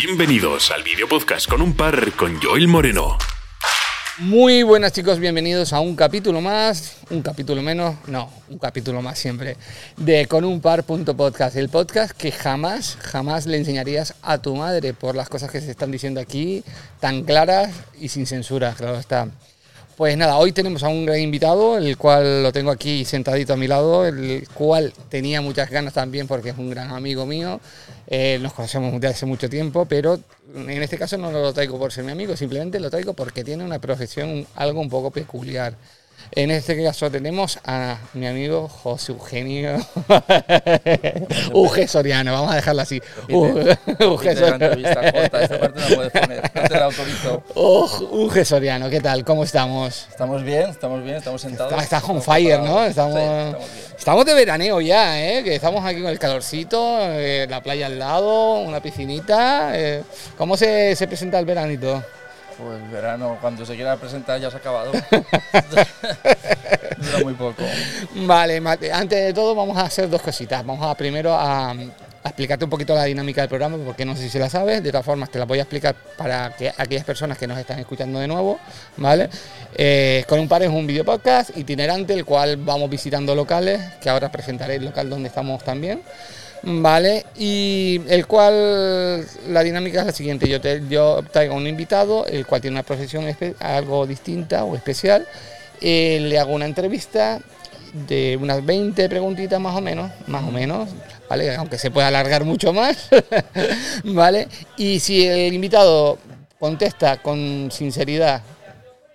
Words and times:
Bienvenidos 0.00 0.70
al 0.70 0.84
video 0.84 1.08
podcast 1.08 1.48
con 1.50 1.60
un 1.60 1.74
par 1.74 2.12
con 2.12 2.40
Joel 2.40 2.68
Moreno. 2.68 3.18
Muy 4.18 4.62
buenas 4.62 4.92
chicos, 4.92 5.18
bienvenidos 5.18 5.72
a 5.72 5.80
un 5.80 5.96
capítulo 5.96 6.40
más, 6.40 6.98
un 7.10 7.20
capítulo 7.20 7.62
menos, 7.62 7.96
no, 8.06 8.30
un 8.48 8.58
capítulo 8.58 9.02
más 9.02 9.18
siempre, 9.18 9.56
de 9.96 10.26
con 10.26 10.44
un 10.44 10.60
par.podcast, 10.60 11.56
el 11.56 11.68
podcast 11.68 12.16
que 12.16 12.30
jamás, 12.30 12.96
jamás 13.00 13.46
le 13.46 13.56
enseñarías 13.56 14.14
a 14.22 14.38
tu 14.38 14.54
madre 14.54 14.94
por 14.94 15.16
las 15.16 15.28
cosas 15.28 15.50
que 15.50 15.60
se 15.60 15.72
están 15.72 15.90
diciendo 15.90 16.20
aquí, 16.20 16.62
tan 17.00 17.24
claras 17.24 17.74
y 18.00 18.08
sin 18.08 18.26
censura, 18.26 18.74
claro 18.78 19.00
está. 19.00 19.26
Pues 19.98 20.16
nada, 20.16 20.36
hoy 20.36 20.52
tenemos 20.52 20.84
a 20.84 20.88
un 20.90 21.06
gran 21.06 21.18
invitado, 21.18 21.76
el 21.76 21.96
cual 21.96 22.44
lo 22.44 22.52
tengo 22.52 22.70
aquí 22.70 23.04
sentadito 23.04 23.54
a 23.54 23.56
mi 23.56 23.66
lado, 23.66 24.06
el 24.06 24.46
cual 24.54 24.92
tenía 25.08 25.40
muchas 25.40 25.70
ganas 25.70 25.92
también 25.92 26.28
porque 26.28 26.50
es 26.50 26.56
un 26.56 26.70
gran 26.70 26.92
amigo 26.92 27.26
mío, 27.26 27.60
eh, 28.06 28.38
nos 28.40 28.52
conocemos 28.52 28.92
desde 28.92 29.08
hace 29.08 29.26
mucho 29.26 29.50
tiempo, 29.50 29.86
pero 29.86 30.20
en 30.54 30.70
este 30.70 30.98
caso 30.98 31.18
no 31.18 31.32
lo 31.32 31.52
traigo 31.52 31.80
por 31.80 31.90
ser 31.90 32.04
mi 32.04 32.12
amigo, 32.12 32.36
simplemente 32.36 32.78
lo 32.78 32.90
traigo 32.90 33.12
porque 33.14 33.42
tiene 33.42 33.64
una 33.64 33.80
profesión 33.80 34.46
algo 34.54 34.80
un 34.80 34.88
poco 34.88 35.10
peculiar. 35.10 35.74
En 36.32 36.50
este 36.50 36.82
caso 36.82 37.10
tenemos 37.10 37.58
a 37.64 37.98
mi 38.14 38.26
amigo 38.26 38.68
José 38.68 39.12
Eugenio 39.12 39.78
Uge 41.52 41.88
Soriano, 41.88 42.32
vamos 42.32 42.52
a 42.52 42.56
dejarlo 42.56 42.82
así. 42.82 43.00
Uge 43.28 44.36
Soriano. 44.36 44.88
Esta 44.88 45.60
parte 45.60 45.80
no 45.80 45.96
puedes 45.96 46.12
poner, 46.12 46.50
no 46.54 46.62
te 46.62 46.74
la 46.74 46.84
autorizo. 46.84 47.42
Uge 48.10 48.44
Soriano, 48.44 48.90
¿qué 48.90 49.00
tal? 49.00 49.24
¿Cómo 49.24 49.44
estamos? 49.44 50.06
Estamos 50.10 50.42
bien, 50.42 50.70
estamos 50.70 51.02
bien, 51.02 51.16
estamos 51.16 51.40
sentados. 51.40 51.82
Estás 51.82 52.04
on 52.04 52.22
fire, 52.22 52.60
¿no? 52.60 52.84
Estamos, 52.84 53.14
sí, 53.14 53.20
estamos, 53.20 53.58
bien. 53.58 53.96
estamos 53.98 54.26
de 54.26 54.34
veraneo 54.34 54.80
ya, 54.80 55.20
¿eh? 55.20 55.42
Que 55.42 55.54
estamos 55.54 55.84
aquí 55.84 56.00
con 56.00 56.10
el 56.10 56.18
calorcito, 56.18 56.98
eh, 57.02 57.46
la 57.48 57.62
playa 57.62 57.86
al 57.86 57.98
lado, 57.98 58.60
una 58.60 58.80
piscinita. 58.80 59.70
Eh. 59.74 60.02
¿Cómo 60.36 60.56
se, 60.56 60.94
se 60.94 61.06
presenta 61.06 61.38
el 61.38 61.46
veranito? 61.46 62.02
Pues 62.58 62.82
el 62.82 62.88
verano, 62.88 63.38
cuando 63.40 63.64
se 63.64 63.76
quiera 63.76 63.96
presentar, 63.96 64.40
ya 64.40 64.50
se 64.50 64.56
ha 64.56 64.58
acabado. 64.58 64.90
Dura 66.98 67.18
muy 67.22 67.34
poco. 67.34 67.62
Vale, 68.26 68.60
antes 68.92 69.26
de 69.26 69.32
todo 69.32 69.54
vamos 69.54 69.76
a 69.76 69.82
hacer 69.82 70.10
dos 70.10 70.20
cositas. 70.20 70.66
Vamos 70.66 70.84
a 70.84 70.96
primero 70.96 71.32
a, 71.32 71.70
a, 71.70 71.74
explicarte 72.24 72.64
un 72.64 72.70
poquito 72.70 72.96
la 72.96 73.04
dinámica 73.04 73.42
del 73.42 73.48
programa, 73.48 73.76
porque 73.84 74.04
no 74.04 74.16
sé 74.16 74.28
si 74.28 74.40
la 74.40 74.50
sabes. 74.50 74.82
De 74.82 74.90
todas 74.90 75.06
formas, 75.06 75.30
te 75.30 75.38
la 75.38 75.44
voy 75.44 75.60
a 75.60 75.62
explicar 75.62 75.94
para 76.16 76.56
que 76.56 76.72
aquellas 76.76 77.04
personas 77.04 77.38
que 77.38 77.46
nos 77.46 77.56
están 77.58 77.78
escuchando 77.78 78.18
de 78.18 78.26
nuevo, 78.26 78.58
¿vale? 78.96 79.30
Eh, 79.76 80.24
con 80.28 80.40
un 80.40 80.48
par 80.48 80.64
es 80.64 80.68
un 80.68 80.84
video 80.84 81.04
podcast 81.04 81.56
itinerante, 81.56 82.12
el 82.12 82.24
cual 82.24 82.56
vamos 82.56 82.90
visitando 82.90 83.36
locales, 83.36 83.80
que 84.00 84.10
ahora 84.10 84.32
presentaré 84.32 84.76
el 84.76 84.86
local 84.86 85.08
donde 85.08 85.28
estamos 85.28 85.62
también. 85.62 86.02
Vale, 86.70 87.24
y 87.34 87.98
el 88.08 88.26
cual 88.26 89.26
la 89.48 89.62
dinámica 89.62 90.00
es 90.00 90.06
la 90.06 90.12
siguiente, 90.12 90.46
yo, 90.46 90.60
te, 90.60 90.82
yo 90.86 91.24
un 91.50 91.66
invitado, 91.66 92.26
el 92.26 92.44
cual 92.44 92.60
tiene 92.60 92.74
una 92.74 92.82
profesión 92.82 93.24
algo 93.58 94.06
distinta 94.06 94.64
o 94.64 94.76
especial, 94.76 95.26
eh, 95.80 96.18
le 96.20 96.38
hago 96.38 96.52
una 96.52 96.66
entrevista 96.66 97.40
de 98.06 98.38
unas 98.38 98.66
20 98.66 99.08
preguntitas 99.08 99.58
más 99.58 99.74
o 99.76 99.80
menos, 99.80 100.12
más 100.26 100.44
o 100.44 100.50
menos, 100.50 100.90
¿vale? 101.30 101.56
Aunque 101.56 101.78
se 101.78 101.90
pueda 101.90 102.08
alargar 102.08 102.44
mucho 102.44 102.74
más, 102.74 103.08
¿vale? 104.04 104.48
Y 104.76 105.00
si 105.00 105.26
el 105.26 105.54
invitado 105.54 106.18
contesta 106.60 107.16
con 107.16 107.70
sinceridad, 107.72 108.42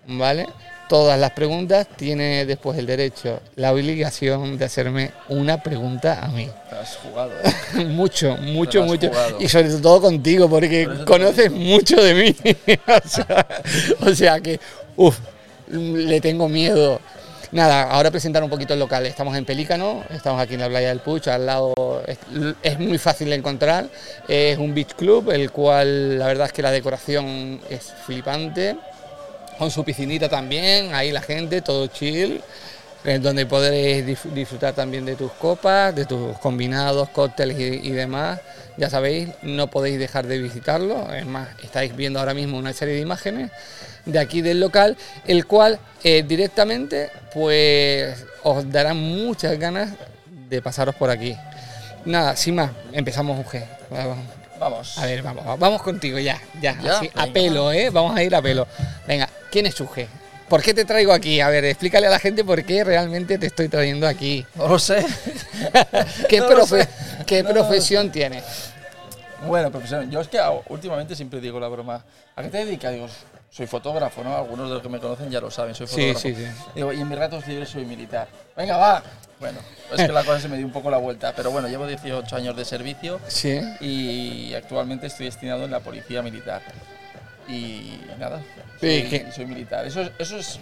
¿vale? 0.08 0.48
Todas 0.88 1.20
las 1.20 1.31
preguntas, 1.31 1.88
tiene 1.95 2.45
después 2.45 2.78
el 2.78 2.86
derecho, 2.86 3.39
la 3.56 3.72
obligación 3.72 4.58
de 4.58 4.66
hacerme 4.66 5.12
una 5.30 5.62
pregunta 5.62 6.20
a 6.23 6.28
mí. 6.28 6.50
Te 6.70 6.75
has 6.75 6.95
jugado. 6.98 7.31
¿eh? 7.44 7.86
mucho, 7.86 8.38
mucho, 8.38 8.84
mucho. 8.84 9.09
Jugado. 9.09 9.38
Y 9.40 9.48
sobre 9.48 9.70
todo 9.70 10.02
contigo, 10.02 10.50
porque 10.50 10.86
Por 10.86 11.06
conoces 11.06 11.52
mucho 11.52 12.02
de 12.02 12.14
mí. 12.14 12.36
o, 12.88 13.08
sea, 13.08 13.48
o, 14.02 14.16
sea, 14.16 14.40
que, 14.40 14.59
uff, 14.95 15.20
le 15.70 16.22
tengo 16.22 16.48
miedo. 16.50 17.00
Nada, 17.52 17.84
ahora 17.84 18.09
presentar 18.09 18.44
un 18.44 18.50
poquito 18.50 18.74
el 18.74 18.79
local. 18.79 19.06
Estamos 19.06 19.38
en 19.38 19.46
Pelícano, 19.46 20.03
estamos 20.09 20.41
aquí 20.41 20.56
en 20.56 20.62
la 20.62 20.69
playa 20.69 20.90
del 20.90 21.02
Puch, 21.02 21.28
al 21.28 21.46
lado 21.46 22.03
es, 22.08 22.18
es, 22.63 22.79
muy 22.79 22.97
fácil 22.97 23.29
de 23.29 23.35
encontrar. 23.35 23.88
Es 24.28 24.58
un 24.58 24.74
beach 24.74 24.96
club, 24.96 25.29
el 25.29 25.52
cual 25.52 26.18
la 26.18 26.25
verdad 26.25 26.47
es 26.47 26.53
que 26.53 26.63
la 26.63 26.72
decoración 26.72 27.62
es 27.69 27.94
flipante 28.06 28.75
con 29.63 29.72
su 29.72 29.85
piscinita 29.85 30.28
también, 30.28 30.94
ahí 30.94 31.09
la 31.13 31.22
gente, 31.22 31.62
todo 31.62 31.88
chill, 31.88 32.41
donde 33.22 33.46
podréis 33.46 34.06
disfrutar 34.35 34.74
también 34.74 35.06
de 35.06 35.16
tus 35.16 35.31
copas, 35.31 35.96
de 35.96 36.03
tus 36.03 36.38
combinados, 36.40 37.07
cócteles 37.12 37.57
y, 37.57 37.88
y, 37.88 37.91
demás. 37.91 38.41
Ya 38.75 38.90
sabéis, 38.90 39.29
no 39.41 39.68
podéis 39.68 40.00
dejar 40.00 40.28
de 40.28 40.38
visitarlo, 40.38 41.13
es 41.13 41.25
más, 41.25 41.47
estáis 41.63 41.96
viendo 41.96 42.19
ahora 42.19 42.34
mismo 42.34 42.57
una 42.57 42.73
serie 42.73 42.96
de 42.96 43.00
imágenes 43.00 43.52
de 44.06 44.19
aquí 44.19 44.41
del 44.41 44.59
local, 44.59 44.97
el 45.25 45.46
cual 45.46 45.79
eh, 46.03 46.25
directamente 46.28 47.09
pues 47.34 48.25
os 48.44 48.69
dará 48.69 48.94
muchas 48.94 49.57
ganas 49.57 49.91
de 50.50 50.62
pasaros 50.62 50.96
por 50.96 51.09
aquí. 51.09 51.38
Nada, 52.03 52.35
sin 52.35 52.56
más, 52.56 52.72
empezamos 52.91 53.40
UG. 53.46 53.63
Vamos. 54.59 54.97
A 54.97 55.06
ver, 55.06 55.22
vamos, 55.22 55.44
vamos 55.59 55.81
contigo 55.81 56.19
ya, 56.19 56.40
ya, 56.62 56.79
¿Ya? 56.81 56.97
Así, 56.97 57.09
a 57.16 57.28
pelo, 57.28 57.72
¿eh? 57.72 57.90
Vamos 57.90 58.16
a 58.16 58.23
ir 58.23 58.34
a 58.34 58.41
pelo. 58.41 58.68
Venga, 59.06 59.29
¿quién 59.53 59.68
es 59.68 59.80
Uge? 59.80 60.08
¿Por 60.50 60.64
qué 60.64 60.74
te 60.74 60.84
traigo 60.84 61.14
aquí? 61.14 61.40
A 61.40 61.47
ver, 61.47 61.64
explícale 61.66 62.08
a 62.08 62.09
la 62.09 62.18
gente 62.18 62.44
por 62.44 62.64
qué 62.64 62.84
realmente 62.84 63.38
te 63.38 63.46
estoy 63.46 63.69
trayendo 63.69 64.08
aquí. 64.08 64.44
No 64.56 64.68
lo 64.68 64.80
sé. 64.80 65.06
¿Qué, 66.28 66.40
no 66.40 66.47
profe 66.47 66.78
lo 66.78 66.84
sé. 66.84 66.90
¿qué 67.28 67.44
no 67.44 67.50
profesión 67.52 68.12
tienes? 68.12 68.44
Bueno, 69.46 69.69
profesión. 69.69 70.09
Yo 70.09 70.22
es 70.22 70.28
que 70.28 70.40
últimamente 70.69 71.16
siempre 71.16 71.40
digo 71.40 71.59
la 71.59 71.68
broma. 71.68 72.03
¿A 72.36 72.41
qué 72.41 72.50
te 72.50 72.66
dedicas? 72.66 72.94
Digo, 72.94 73.08
soy 73.52 73.68
fotógrafo, 73.68 74.24
¿no? 74.24 74.36
Algunos 74.36 74.69
de 74.69 74.74
los 74.74 74.84
que 74.84 74.90
me 74.90 75.00
conocen 75.00 75.30
ya 75.30 75.40
lo 75.40 75.52
saben, 75.52 75.75
soy 75.75 75.85
fotógrafo. 75.85 76.20
Sí, 76.20 76.34
sí, 76.34 76.46
sí. 76.46 76.52
Digo, 76.74 76.91
y 76.91 77.02
en 77.02 77.08
mis 77.08 77.18
ratos 77.18 77.46
libres 77.46 77.70
soy 77.70 77.85
militar. 77.85 78.28
Venga, 78.58 78.78
va. 78.78 79.03
Bueno, 79.40 79.59
es 79.91 80.02
que 80.02 80.12
la 80.12 80.24
cosa 80.24 80.40
se 80.40 80.50
me 80.50 80.58
dio 80.58 80.66
un 80.66 80.74
poco 80.74 80.90
la 80.90 80.97
vuelta, 80.97 81.34
pero 81.35 81.52
bueno, 81.52 81.68
llevo 81.68 81.85
18 81.85 82.35
años 82.35 82.56
de 82.56 82.66
servicio 82.66 83.20
sí. 83.28 83.62
y 83.81 84.53
actualmente 84.56 85.08
estoy 85.08 85.28
destinado 85.28 85.66
en 85.66 85.72
la 85.72 85.80
Policía 85.80 86.24
Militar. 86.24 86.62
Y 87.48 88.00
nada, 88.20 88.42
soy, 88.80 89.08
sí, 89.09 89.24
soy 89.36 89.46
militar. 89.46 89.86
Eso, 89.86 90.09
eso 90.18 90.38
es... 90.38 90.59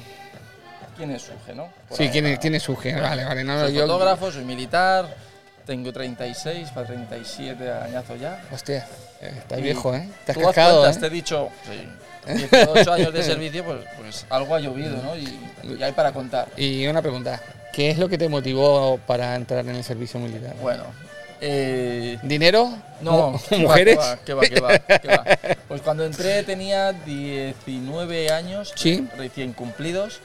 ¿Quién 0.97 1.12
es 1.12 1.30
Uge, 1.30 1.56
no? 1.56 1.69
Por 1.88 1.97
sí, 1.97 2.09
¿quién 2.09 2.25
es, 2.28 2.40
¿quién 2.40 2.56
es 2.56 2.68
Uge? 2.68 3.00
Vale, 3.00 3.24
vale. 3.24 3.44
No, 3.44 3.59
soy 3.59 3.74
yo... 3.74 3.81
fotógrafo, 3.81 4.31
soy 4.31 4.44
militar, 4.44 5.08
tengo 5.66 5.91
36 5.91 6.70
para 6.72 6.88
37 6.88 7.72
añazos 7.72 8.20
ya. 8.20 8.44
Hostia, 8.52 8.86
estás 9.22 9.59
y 9.59 9.62
viejo, 9.62 9.96
¿eh? 9.96 10.09
Te 10.25 10.31
has 10.31 10.38
¿tú 10.38 10.44
cascado, 10.44 10.81
cuentas, 10.81 10.97
¿eh? 10.97 11.00
Te 11.00 11.08
he 11.08 11.09
dicho, 11.09 11.50
sí, 11.66 12.34
18 12.52 12.94
años 12.94 13.14
de 13.14 13.24
servicio, 13.24 13.64
pues, 13.64 13.80
pues 13.97 14.25
algo 14.30 14.56
ha 14.56 14.59
llovido, 14.59 15.02
¿no? 15.02 15.16
Y, 15.16 15.40
y, 15.64 15.81
hay 15.84 15.91
para 15.94 16.12
contar. 16.12 16.50
Y 16.58 16.86
una 16.88 17.02
pregunta, 17.02 17.41
¿qué 17.72 17.90
es 17.90 17.97
lo 17.97 18.09
que 18.09 18.18
te 18.18 18.28
motivó 18.28 19.00
para 19.08 19.36
entrar 19.36 19.66
en 19.66 19.75
el 19.75 19.84
servicio 19.84 20.20
militar? 20.20 20.56
Bueno, 20.62 20.84
eh, 21.41 22.19
¿dinero? 22.24 22.72
No, 23.02 23.31
¿mujeres? 23.57 23.97
¿qué 24.24 24.34
va, 24.34 24.41
qué 24.44 24.59
va, 24.59 24.78
qué 24.78 24.88
va, 24.88 25.00
qué 25.00 25.07
va? 25.07 25.56
Pues 25.68 25.81
cuando 25.81 26.06
entré 26.06 26.44
tenía 26.44 26.94
19 26.94 28.31
años, 28.31 28.74
¿Sí? 28.75 29.07
recién 29.18 29.53
cumplidos. 29.53 30.19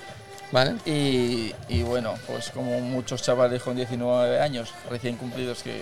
¿Vale? 0.52 0.76
Y, 0.86 1.52
y, 1.68 1.82
bueno, 1.82 2.14
pues 2.28 2.50
como 2.50 2.78
muchos 2.80 3.20
chavales 3.20 3.62
con 3.62 3.74
19 3.74 4.40
años 4.40 4.72
recién 4.88 5.16
cumplidos 5.16 5.64
que 5.64 5.80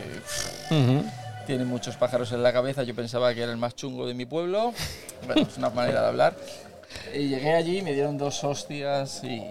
uh 0.70 0.74
-huh. 0.74 1.12
tienen 1.46 1.66
muchos 1.66 1.96
pájaros 1.96 2.32
en 2.32 2.42
la 2.42 2.50
cabeza, 2.50 2.82
yo 2.82 2.94
pensaba 2.94 3.34
que 3.34 3.42
era 3.42 3.52
el 3.52 3.58
más 3.58 3.76
chungo 3.76 4.06
de 4.06 4.14
mi 4.14 4.24
pueblo. 4.24 4.72
Bueno, 5.26 5.42
es 5.42 5.58
una 5.58 5.68
manera 5.68 6.00
de 6.00 6.06
hablar. 6.08 6.34
Y 7.12 7.28
llegué 7.28 7.54
allí, 7.54 7.82
me 7.82 7.92
dieron 7.92 8.16
dos 8.16 8.42
hostias 8.42 9.22
y, 9.22 9.42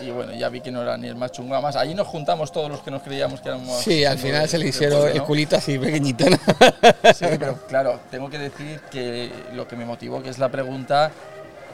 y, 0.00 0.10
bueno, 0.10 0.32
ya 0.32 0.48
vi 0.48 0.60
que 0.60 0.70
no 0.70 0.82
era 0.82 0.96
ni 0.96 1.08
el 1.08 1.16
más 1.16 1.32
chungo. 1.32 1.54
Además, 1.54 1.76
allí 1.76 1.94
nos 1.94 2.06
juntamos 2.06 2.50
todos 2.52 2.70
los 2.70 2.82
que 2.82 2.90
nos 2.90 3.02
creíamos 3.02 3.40
que 3.40 3.48
éramos. 3.48 3.80
Sí, 3.80 4.04
al 4.04 4.18
final 4.18 4.48
se 4.48 4.58
le 4.58 4.68
hicieron 4.68 5.00
¿no? 5.00 5.06
el 5.06 5.22
culito 5.22 5.56
así 5.56 5.78
pequeñito. 5.78 6.24
¿no? 6.28 6.36
Sí, 7.14 7.26
pero 7.38 7.58
claro, 7.66 8.00
tengo 8.10 8.30
que 8.30 8.38
decir 8.38 8.80
que 8.90 9.30
lo 9.52 9.68
que 9.68 9.76
me 9.76 9.84
motivó, 9.84 10.22
que 10.22 10.30
es 10.30 10.38
la 10.38 10.48
pregunta, 10.48 11.10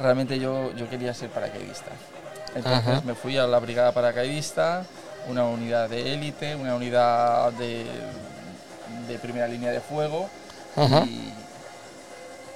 realmente 0.01 0.39
yo, 0.39 0.75
yo 0.75 0.89
quería 0.89 1.15
ser 1.15 1.31
paracaidista. 1.31 1.91
Entonces 2.55 2.89
Ajá. 2.89 3.03
me 3.05 3.15
fui 3.15 3.37
a 3.37 3.47
la 3.47 3.59
brigada 3.59 3.93
paracaidista, 3.93 4.85
una 5.29 5.45
unidad 5.45 5.89
de 5.89 6.15
élite, 6.15 6.57
una 6.57 6.75
unidad 6.75 7.53
de, 7.53 7.85
de, 9.07 9.19
primera 9.19 9.47
línea 9.47 9.71
de 9.71 9.81
fuego. 9.81 10.29
Ajá. 10.77 11.05
Y 11.05 11.33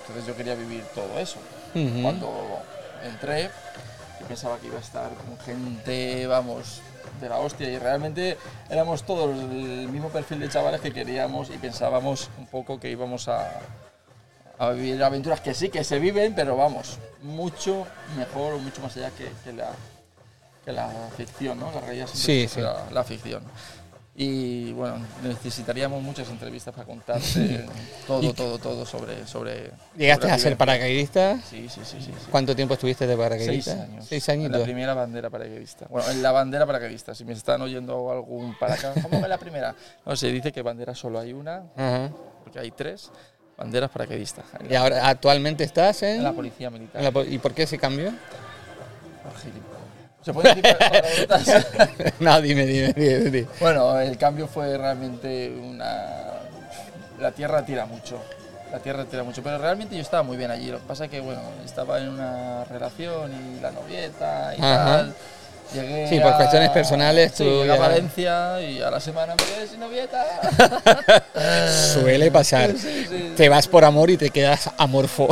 entonces 0.00 0.26
yo 0.26 0.36
quería 0.36 0.54
vivir 0.54 0.82
todo 0.94 1.18
eso. 1.18 1.38
Uh 1.74 1.78
-huh. 1.78 2.02
Cuando 2.02 2.62
entré, 3.04 3.50
yo 4.22 4.28
pensaba 4.28 4.58
que 4.58 4.68
iba 4.68 4.76
a 4.76 4.80
estar 4.80 5.10
con 5.14 5.38
gente, 5.38 6.26
vamos, 6.26 6.80
de 7.20 7.28
la 7.28 7.38
hostia. 7.38 7.68
Y 7.68 7.78
realmente 7.78 8.38
éramos 8.70 9.04
todos 9.04 9.30
el 9.30 9.88
mismo 9.88 10.08
perfil 10.08 10.40
de 10.40 10.48
chavales 10.48 10.80
que 10.80 10.92
queríamos 10.92 11.50
y 11.50 11.58
pensábamos 11.58 12.30
un 12.38 12.46
poco 12.46 12.78
que 12.78 12.90
íbamos 12.90 13.28
a, 13.28 13.60
a 14.58 14.70
vivir 14.70 15.02
aventuras 15.02 15.40
que 15.40 15.54
sí, 15.54 15.68
que 15.68 15.84
se 15.84 15.98
viven, 15.98 16.34
pero 16.34 16.56
vamos, 16.56 16.98
mucho 17.22 17.86
mejor 18.16 18.54
o 18.54 18.58
mucho 18.58 18.80
más 18.80 18.96
allá 18.96 19.10
que, 19.10 19.30
que 19.44 19.52
la, 19.52 19.70
que 20.64 20.72
la 20.72 20.88
ficción, 21.16 21.58
¿no? 21.58 21.72
La 21.72 21.80
realidad 21.80 22.08
sí, 22.12 22.46
sí. 22.48 22.60
La, 22.60 22.86
la, 22.90 23.04
ficción. 23.04 23.42
Y 24.14 24.72
bueno, 24.74 24.96
necesitaríamos 25.22 26.02
muchas 26.02 26.28
entrevistas 26.28 26.74
para 26.74 26.86
contarte 26.86 27.66
todo, 28.06 28.34
todo, 28.34 28.58
todo 28.58 28.84
sobre. 28.84 29.26
sobre 29.26 29.70
¿Llegaste 29.96 30.26
sobre 30.26 30.34
a 30.34 30.38
ser 30.38 30.56
paracaidista? 30.58 31.40
Sí, 31.48 31.66
sí, 31.70 31.80
sí, 31.82 31.96
sí. 31.98 32.06
sí. 32.06 32.26
¿Cuánto 32.30 32.54
tiempo 32.54 32.74
estuviste 32.74 33.06
de 33.06 33.14
Seis 33.14 33.28
paracaidista? 33.28 33.72
años. 33.72 34.06
Seis 34.06 34.28
En 34.28 34.52
la 34.52 34.64
primera 34.64 34.92
bandera 34.92 35.30
paracaidista. 35.30 35.86
Bueno, 35.88 36.10
en 36.10 36.22
la 36.22 36.30
bandera 36.30 36.66
paracaidista. 36.66 37.14
Si 37.14 37.24
me 37.24 37.32
están 37.32 37.62
oyendo 37.62 38.12
algún 38.12 38.54
paracaidista, 38.58 39.08
¿cómo 39.08 39.22
que 39.22 39.28
la 39.28 39.38
primera? 39.38 39.74
No, 40.04 40.14
se 40.14 40.30
dice 40.30 40.52
que 40.52 40.60
bandera 40.60 40.94
solo 40.94 41.18
hay 41.18 41.32
una, 41.32 41.62
porque 42.44 42.58
hay 42.58 42.70
tres 42.70 43.10
banderas 43.56 43.90
paracaidistas. 43.90 44.44
Y 44.68 44.74
ahora 44.74 45.08
actualmente 45.08 45.64
estás 45.64 46.02
en... 46.02 46.16
en 46.16 46.24
la 46.24 46.32
policía 46.32 46.68
militar. 46.68 47.12
¿Y 47.30 47.38
por 47.38 47.54
qué 47.54 47.62
cambio? 47.78 48.08
Oh, 48.08 49.40
gilipollas. 49.40 49.81
¿Se 50.24 50.32
puede 50.32 50.54
decir 50.54 50.76
palabrotas? 50.78 51.66
no, 52.20 52.40
dime, 52.40 52.64
dime, 52.66 52.92
dime. 52.94 53.18
dime. 53.30 53.46
Bueno, 53.60 53.98
el 54.00 54.16
cambio 54.18 54.46
fue 54.46 54.76
realmente 54.78 55.50
una... 55.50 56.06
La 57.18 57.30
tierra 57.32 57.64
tira 57.64 57.86
mucho, 57.86 58.20
la 58.72 58.78
tierra 58.80 59.04
tira 59.04 59.22
mucho, 59.22 59.42
pero 59.42 59.58
realmente 59.58 59.94
yo 59.94 60.02
estaba 60.02 60.22
muy 60.24 60.36
bien 60.36 60.50
allí. 60.50 60.70
Lo 60.70 60.78
que 60.78 60.84
pasa 60.86 61.06
que, 61.08 61.20
bueno, 61.20 61.40
estaba 61.64 61.98
en 61.98 62.08
una 62.08 62.64
relación 62.64 63.30
y 63.32 63.60
la 63.60 63.70
novieta 63.70 64.54
y 64.56 64.60
Ajá. 64.60 64.84
tal. 64.84 65.14
Llegué 65.72 66.06
Sí, 66.08 66.18
por 66.20 66.32
a- 66.32 66.36
cuestiones 66.36 66.70
personales 66.70 67.32
Sí, 67.34 67.44
tú 67.44 67.50
llegué 67.60 67.72
a 67.72 67.76
Valencia 67.76 68.60
y 68.60 68.82
a 68.82 68.90
la 68.90 69.00
semana 69.00 69.34
me 69.36 69.42
quedé 69.44 69.66
sin 69.68 69.80
novieta. 69.80 70.24
Suele 71.92 72.30
pasar. 72.30 72.72
Sí, 72.76 73.06
sí. 73.08 73.32
Te 73.36 73.48
vas 73.48 73.68
por 73.68 73.84
amor 73.84 74.10
y 74.10 74.16
te 74.16 74.30
quedas 74.30 74.68
amorfo. 74.78 75.28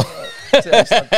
Sí, 0.63 0.69
exacto. 0.73 1.17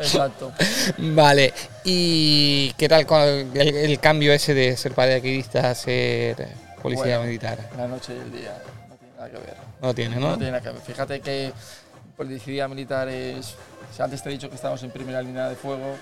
exacto. 0.00 0.52
Vale, 0.98 1.52
¿y 1.84 2.72
qué 2.74 2.88
tal 2.88 3.06
con 3.06 3.20
el, 3.22 3.56
el 3.56 4.00
cambio 4.00 4.32
ese 4.32 4.54
de 4.54 4.76
ser 4.76 4.92
paracaidista 4.92 5.70
a 5.70 5.74
ser 5.74 6.48
policía 6.82 7.16
Bueno. 7.18 7.24
militar? 7.24 7.58
La 7.76 7.86
noche 7.88 8.14
y 8.14 8.20
el 8.20 8.32
día 8.32 8.56
no 8.88 8.96
tiene 8.96 9.14
nada 9.16 9.30
que 9.30 9.36
ver. 9.38 9.56
No 9.82 9.94
tiene, 9.94 10.16
No 10.16 10.28
¿no? 10.30 10.36
tiene 10.36 10.52
nada 10.52 10.62
que 10.62 10.70
ver. 10.70 10.80
Fíjate 10.82 11.20
que 11.20 11.52
policía 12.16 12.68
militar 12.68 13.08
es. 13.08 13.54
si 13.94 14.02
antes 14.02 14.22
te 14.22 14.28
he 14.28 14.32
dicho 14.32 14.48
que 14.48 14.56
estamos 14.56 14.82
en 14.82 14.90
primera 14.90 15.20
línea 15.22 15.48
de 15.48 15.56
fuego, 15.56 15.96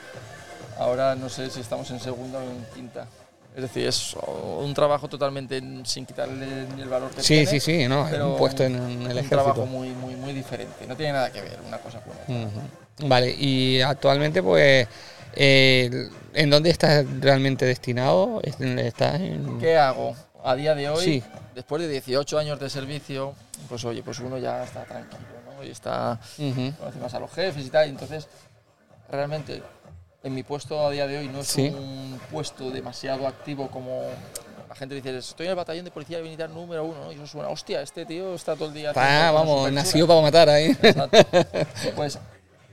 ahora 0.79 1.15
no 1.15 1.29
sé 1.29 1.51
si 1.51 1.61
estamos 1.61 1.91
en 1.91 2.01
segunda 2.01 2.39
o 2.39 2.43
en 2.43 2.65
quinta. 2.75 3.07
Es 3.55 3.63
decir, 3.63 3.87
es 3.87 4.17
un 4.59 4.73
trabajo 4.73 5.09
totalmente 5.09 5.61
sin 5.85 6.07
quitarle 6.07 6.67
ni 6.75 6.81
el 6.83 6.89
valor 6.89 7.11
que 7.11 7.21
Sí, 7.21 7.35
tiene. 7.45 7.47
sí, 7.47 7.61
sí, 7.61 7.87
¿no? 7.89 8.07
pero 8.11 8.33
Un 8.33 8.39
puesto 8.39 8.63
en, 8.65 8.75
el 8.77 9.19
un 9.19 9.29
trabajo 9.29 9.51
ejército. 9.51 9.67
muy, 9.67 9.91
muy, 9.91 10.17
muy 10.17 10.33
diferente. 10.33 10.87
No 10.87 10.97
tiene 10.97 11.13
nada 11.13 11.31
que 11.31 11.43
ver 11.43 11.59
una 11.67 11.77
cosa 11.79 12.01
con 12.01 12.13
otra. 12.15 12.51
Vale, 13.07 13.31
y 13.31 13.81
actualmente, 13.83 14.43
pues, 14.43 14.89
eh, 15.35 16.09
¿en 16.33 16.51
dónde 16.51 16.71
estás 16.71 17.05
realmente 17.21 17.67
destinado? 17.67 18.41
¿Estás 18.43 19.21
en...? 19.21 19.59
¿Qué 19.59 19.77
hago? 19.77 20.15
A 20.45 20.55
día 20.55 20.75
de 20.75 20.89
hoy, 20.89 21.05
Sí. 21.05 21.23
después 21.55 21.83
de 21.83 21.89
18 21.89 22.39
años 22.39 22.59
de 22.59 22.71
servicio, 22.71 23.35
pues 23.69 23.85
oye, 23.85 24.03
pues 24.03 24.19
uno 24.21 24.39
ya 24.39 24.65
está 24.65 24.85
tranquilo, 24.85 25.21
¿no? 25.57 25.63
Y 25.63 25.71
está 25.71 26.19
conoce 26.79 26.99
más 27.01 27.13
a 27.15 27.21
los 27.21 27.31
jefes 27.33 27.67
y 27.67 27.71
tal. 27.71 27.87
y 27.87 27.91
entonces, 27.91 28.27
realmente, 29.11 29.63
en 30.23 30.35
mi 30.35 30.43
puesto 30.43 30.87
a 30.87 30.91
día 30.91 31.07
de 31.07 31.19
hoy 31.19 31.29
no 31.29 31.41
es 31.41 31.49
Sí. 31.49 31.69
un 31.69 32.21
puesto 32.31 32.71
demasiado 32.71 33.27
activo 33.27 33.69
como 33.69 34.03
la 34.69 34.75
gente 34.77 34.95
dice, 34.95 35.17
estoy 35.19 35.47
en 35.47 35.51
el 35.51 35.57
batallón 35.57 35.85
de 35.85 35.91
policía 35.91 36.19
militar 36.21 36.49
número 36.49 36.85
uno, 36.85 37.05
¿no? 37.05 37.13
Y 37.13 37.17
eso 37.17 37.27
suena, 37.27 37.49
hostia, 37.49 37.83
este 37.83 38.07
tío 38.07 38.35
está 38.35 38.55
todo 38.55 38.69
el 38.69 38.75
día. 38.75 38.95
Cosas 38.95 39.33
vamos, 39.33 39.59
superchulas". 39.59 39.73
nacido 39.85 40.07
para 40.07 40.21
matar 40.23 40.49
ahí. 40.49 40.71
Exacto. 40.83 41.19
Pues 41.97 42.19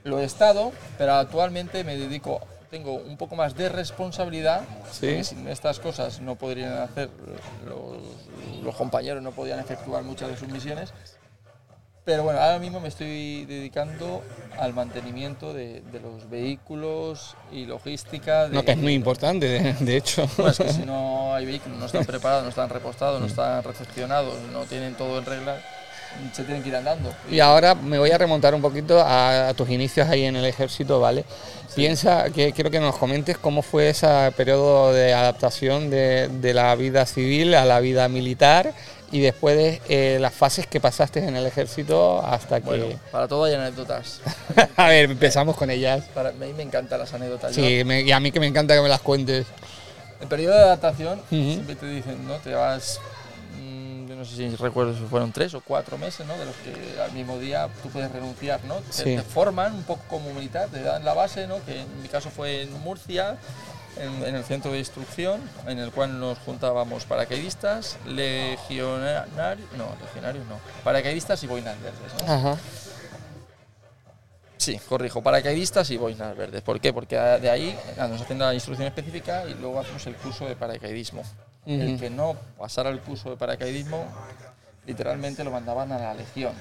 lo 0.05 0.19
he 0.19 0.23
estado, 0.23 0.71
pero 0.97 1.15
actualmente 1.15 1.83
me 1.83 1.97
dedico, 1.97 2.39
tengo 2.71 2.93
un 2.93 3.17
poco 3.17 3.35
más 3.35 3.53
de 3.55 3.67
responsabilidad, 3.67 4.61
Sí. 4.91 4.99
porque 5.07 5.23
sin 5.25 5.47
estas 5.49 5.79
cosas 5.81 6.21
no 6.21 6.35
podrían 6.35 6.71
hacer, 6.77 7.09
los, 7.67 7.97
los 8.63 8.75
compañeros 8.75 9.21
no 9.21 9.31
podían 9.31 9.59
efectuar 9.59 10.03
muchas 10.03 10.29
de 10.29 10.37
sus 10.37 10.47
misiones. 10.47 10.93
Pero 12.09 12.23
bueno, 12.23 12.39
ahora 12.39 12.57
mismo 12.57 12.79
me 12.79 12.87
estoy 12.87 13.45
dedicando 13.45 14.23
al 14.57 14.73
mantenimiento 14.73 15.53
de, 15.53 15.83
de 15.91 15.99
los 15.99 16.27
vehículos 16.27 17.35
y 17.51 17.67
logística. 17.67 18.49
De, 18.49 18.55
No, 18.55 18.65
que 18.65 18.71
es 18.71 18.79
muy 18.79 18.95
importante, 18.95 19.47
de, 19.47 19.73
de 19.73 19.97
hecho. 19.97 20.27
Bueno, 20.35 20.51
es 20.51 20.57
que 20.57 20.73
si 20.73 20.81
no 20.87 21.35
hay 21.35 21.45
vehículos, 21.45 21.77
no 21.77 21.85
están 21.85 22.05
preparados, 22.05 22.41
no 22.41 22.49
están 22.49 22.67
repostados, 22.69 23.21
no 23.21 23.27
están 23.27 23.63
recepcionados, 23.63 24.33
no 24.51 24.63
tienen 24.63 24.95
todo 24.95 25.19
en 25.19 25.25
regla, 25.25 25.61
se 26.33 26.45
tienen 26.45 26.63
que 26.63 26.69
ir 26.69 26.77
andando. 26.77 27.13
Y 27.29 27.41
ahora 27.41 27.75
me 27.75 27.99
voy 27.99 28.09
a 28.09 28.17
remontar 28.17 28.55
un 28.55 28.61
poquito 28.63 28.99
a, 28.99 29.49
a 29.49 29.53
tus 29.53 29.69
inicios 29.69 30.09
ahí 30.09 30.25
en 30.25 30.35
el 30.35 30.45
ejército, 30.45 30.99
¿vale? 30.99 31.25
Piensa, 31.75 32.31
que 32.31 32.53
quiero 32.53 32.71
que 32.71 32.79
nos 32.79 32.97
comentes 32.97 33.37
cómo 33.37 33.61
fue 33.61 33.89
ese 33.89 34.07
periodo 34.35 34.93
de 34.93 35.13
adaptación 35.13 35.91
de, 35.91 36.27
de 36.27 36.55
la 36.55 36.73
vida 36.73 37.05
civil 37.05 37.53
a 37.53 37.65
la 37.65 37.79
vida 37.79 38.09
militar 38.09 38.73
y 39.11 39.19
después 39.21 39.55
de 39.57 39.81
eh, 39.89 40.17
las 40.19 40.33
fases 40.33 40.67
que 40.67 40.79
pasaste 40.79 41.19
en 41.25 41.35
el 41.35 41.45
ejército 41.45 42.21
hasta 42.25 42.59
que... 42.61 42.65
Bueno, 42.67 42.85
para 43.11 43.27
todo 43.27 43.43
hay 43.45 43.53
anécdotas. 43.55 44.21
a 44.75 44.87
ver, 44.87 45.09
empezamos 45.11 45.55
con 45.55 45.69
ellas. 45.69 46.03
Para 46.13 46.31
mí 46.31 46.53
me 46.53 46.63
encantan 46.63 46.99
las 46.99 47.13
anécdotas. 47.13 47.53
Sí, 47.55 47.83
me- 47.85 48.01
y 48.01 48.11
a 48.11 48.19
mí 48.19 48.31
que 48.31 48.39
me 48.39 48.47
encanta 48.47 48.75
que 48.75 48.81
me 48.81 48.89
las 48.89 49.01
cuentes. 49.01 49.45
El 50.21 50.27
periodo 50.27 50.55
de 50.55 50.61
adaptación, 50.63 51.21
siempre 51.29 51.75
te 51.75 51.85
dicen, 51.87 52.27
¿no? 52.27 52.35
Te 52.39 52.53
vas, 52.53 52.99
mm, 53.61 54.07
yo 54.09 54.15
no 54.15 54.25
sé 54.25 54.35
si 54.35 54.55
recuerdo 54.57 54.93
si 54.93 55.03
fueron 55.05 55.31
tres 55.31 55.53
o 55.53 55.61
cuatro 55.61 55.97
meses, 55.97 56.25
¿no? 56.27 56.37
De 56.37 56.45
los 56.45 56.55
que 56.57 57.01
al 57.01 57.11
mismo 57.13 57.37
día 57.39 57.69
tú 57.81 57.89
puedes 57.89 58.11
renunciar, 58.11 58.59
¿no? 58.65 58.75
Te, 58.75 58.91
Sí. 58.93 59.03
te 59.15 59.21
forman 59.21 59.73
un 59.75 59.83
poco 59.83 60.01
como 60.09 60.33
militar, 60.33 60.67
te 60.69 60.81
dan 60.81 61.05
la 61.05 61.13
base, 61.13 61.47
¿no? 61.47 61.63
Que 61.65 61.79
en 61.81 62.01
mi 62.01 62.09
caso 62.09 62.29
fue 62.29 62.63
en 62.63 62.73
Murcia, 62.81 63.37
en, 63.99 64.23
en 64.23 64.35
el 64.35 64.43
centro 64.43 64.71
de 64.71 64.79
instrucción, 64.79 65.41
en 65.67 65.79
el 65.79 65.91
cual 65.91 66.19
nos 66.19 66.37
juntábamos 66.39 67.05
paracaidistas, 67.05 67.97
legionarios, 68.05 69.67
no, 69.77 69.95
legionarios 70.01 70.45
no, 70.47 70.59
paracaidistas 70.83 71.43
y 71.43 71.47
boinas 71.47 71.75
verdes, 71.81 72.25
¿no? 72.25 72.33
Ajá. 72.33 72.57
Sí, 74.59 74.77
corrijo, 74.89 75.21
paracaidistas 75.21 75.89
y 75.89 75.95
boinas 75.95 76.35
verdes. 76.35 76.61
¿Por 76.61 76.81
qué? 76.81 76.91
Porque 76.91 77.15
de 77.15 77.49
ahí 77.49 77.79
ah, 77.97 78.07
nos 78.07 78.21
hacen 78.21 78.39
la 78.39 78.53
instrucción 78.53 78.87
específica 78.87 79.45
y 79.45 79.53
luego 79.53 79.79
hacemos 79.79 80.05
el 80.05 80.15
curso 80.15 80.45
de 80.45 80.55
paracaidismo. 80.55 81.23
El 81.65 81.99
que 81.99 82.09
no 82.09 82.35
pasara 82.57 82.89
el 82.89 82.99
curso 82.99 83.29
de 83.29 83.37
paracaidismo, 83.37 84.05
literalmente 84.85 85.43
lo 85.43 85.51
mandaban 85.51 85.91
a 85.91 85.99
la 85.99 86.13
legión. 86.13 86.53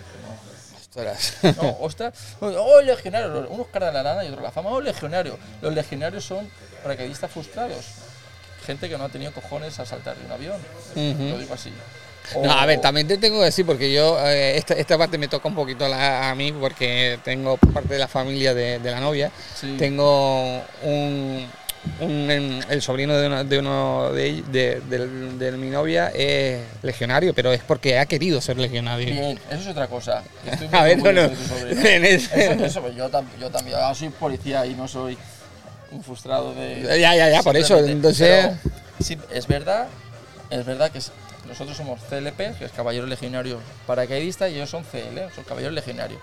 Ostras. 0.89 1.37
¿no? 1.63 1.77
Ostras, 1.81 2.15
oh, 2.41 2.81
legionario, 2.81 3.47
unos 3.51 3.67
cara 3.69 3.87
de 3.89 3.93
la 3.93 4.03
lana 4.03 4.25
y 4.25 4.29
otros 4.29 4.43
la 4.43 4.51
fama, 4.51 4.71
oh, 4.71 4.81
legionario. 4.81 5.39
Los 5.61 5.75
legionarios 5.75 6.25
son 6.25 6.49
paracaidistas 6.83 7.31
frustrados. 7.31 7.85
Gente 8.67 8.89
que 8.89 8.99
no 8.99 9.05
ha 9.05 9.09
tenido 9.09 9.33
cojones 9.33 9.79
a 9.79 9.87
saltar 9.87 10.17
de 10.17 10.25
un 10.27 10.33
avión. 10.33 10.57
Lo 10.95 11.39
digo 11.39 11.55
así. 11.55 11.73
No, 12.43 12.53
a 12.53 12.67
ver, 12.67 12.79
también 12.81 13.07
te 13.09 13.17
tengo 13.17 13.39
que 13.39 13.47
decir, 13.47 13.65
porque 13.65 13.91
yo, 13.93 14.19
eh, 14.27 14.57
esta, 14.59 14.75
esta 14.75 14.99
parte 14.99 15.17
me 15.17 15.29
toca 15.29 15.49
un 15.49 15.55
poquito 15.55 15.89
la- 15.89 16.29
a 16.31 16.35
mí, 16.35 16.53
porque 16.53 17.19
tengo 17.25 17.57
parte 17.57 17.95
de 17.95 17.99
la 17.99 18.09
familia 18.09 18.53
de, 18.53 18.79
de 18.81 18.91
la 18.91 19.01
novia. 19.01 19.31
Sí. 19.55 19.77
Tengo 19.79 20.63
un, 20.83 21.49
un- 22.01 22.31
en- 22.31 22.65
el 22.69 22.83
sobrino 22.83 23.17
de 23.17 23.27
uno 23.27 23.45
de, 23.45 23.59
uno 23.59 24.11
de, 24.13 24.43
de- 24.51 24.81
de 25.39 25.53
mi 25.53 25.69
novia 25.71 26.09
es 26.15 26.61
legionario, 26.83 27.35
pero 27.35 27.53
es 27.53 27.63
porque 27.63 27.99
ha 27.99 28.07
querido 28.07 28.41
ser 28.41 28.59
legionario. 28.59 29.07
Bien, 29.13 29.39
eso 29.51 29.61
es 29.61 29.67
otra 29.69 29.87
cosa. 29.87 30.23
Estoy 30.45 30.69
muy 30.73 30.79
A 30.79 30.83
ver, 30.83 30.99
no, 30.99 31.13
no. 31.13 31.21
Eso, 31.83 32.35
eso, 32.65 32.91
yo, 32.93 33.11
tam- 33.11 33.27
yo 33.41 33.51
también, 33.51 33.77
yo 33.79 33.95
soy 33.95 34.09
policía 34.11 34.67
y 34.67 34.75
no 34.75 34.87
soy 34.89 35.17
un 35.91 36.03
frustrado 36.05 36.55
de... 36.55 36.99
Ya, 37.01 37.15
ya, 37.15 37.31
ya, 37.31 37.43
por 37.43 37.57
eso, 37.57 37.79
entonces- 37.79 38.51
Pero, 38.63 38.75
sí, 39.01 39.17
es 39.33 39.47
verdad, 39.47 39.87
es 40.51 40.65
verdad 40.67 40.91
que 40.91 41.01
nosotros 41.49 41.77
somos 41.77 42.01
CLP, 42.11 42.59
que 42.59 42.65
es 42.67 42.73
Caballero 42.73 43.07
Legionario 43.07 43.59
Paracaidista, 43.87 44.49
y 44.51 44.57
ellos 44.57 44.69
son 44.69 44.85
CL, 44.85 45.33
son 45.35 45.45
Caballero 45.45 45.73
Legionario. 45.73 46.19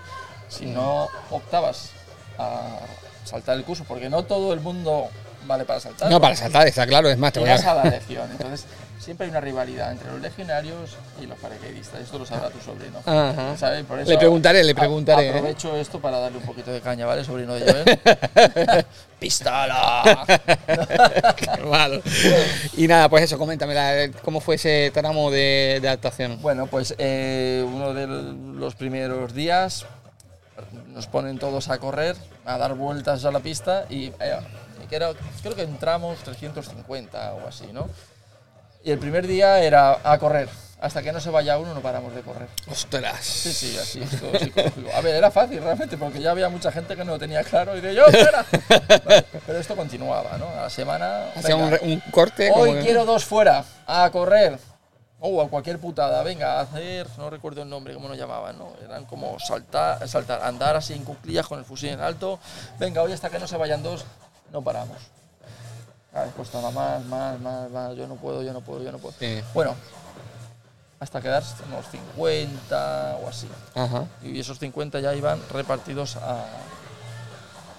Si 0.48 0.66
no 0.66 1.08
optabas 1.30 1.90
a 2.38 2.78
saltar 3.24 3.56
el 3.56 3.64
curso, 3.64 3.84
porque 3.88 4.08
no 4.08 4.22
todo 4.22 4.52
el 4.52 4.60
mundo 4.60 5.08
vale 5.46 5.64
para 5.64 5.80
saltar. 5.80 6.10
No, 6.10 6.20
para 6.20 6.36
saltar, 6.36 6.66
está 6.66 6.86
claro, 6.86 7.08
es 7.08 7.18
más, 7.18 7.32
te 7.32 7.40
voy 7.40 7.48
a 7.48 7.54
a... 7.56 7.74
la 7.74 7.84
legión, 7.84 8.28
entonces 8.30 8.66
siempre 8.98 9.24
hay 9.26 9.30
una 9.30 9.40
rivalidad 9.40 9.92
entre 9.92 10.10
los 10.10 10.20
legionarios 10.20 10.96
y 11.22 11.26
los 11.26 11.38
paracaidistas. 11.38 12.00
Esto 12.00 12.18
lo 12.18 12.26
sabrá 12.26 12.50
tu 12.50 12.60
sobrino. 12.60 12.98
Ajá. 13.06 13.56
¿Sabes? 13.56 13.84
Por 13.84 14.00
eso 14.00 14.10
Le 14.10 14.18
preguntaré, 14.18 14.64
le 14.64 14.72
a- 14.72 14.74
preguntaré, 14.74 15.26
¿eh? 15.26 15.30
Aprovecho 15.30 15.76
esto 15.76 16.00
para 16.00 16.18
darle 16.18 16.38
un 16.38 16.44
poquito 16.44 16.72
de 16.72 16.80
caña, 16.80 17.06
¿vale, 17.06 17.22
sobrino 17.24 17.54
de 17.54 17.70
Joel? 17.70 18.86
¡Pistola! 19.20 20.24
Qué 21.36 21.62
malo. 21.64 22.02
Y 22.76 22.86
nada, 22.88 23.08
pues 23.08 23.24
eso, 23.24 23.38
coméntame, 23.38 24.10
¿cómo 24.22 24.40
fue 24.40 24.56
ese 24.56 24.90
tramo 24.92 25.30
de, 25.30 25.78
de 25.80 25.88
adaptación? 25.88 26.40
bueno, 26.42 26.66
pues 26.66 26.94
eh, 26.98 27.64
uno 27.66 27.94
de 27.94 28.06
los 28.06 28.74
primeros 28.74 29.32
días 29.34 29.86
nos 30.88 31.06
ponen 31.06 31.38
todos 31.38 31.68
a 31.68 31.78
correr, 31.78 32.16
a 32.44 32.58
dar 32.58 32.74
vueltas 32.74 33.24
a 33.24 33.30
la 33.30 33.40
pista 33.40 33.84
y 33.88 34.06
eh, 34.20 34.38
que 34.88 34.96
era- 34.96 35.12
creo 35.42 35.54
que 35.54 35.62
entramos 35.62 36.18
350 36.18 37.34
o 37.34 37.48
así, 37.48 37.66
¿no? 37.72 37.88
Y 38.84 38.90
el 38.90 38.98
primer 38.98 39.26
día 39.26 39.60
era 39.60 39.98
a 40.04 40.18
correr. 40.18 40.48
Hasta 40.78 41.02
que 41.02 41.10
no 41.10 41.20
se 41.20 41.30
vaya 41.30 41.58
uno 41.58 41.72
no 41.72 41.80
paramos 41.80 42.14
de 42.14 42.20
correr. 42.20 42.48
Ostras. 42.70 43.24
Sí, 43.24 43.52
sí, 43.52 43.78
así 43.78 44.02
es 44.02 44.20
todo 44.20 44.38
psicológico. 44.38 44.90
A 44.94 45.00
ver, 45.00 45.14
era 45.16 45.30
fácil 45.30 45.60
realmente, 45.62 45.96
porque 45.96 46.20
ya 46.20 46.30
había 46.32 46.50
mucha 46.50 46.70
gente 46.70 46.94
que 46.94 47.02
no 47.04 47.12
lo 47.12 47.18
tenía 47.18 47.42
claro 47.44 47.76
y 47.76 47.80
de 47.80 47.94
yo, 47.94 48.04
espera. 48.06 48.44
Vale, 49.04 49.24
pero 49.46 49.58
esto 49.58 49.74
continuaba, 49.74 50.36
¿no? 50.38 50.46
A 50.50 50.62
la 50.64 50.70
semana. 50.70 51.30
Hacía 51.34 51.56
un, 51.56 51.76
un 51.82 52.00
corte. 52.12 52.50
Hoy 52.54 52.68
como 52.68 52.74
que- 52.74 52.80
quiero 52.84 53.04
dos 53.06 53.24
fuera, 53.24 53.64
a 53.86 54.08
correr. 54.10 54.58
o 55.18 55.40
a 55.40 55.48
cualquier 55.48 55.78
putada, 55.78 56.22
venga, 56.22 56.58
a 56.58 56.60
hacer, 56.60 57.06
no 57.16 57.30
recuerdo 57.30 57.62
el 57.62 57.70
nombre, 57.70 57.94
cómo 57.94 58.06
nos 58.06 58.18
llamaban, 58.18 58.58
¿no? 58.58 58.74
Eran 58.84 59.06
como 59.06 59.40
saltar, 59.40 60.06
saltar, 60.06 60.42
andar 60.42 60.76
así 60.76 60.92
en 60.92 61.04
cuclillas 61.04 61.46
con 61.46 61.58
el 61.58 61.64
fusil 61.64 61.88
en 61.88 62.00
alto, 62.00 62.38
venga, 62.78 63.00
hoy 63.02 63.12
hasta 63.12 63.30
que 63.30 63.38
no 63.38 63.48
se 63.48 63.56
vayan 63.56 63.82
dos, 63.82 64.04
no 64.52 64.62
paramos. 64.62 64.98
Cada 66.12 66.24
vez 66.26 66.34
costaba 66.34 66.70
más, 66.70 67.04
más, 67.06 67.38
más, 67.40 67.70
más, 67.70 67.96
yo 67.96 68.06
no 68.06 68.14
puedo, 68.16 68.42
yo 68.42 68.52
no 68.52 68.60
puedo, 68.60 68.82
yo 68.82 68.90
no 68.92 68.98
puedo. 68.98 69.14
Sí. 69.18 69.40
Bueno, 69.52 69.74
hasta 70.98 71.20
quedarse 71.20 71.54
unos 71.68 71.86
50 71.90 73.18
o 73.22 73.28
así. 73.28 73.48
Ajá. 73.74 74.04
Y 74.22 74.40
esos 74.40 74.58
50 74.58 75.00
ya 75.00 75.14
iban 75.14 75.38
repartidos 75.50 76.16
a, 76.16 76.46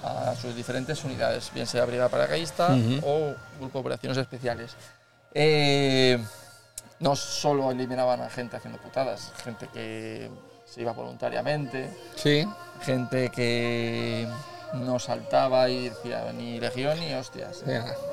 a 0.03 0.35
sus 0.35 0.55
diferentes 0.55 1.03
unidades, 1.03 1.51
bien 1.53 1.65
sea 1.65 1.83
brigada 1.85 2.09
paracaidista 2.09 2.75
o 3.03 3.33
grupo 3.59 3.79
de 3.79 3.79
operaciones 3.79 4.17
especiales. 4.19 4.75
Eh, 5.33 6.23
no 6.99 7.15
solo 7.15 7.71
eliminaban 7.71 8.21
a 8.21 8.29
gente 8.29 8.55
haciendo 8.57 8.79
putadas, 8.79 9.31
gente 9.43 9.67
que 9.69 10.29
se 10.65 10.81
iba 10.81 10.91
voluntariamente, 10.93 11.89
Sí. 12.15 12.47
gente 12.81 13.29
que 13.29 14.27
no 14.73 14.99
saltaba 14.99 15.69
y 15.69 15.89
decía 15.89 16.31
ni 16.33 16.59
legión 16.59 16.99
ni 16.99 17.13
hostias. 17.13 17.63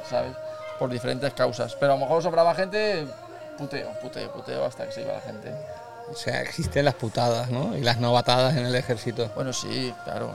¿sabes? 0.09 0.33
Por 0.79 0.91
diferentes 0.91 1.33
causas. 1.35 1.75
Pero 1.79 1.93
a 1.93 1.97
lo 1.97 2.01
mejor 2.03 2.23
sobraba 2.23 2.55
gente, 2.55 3.07
puteo, 3.59 3.91
puteo, 4.01 4.33
puteo 4.33 4.65
hasta 4.65 4.87
que 4.87 4.93
se 4.93 5.03
iba 5.03 5.13
la 5.15 5.21
gente. 5.21 5.53
O 6.11 6.15
sea, 6.15 6.43
existen 6.43 6.85
las 6.85 6.95
putadas, 6.95 7.51
¿no? 7.51 7.77
Y 7.77 7.81
las 7.81 7.99
novatadas 7.99 8.57
en 8.57 8.67
el 8.67 8.75
ejército. 8.75 9.31
Bueno, 9.35 9.53
sí, 9.53 9.95
claro, 10.05 10.33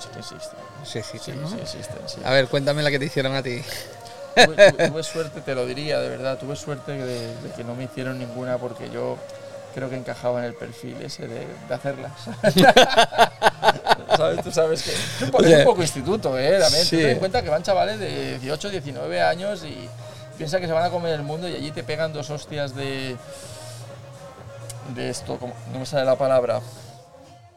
sí 0.00 0.08
que 0.12 0.18
existe. 0.18 0.56
Sí 0.84 0.90
Sí, 0.92 0.98
existen, 0.98 1.40
¿no? 1.40 1.48
sí 1.48 1.58
existen, 1.62 1.98
sí. 2.08 2.20
A 2.24 2.30
ver, 2.32 2.48
cuéntame 2.48 2.82
la 2.82 2.90
que 2.90 2.98
te 2.98 3.04
hicieron 3.04 3.34
a 3.36 3.42
ti. 3.42 3.62
Tuve, 4.34 4.56
tuve- 4.72 4.88
tuve 4.90 5.02
suerte, 5.04 5.40
te 5.42 5.54
lo 5.54 5.64
diría, 5.66 6.00
de 6.00 6.08
verdad, 6.08 6.38
tuve 6.38 6.56
suerte 6.56 6.92
de, 6.92 7.36
de 7.36 7.50
que 7.54 7.62
no 7.62 7.74
me 7.76 7.84
hicieron 7.84 8.18
ninguna 8.18 8.58
porque 8.58 8.90
yo 8.90 9.16
creo 9.74 9.88
que 9.90 9.96
encajaba 9.96 10.40
en 10.40 10.46
el 10.46 10.54
perfil 10.54 11.00
ese 11.02 11.28
de, 11.28 11.46
de 11.68 11.74
hacerlas. 11.74 12.12
¿Sabes? 14.16 14.42
Tú 14.44 14.50
sabes 14.52 14.82
que 14.82 14.90
es 14.92 15.22
un 15.22 15.30
poco- 15.30 15.44
es 15.44 15.58
un 15.58 15.64
poco 15.64 15.82
instituto, 15.82 16.38
¿eh? 16.38 16.58
También. 16.60 16.84
Sí. 16.84 16.96
Ten 16.96 17.10
en 17.10 17.18
cuenta 17.18 17.42
que 17.42 17.50
van 17.50 17.62
chavales 17.62 17.98
de 17.98 18.38
18, 18.38 18.70
19 18.70 19.20
años 19.20 19.64
y 19.64 19.88
piensa 20.38 20.60
que 20.60 20.66
se 20.66 20.72
van 20.72 20.84
a 20.84 20.90
comer 20.90 21.14
el 21.14 21.22
mundo 21.22 21.48
y 21.48 21.54
allí 21.54 21.70
te 21.70 21.82
pegan 21.84 22.12
dos 22.12 22.30
hostias 22.30 22.74
de... 22.74 23.16
De 24.94 25.10
esto, 25.10 25.38
como- 25.38 25.54
no 25.72 25.78
me 25.78 25.86
sale 25.86 26.04
la 26.04 26.16
palabra. 26.16 26.60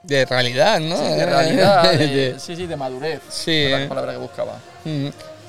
De 0.04 0.24
realidad, 0.26 0.80
¿no? 0.80 0.96
Sí, 0.96 1.04
de 1.16 1.26
realidad, 1.26 1.92
de- 1.98 2.08
De- 2.08 2.40
sí, 2.40 2.56
sí, 2.56 2.68
de 2.68 2.76
madurez. 2.76 3.20
Sí. 3.30 3.64
Es 3.66 3.82
la 3.82 3.90
palabra 3.90 4.12
que 4.14 4.18
buscaba. 4.20 4.60
Mm. 4.84 5.08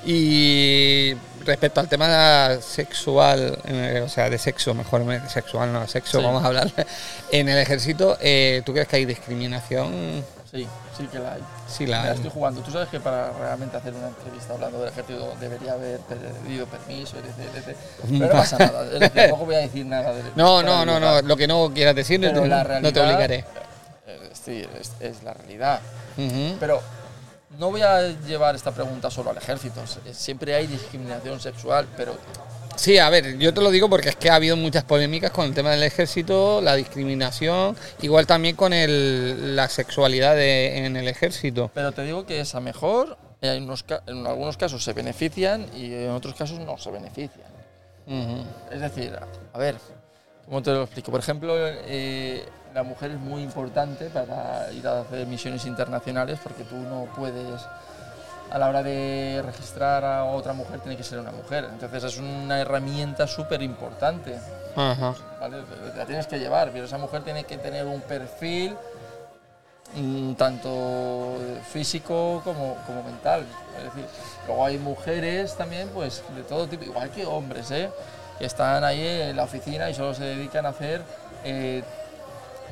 Y 0.08 1.14
respecto 1.44 1.80
al 1.80 1.88
tema 1.88 2.56
sexual, 2.60 3.58
o 4.04 4.08
sea, 4.08 4.30
de 4.30 4.38
sexo, 4.38 4.72
mejor 4.75 5.04
me- 5.04 5.28
sexual, 5.28 5.72
no, 5.72 5.86
sexo, 5.86 6.18
Sí. 6.20 6.25
vamos 6.25 6.42
a 6.42 6.46
hablar. 6.46 6.70
En 7.32 7.48
el 7.48 7.58
ejército, 7.58 8.16
eh, 8.20 8.62
¿tú 8.64 8.72
crees 8.72 8.86
que 8.88 8.96
hay 8.96 9.04
discriminación? 9.04 10.25
Sí, 10.56 10.66
sí 10.96 11.06
que 11.08 11.18
la 11.18 11.34
hay. 11.34 11.42
Sí, 11.68 11.86
la 11.86 11.98
la 11.98 12.10
hay. 12.10 12.16
estoy 12.16 12.30
jugando. 12.30 12.62
Tú 12.62 12.70
sabes 12.70 12.88
que 12.88 12.98
para 12.98 13.30
realmente 13.32 13.76
hacer 13.76 13.92
una 13.94 14.08
entrevista 14.08 14.54
hablando 14.54 14.78
del 14.80 14.88
ejército 14.88 15.34
debería 15.38 15.72
haber 15.72 16.00
pedido 16.00 16.66
permiso, 16.66 17.16
etc, 17.18 17.56
etc. 17.56 17.76
Pero 18.08 18.18
no 18.18 18.28
pasa 18.30 18.58
nada. 18.58 18.84
Decir, 18.84 19.10
tampoco 19.10 19.44
voy 19.44 19.54
a 19.56 19.58
decir 19.58 19.84
nada 19.84 20.14
de 20.14 20.22
No, 20.34 20.62
no, 20.62 20.86
no, 20.86 20.98
no, 20.98 21.20
lo 21.20 21.36
que 21.36 21.46
no 21.46 21.70
quieras 21.75 21.94
decir, 21.94 22.18
no 22.20 22.32
te, 22.32 22.48
la 22.48 22.80
no 22.80 22.92
te 22.92 23.00
obligaré. 23.00 23.44
sí, 24.32 24.64
es, 24.80 24.92
es 25.00 25.22
la 25.22 25.34
realidad. 25.34 25.80
Pero 26.58 26.80
no 27.58 27.70
voy 27.70 27.82
a 27.82 28.02
llevar 28.02 28.54
esta 28.54 28.70
pregunta 28.70 29.10
solo 29.10 29.30
al 29.30 29.36
ejército. 29.36 29.82
Siempre 30.12 30.54
hay 30.54 30.66
discriminación 30.66 31.38
sexual, 31.38 31.86
pero 31.96 32.16
Sí, 32.76 32.99
a 32.99 33.09
ver, 33.11 33.38
yo 33.38 33.52
te 33.54 33.61
lo 33.62 33.71
digo 33.71 33.88
porque 33.88 34.11
es 34.11 34.16
que 34.16 34.30
ha 34.30 34.35
habido 34.35 34.56
muchas 34.56 34.85
polémicas 34.85 35.30
con 35.30 35.47
el 35.47 35.54
tema 35.54 35.71
del 35.71 35.83
ejército, 35.83 36.61
la 36.61 36.75
discriminación, 36.76 37.75
igual 38.02 38.26
también 38.26 38.54
con 38.54 38.73
el, 38.73 39.56
la 39.56 39.68
sexualidad 39.68 40.35
de- 40.37 40.85
en 40.85 40.97
el 40.97 41.09
ejército. 41.09 41.71
Pero 41.75 41.92
te 41.92 42.02
digo 42.02 42.26
que 42.26 42.40
es 42.40 42.54
a 42.54 42.61
mejor, 42.61 43.16
en, 43.40 43.62
unos 43.64 43.83
ca- 43.83 44.02
en 44.06 44.26
algunos 44.26 44.56
casos 44.56 44.85
se 44.85 44.92
benefician 44.92 45.66
y 45.75 45.92
en 45.95 46.11
otros 46.11 46.35
casos 46.35 46.61
no 46.61 46.76
se 46.78 46.90
benefician. 46.90 47.47
Es 48.71 48.80
decir, 48.80 49.18
a 49.52 49.59
ver, 49.59 49.76
¿cómo 50.45 50.62
te 50.62 50.71
lo 50.71 50.83
explico? 50.85 51.11
Por 51.11 51.21
ejemplo, 51.21 51.54
eh, 51.56 52.45
la 52.75 52.83
mujer 52.83 53.11
es 53.12 53.18
muy 53.18 53.42
importante 53.42 54.11
para 54.11 54.71
ir 54.73 54.87
a 54.87 55.00
hacer 55.00 55.26
misiones 55.26 55.64
internacionales 55.66 56.38
porque 56.42 56.62
tú 56.64 56.76
no 56.76 57.09
puedes, 57.16 57.61
a 58.50 58.58
la 58.58 58.68
hora 58.68 58.82
de 58.82 59.42
registrar 59.44 60.04
a 60.04 60.24
otra 60.24 60.52
mujer, 60.52 60.80
tiene 60.80 60.96
que 60.96 61.02
ser 61.02 61.18
una 61.18 61.32
mujer. 61.32 61.68
Entonces 61.70 62.04
es 62.04 62.18
una 62.18 62.60
herramienta 62.60 63.26
súper 63.26 63.62
importante. 63.62 64.38
La 64.76 66.04
tienes 66.06 66.26
que 66.26 66.38
llevar, 66.38 66.70
pero 66.72 66.84
esa 66.84 66.98
mujer 66.98 67.22
tiene 67.22 67.44
que 67.44 67.58
tener 67.58 67.86
un 67.86 68.00
perfil 68.02 68.76
mm, 69.94 70.34
tanto 70.34 71.36
físico 71.72 72.40
como, 72.44 72.76
como 72.86 73.02
mental. 73.02 73.44
Es 73.78 73.84
decir, 73.84 74.06
luego 74.46 74.66
hay 74.66 74.78
mujeres 74.78 75.56
también, 75.56 75.88
pues 75.88 76.22
de 76.34 76.42
todo 76.42 76.66
tipo, 76.66 76.84
igual 76.84 77.10
que 77.10 77.26
hombres, 77.26 77.70
¿eh? 77.70 77.90
que 78.38 78.44
están 78.44 78.84
ahí 78.84 79.04
en 79.04 79.36
la 79.36 79.44
oficina 79.44 79.88
y 79.88 79.94
solo 79.94 80.14
se 80.14 80.24
dedican 80.24 80.66
a 80.66 80.70
hacer 80.70 81.02
eh, 81.44 81.82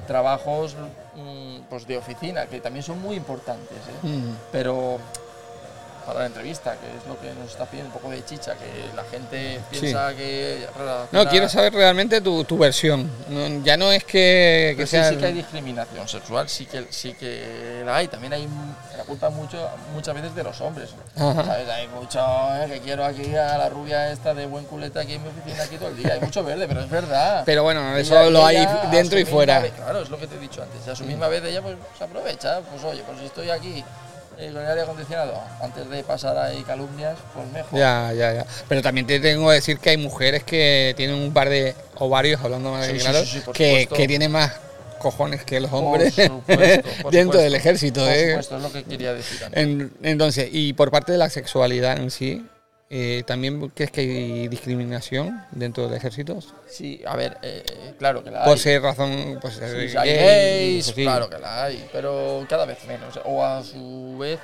trabajos 0.06 0.76
mm, 1.14 1.60
pues 1.70 1.86
de 1.86 1.96
oficina, 1.96 2.46
que 2.46 2.60
también 2.60 2.82
son 2.82 3.00
muy 3.00 3.16
importantes. 3.16 3.78
¿eh? 3.78 4.06
Mm. 4.06 4.36
Pero 4.52 4.98
para 6.04 6.20
la 6.20 6.26
entrevista, 6.26 6.72
que 6.76 6.86
es 6.96 7.06
lo 7.06 7.18
que 7.20 7.32
nos 7.40 7.50
está 7.50 7.64
pidiendo 7.66 7.94
un 7.94 8.00
poco 8.00 8.10
de 8.12 8.24
chicha, 8.24 8.54
que 8.54 8.94
la 8.94 9.04
gente 9.04 9.60
piensa 9.70 10.14
que... 10.14 10.66
No, 11.12 11.28
quiero 11.28 11.48
saber 11.48 11.72
realmente 11.72 12.20
tu, 12.20 12.44
tu 12.44 12.58
versión. 12.58 13.10
No, 13.28 13.64
ya 13.64 13.76
no 13.76 13.90
es 13.92 14.04
que, 14.04 14.74
que 14.76 14.86
sí, 14.86 14.90
sea... 14.92 15.10
sí 15.10 15.16
que 15.16 15.26
hay 15.26 15.32
discriminación 15.32 16.06
sexual, 16.08 16.48
sí 16.48 16.66
que, 16.66 16.86
sí 16.90 17.14
que 17.14 17.82
la 17.84 17.96
hay. 17.96 18.08
También 18.08 18.32
hay 18.34 18.48
la 18.96 19.04
culpa 19.04 19.30
mucho, 19.30 19.68
muchas 19.92 20.14
veces 20.14 20.34
de 20.34 20.42
los 20.44 20.60
hombres. 20.60 20.90
¿Sabes? 21.16 21.68
Hay 21.68 21.88
mucho 21.88 22.18
eh, 22.20 22.66
que 22.68 22.80
quiero 22.80 23.04
aquí 23.04 23.34
a 23.34 23.56
la 23.58 23.68
rubia 23.68 24.10
esta 24.12 24.34
de 24.34 24.46
buen 24.46 24.64
culeta 24.66 25.00
aquí 25.00 25.14
en 25.14 25.22
mi 25.22 25.28
oficina 25.30 25.62
aquí 25.64 25.76
todo 25.76 25.88
el 25.88 25.96
día. 25.96 26.12
Hay 26.14 26.20
mucho 26.20 26.44
verde, 26.44 26.66
pero 26.68 26.80
es 26.80 26.90
verdad. 26.90 27.42
Pero 27.46 27.62
bueno, 27.62 27.96
eso 27.96 28.18
Ella- 28.20 28.30
lo 28.30 28.44
hay 28.46 28.66
dentro 28.90 29.18
y 29.18 29.24
fuera. 29.24 29.60
vez- 29.60 29.72
claro, 29.72 30.02
es 30.02 30.10
lo 30.10 30.18
que 30.18 30.26
te 30.26 30.36
he 30.36 30.38
dicho 30.38 30.62
antes. 30.62 30.86
A 30.86 30.94
su 30.94 31.04
misma 31.04 31.28
vez 31.28 31.42
ella 31.44 31.62
pues 31.62 31.76
se 31.96 32.04
aprovecha. 32.04 32.60
Pues 32.60 32.84
oye, 32.84 33.02
pues 33.06 33.18
si 33.18 33.26
estoy 33.26 33.50
aquí 33.50 33.84
eh, 34.38 34.50
con 34.52 34.62
el 34.62 34.68
aire 34.68 34.82
acondicionado, 34.82 35.34
antes 35.60 35.88
de 35.88 36.02
pasar 36.04 36.36
ahí 36.38 36.62
calumnias, 36.62 37.16
pues 37.34 37.46
mejor. 37.52 37.78
Ya, 37.78 38.12
ya, 38.12 38.32
ya. 38.34 38.46
Pero 38.68 38.82
también 38.82 39.06
te 39.06 39.20
tengo 39.20 39.48
que 39.48 39.54
decir 39.54 39.78
que 39.78 39.90
hay 39.90 39.96
mujeres 39.96 40.44
que 40.44 40.94
tienen 40.96 41.16
un 41.16 41.32
par 41.32 41.48
de 41.48 41.74
ovarios, 41.96 42.40
hablando 42.42 42.70
más 42.72 42.86
Sí, 42.86 42.92
sí, 42.94 42.98
claro, 43.00 43.18
sí, 43.20 43.26
sí, 43.26 43.40
por 43.40 43.54
que, 43.54 43.88
que 43.94 44.06
tienen 44.06 44.30
más 44.32 44.52
cojones 44.98 45.44
que 45.44 45.60
los 45.60 45.70
Por 45.70 45.84
hombres 45.84 46.14
supuesto, 46.14 46.42
por 46.46 46.58
dentro 46.58 46.92
supuesto. 47.12 47.38
del 47.38 47.54
ejército. 47.54 48.00
Por 48.00 48.10
¿eh? 48.12 48.26
supuesto, 48.30 48.56
es 48.56 48.62
lo 48.62 48.72
que 48.72 48.84
quería 48.84 49.12
decir. 49.12 49.38
En- 49.52 49.92
entonces, 50.02 50.48
y 50.50 50.72
por 50.72 50.90
parte 50.90 51.12
de 51.12 51.18
la 51.18 51.28
sexualidad 51.28 51.98
en 51.98 52.10
sí, 52.10 52.46
eh, 52.90 53.22
¿también 53.26 53.68
crees 53.70 53.90
que 53.90 54.00
hay 54.02 54.48
discriminación 54.48 55.42
dentro 55.50 55.88
del 55.88 55.96
ejército? 55.96 56.38
Sí, 56.68 57.02
a 57.06 57.16
ver, 57.16 57.38
eh, 57.42 57.64
eh, 57.66 57.94
claro 57.98 58.22
que 58.22 58.30
la 58.30 58.44
Por 58.44 58.54
hay. 58.54 58.58
ser 58.58 58.82
razón, 58.82 59.38
pues 59.40 59.54
Sí, 59.54 59.88
sí, 59.88 59.96
hay 59.96 60.10
gay, 60.10 60.18
gays, 60.74 60.84
pues 60.86 60.96
sí. 60.96 61.02
claro 61.02 61.28
que 61.30 61.38
la 61.38 61.64
hay, 61.64 61.88
pero 61.92 62.44
cada 62.48 62.66
vez 62.66 62.78
menos. 62.86 63.18
O 63.24 63.42
a 63.44 63.62
su 63.64 64.16
vez, 64.18 64.38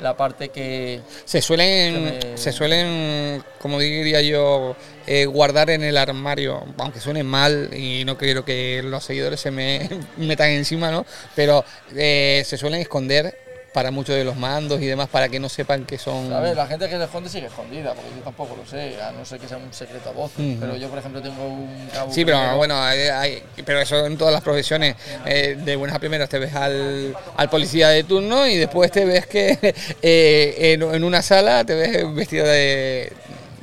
la 0.00 0.16
parte 0.16 0.48
que. 0.48 1.00
Se 1.24 1.40
suelen, 1.40 2.04
me- 2.04 2.36
se 2.36 2.52
suelen, 2.52 3.42
como 3.60 3.78
diría 3.78 4.20
yo, 4.22 4.74
eh, 5.06 5.24
guardar 5.26 5.70
en 5.70 5.84
el 5.84 5.96
armario, 5.96 6.64
aunque 6.78 6.98
suene 7.00 7.22
mal 7.22 7.70
y 7.72 8.04
no 8.04 8.18
quiero 8.18 8.44
que 8.44 8.82
los 8.84 9.04
seguidores 9.04 9.40
se 9.40 9.50
me 9.52 9.88
metan 10.16 10.50
encima, 10.50 10.90
¿no? 10.90 11.06
Pero 11.36 11.64
eh, 11.94 12.42
se 12.44 12.56
suelen 12.58 12.80
esconder 12.80 13.43
para 13.74 13.90
muchos 13.90 14.14
de 14.14 14.22
los 14.24 14.36
mandos 14.36 14.80
y 14.80 14.86
demás 14.86 15.08
para 15.08 15.28
que 15.28 15.40
no 15.40 15.48
sepan 15.48 15.84
que 15.84 15.98
son... 15.98 16.32
A 16.32 16.38
ver, 16.38 16.56
la 16.56 16.64
gente 16.68 16.88
que 16.88 16.96
se 16.96 17.02
esconde 17.02 17.28
sigue 17.28 17.48
escondida, 17.48 17.92
porque 17.92 18.08
yo 18.16 18.22
tampoco 18.22 18.54
lo 18.56 18.64
sé, 18.64 19.02
a 19.02 19.10
no 19.10 19.24
ser 19.24 19.40
que 19.40 19.48
sea 19.48 19.56
un 19.56 19.72
secreto 19.74 20.12
a. 20.12 20.30
Ujú. 20.38 20.56
Pero 20.60 20.76
yo, 20.76 20.88
por 20.88 21.00
ejemplo, 21.00 21.20
tengo 21.20 21.44
un 21.44 21.88
cabo. 21.92 22.12
Sí, 22.12 22.24
pero 22.24 22.38
primero- 22.38 22.56
bueno, 22.56 22.80
hay- 22.80 23.08
hay- 23.08 23.42
pero 23.66 23.80
eso 23.80 24.06
en 24.06 24.16
todas 24.16 24.32
las 24.32 24.42
profesiones. 24.44 24.94
Eh, 25.26 25.56
de 25.58 25.74
buenas 25.74 25.96
a 25.96 25.98
primeras 25.98 26.28
te 26.28 26.38
ves 26.38 26.54
al, 26.54 27.16
al 27.36 27.50
policía 27.50 27.88
de 27.88 28.04
turno 28.04 28.46
y 28.46 28.56
después 28.56 28.92
te 28.92 29.04
ves 29.04 29.26
que 29.26 29.58
eh, 30.02 30.54
en, 30.74 30.82
en 30.94 31.02
una 31.02 31.20
sala 31.20 31.64
te 31.64 31.74
ves 31.74 32.14
vestido 32.14 32.46
de, 32.46 33.12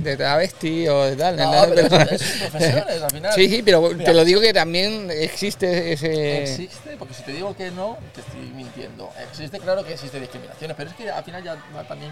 de 0.04 0.18
travesti 0.18 0.88
o 0.88 1.04
de 1.06 1.16
tal. 1.16 1.38
No, 1.38 1.52
pero 1.70 1.88
Pero- 1.90 2.04
eso- 2.04 2.16
eso 2.16 2.24
es 2.26 2.32
profesiones, 2.50 3.02
al 3.02 3.12
final. 3.12 3.34
Sí, 3.34 3.50
sí, 3.50 3.62
pero 3.64 3.82
Mira, 3.82 4.06
te 4.06 4.14
lo 4.14 4.26
digo 4.26 4.42
que 4.42 4.54
también 4.54 5.10
existe 5.12 5.94
ese... 5.94 6.44
Existe, 6.44 6.96
porque 6.98 7.14
si 7.14 7.24
te 7.24 7.32
digo 7.34 7.56
que 7.56 7.72
no, 7.72 7.98
te 8.14 8.22
estoy 8.22 8.42
mintiendo. 8.56 9.10
Existe, 9.30 9.60
claro 9.60 9.84
que 9.86 9.94
existe 9.94 10.20
discriminaciones, 10.20 10.76
pero 10.78 10.90
es 10.90 10.96
que 10.96 11.10
al 11.10 11.24
final 11.24 11.44
ya 11.44 11.56
también 11.88 12.12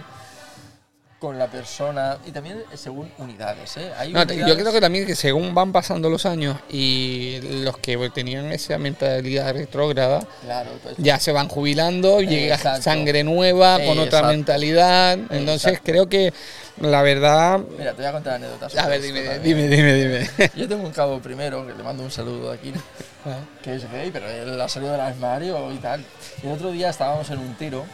con 1.20 1.38
la 1.38 1.48
persona 1.48 2.18
y 2.26 2.32
también 2.32 2.64
según 2.76 3.12
unidades. 3.18 3.76
¿eh? 3.78 3.92
Hay 3.98 4.14
No, 4.14 4.24
yo 4.24 4.56
creo 4.56 4.72
que 4.72 4.82
también 4.82 5.06
que 5.06 5.16
según 5.16 5.54
van 5.54 5.72
pasando 5.72 6.10
los 6.10 6.26
años 6.26 6.58
y 6.70 7.40
los 7.64 7.78
que 7.78 7.98
tenían 8.10 8.52
esa 8.52 8.78
mentalidad 8.78 9.54
retrógrada 9.54 10.26
Claro, 10.42 10.72
pues, 10.82 10.96
ya 10.98 11.20
se 11.20 11.32
van 11.32 11.50
jubilando, 11.50 12.22
llega 12.22 12.58
sangre 12.82 13.24
nueva 13.24 13.76
con 13.80 14.00
otra 14.00 14.20
Exacto. 14.20 14.28
mentalidad. 14.30 15.14
Entonces 15.30 15.66
Exacto. 15.68 15.92
creo 15.92 16.08
que 16.08 16.34
la 16.80 17.02
verdad... 17.02 17.60
Mira, 17.78 17.92
te 17.92 17.98
voy 17.98 18.06
a 18.06 18.12
contar 18.14 18.34
anécdotas. 18.36 18.78
A 18.78 18.88
ver, 18.88 19.02
dime, 19.02 19.22
también. 19.24 19.70
dime, 19.70 19.76
dime, 19.76 19.94
dime. 19.94 20.52
Yo 20.56 20.68
tengo 20.68 20.86
un 20.86 20.94
cabo 20.94 21.20
primero, 21.20 21.68
que 21.68 21.74
le 21.74 21.84
mando 21.84 22.04
un 22.04 22.12
saludo 22.12 22.52
aquí, 22.52 22.72
que 23.62 23.76
es 23.76 23.92
gay, 23.92 24.10
pero 24.12 24.30
él 24.30 24.60
ha 24.60 24.70
salido 24.70 24.94
del 24.94 25.02
armario 25.02 25.72
y 25.74 25.78
tal. 25.78 26.06
Y 26.42 26.48
el 26.48 26.54
otro 26.54 26.72
día 26.72 26.90
estábamos 26.90 27.30
en 27.30 27.40
un 27.40 27.54
tiro, 27.56 27.86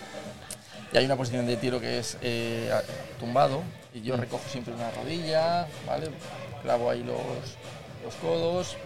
y 0.96 0.98
hay 0.98 1.06
una 1.06 1.18
posición 1.18 1.46
de 1.46 1.58
tiro 1.58 1.82
que 1.82 2.00
es 2.00 2.18
eh, 2.22 2.72
tumbado, 3.20 3.64
y 3.94 4.02
yo 4.02 4.16
recojo 4.16 4.44
siempre 4.50 4.74
una 4.74 4.90
rodilla, 4.92 5.68
¿vale? 5.86 6.08
Clavo 6.64 6.90
ahí 6.90 7.04
los, 7.04 7.18
los 8.04 8.16
codos, 8.22 8.78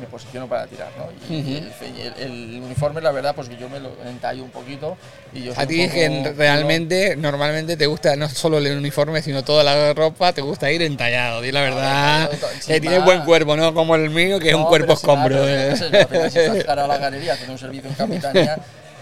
me 0.00 0.06
posiciono 0.06 0.46
para 0.46 0.66
tirar, 0.68 0.90
¿no? 0.96 1.06
Y, 1.34 1.40
y 1.40 1.56
el, 1.56 1.70
fe- 1.72 1.90
el- 2.22 2.22
el 2.54 2.62
uniforme, 2.62 3.00
la 3.00 3.10
verdad, 3.10 3.34
pues 3.34 3.48
que 3.48 3.56
yo 3.56 3.68
me 3.68 3.80
lo 3.80 3.90
entallo 4.06 4.44
un 4.44 4.50
poquito, 4.50 4.96
y 5.32 5.42
yo 5.42 5.54
A 5.56 5.66
ti 5.66 5.82
es 5.82 5.92
que 5.92 6.34
realmente, 6.36 7.16
normalmente 7.16 7.76
te 7.76 7.86
gusta 7.86 8.14
no 8.14 8.28
solo 8.28 8.58
el 8.58 8.76
uniforme, 8.78 9.20
sino 9.22 9.42
toda 9.42 9.64
la 9.64 9.92
ropa, 9.92 10.32
te 10.32 10.42
gusta 10.42 10.70
ir 10.70 10.82
entallado, 10.82 11.40
di 11.40 11.50
la 11.50 11.62
verdad. 11.62 12.30
Que 12.66 12.80
tienes 12.80 13.00
más. 13.00 13.06
buen 13.06 13.24
cuerpo, 13.24 13.56
¿no? 13.56 13.74
Como 13.74 13.96
el 13.96 14.10
mío, 14.10 14.38
que 14.38 14.50
es 14.50 14.54
un 14.54 14.66
cuerpo 14.66 14.94
si 14.94 15.00
escombro. 15.00 15.48
eh. 15.48 15.74
si 15.76 16.38
estás 16.38 16.64
cara 16.66 16.84
a 16.84 16.86
la 16.88 16.98
galería 16.98 17.32
haciendo 17.32 17.54
un 17.54 17.58
servicio 17.58 17.88
en 17.88 17.94
capitanía, 17.96 18.58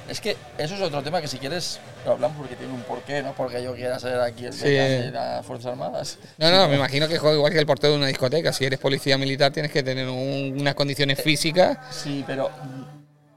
es 0.09 0.21
que 0.21 0.37
eso 0.59 0.75
es 0.75 0.81
otro 0.81 1.03
tema 1.03 1.21
que 1.21 1.29
si 1.29 1.39
quieres 1.39 1.79
lo 2.05 2.13
hablamos 2.13 2.37
porque 2.37 2.57
tiene 2.57 2.73
un 2.73 2.83
porqué, 2.83 3.23
no 3.23 3.33
porque 3.35 3.63
yo 3.63 3.75
quiera 3.75 3.99
ser 3.99 4.21
aquí 4.21 4.47
el 4.47 4.53
Sí. 4.53 4.69
de 4.69 5.11
las 5.11 5.45
Fuerzas 5.47 5.73
Armadas. 5.73 6.19
No, 6.39 6.51
no, 6.51 6.69
me 6.69 6.77
imagino 6.77 7.09
que 7.09 7.19
juega 7.19 7.37
igual 7.37 7.53
que 7.53 7.59
el 7.59 7.67
portero 7.67 7.93
de 7.95 7.99
una 7.99 8.09
discoteca. 8.09 8.53
Si 8.53 8.65
eres 8.65 8.79
policía 8.79 9.17
militar 9.19 9.53
tienes 9.53 9.73
que 9.73 9.83
tener 9.83 10.09
un- 10.09 10.57
unas 10.61 10.75
condiciones 10.75 11.21
físicas. 11.23 11.79
Sí, 11.91 12.23
pero 12.27 12.51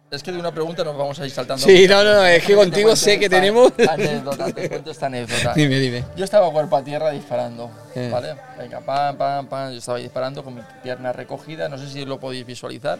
es 0.10 0.24
que 0.24 0.32
de 0.32 0.38
una 0.40 0.52
pregunta 0.54 0.84
nos 0.86 0.98
vamos 0.98 1.20
a 1.20 1.26
ir 1.26 1.32
saltando. 1.32 1.66
Sí, 1.66 1.86
no, 1.88 2.04
no, 2.04 2.26
es 2.26 2.44
que 2.44 2.56
contigo 2.56 2.96
sé 2.96 3.20
que 3.20 3.26
esta 3.26 3.36
tenemos... 3.38 3.74
Anécdota, 3.90 4.52
te 4.54 4.70
cuento 4.70 4.92
esta 4.92 5.08
anécdota. 5.08 5.54
Dime, 5.56 5.80
dime. 5.80 6.04
Yo 6.16 6.24
estaba 6.24 6.50
cuerpo 6.52 6.78
a 6.78 6.84
tierra 6.84 7.12
disparando, 7.12 7.70
Eh. 7.96 8.10
¿vale? 8.12 8.36
Venga, 8.58 8.80
pam, 8.82 9.18
pam, 9.18 9.48
pam. 9.48 9.72
Yo 9.72 9.80
estaba 9.80 9.98
disparando 9.98 10.44
con 10.44 10.56
mi 10.56 10.62
pierna 10.82 11.12
recogida, 11.12 11.68
no 11.68 11.78
sé 11.78 11.90
si 11.90 12.06
lo 12.06 12.20
podéis 12.20 12.46
visualizar. 12.46 13.00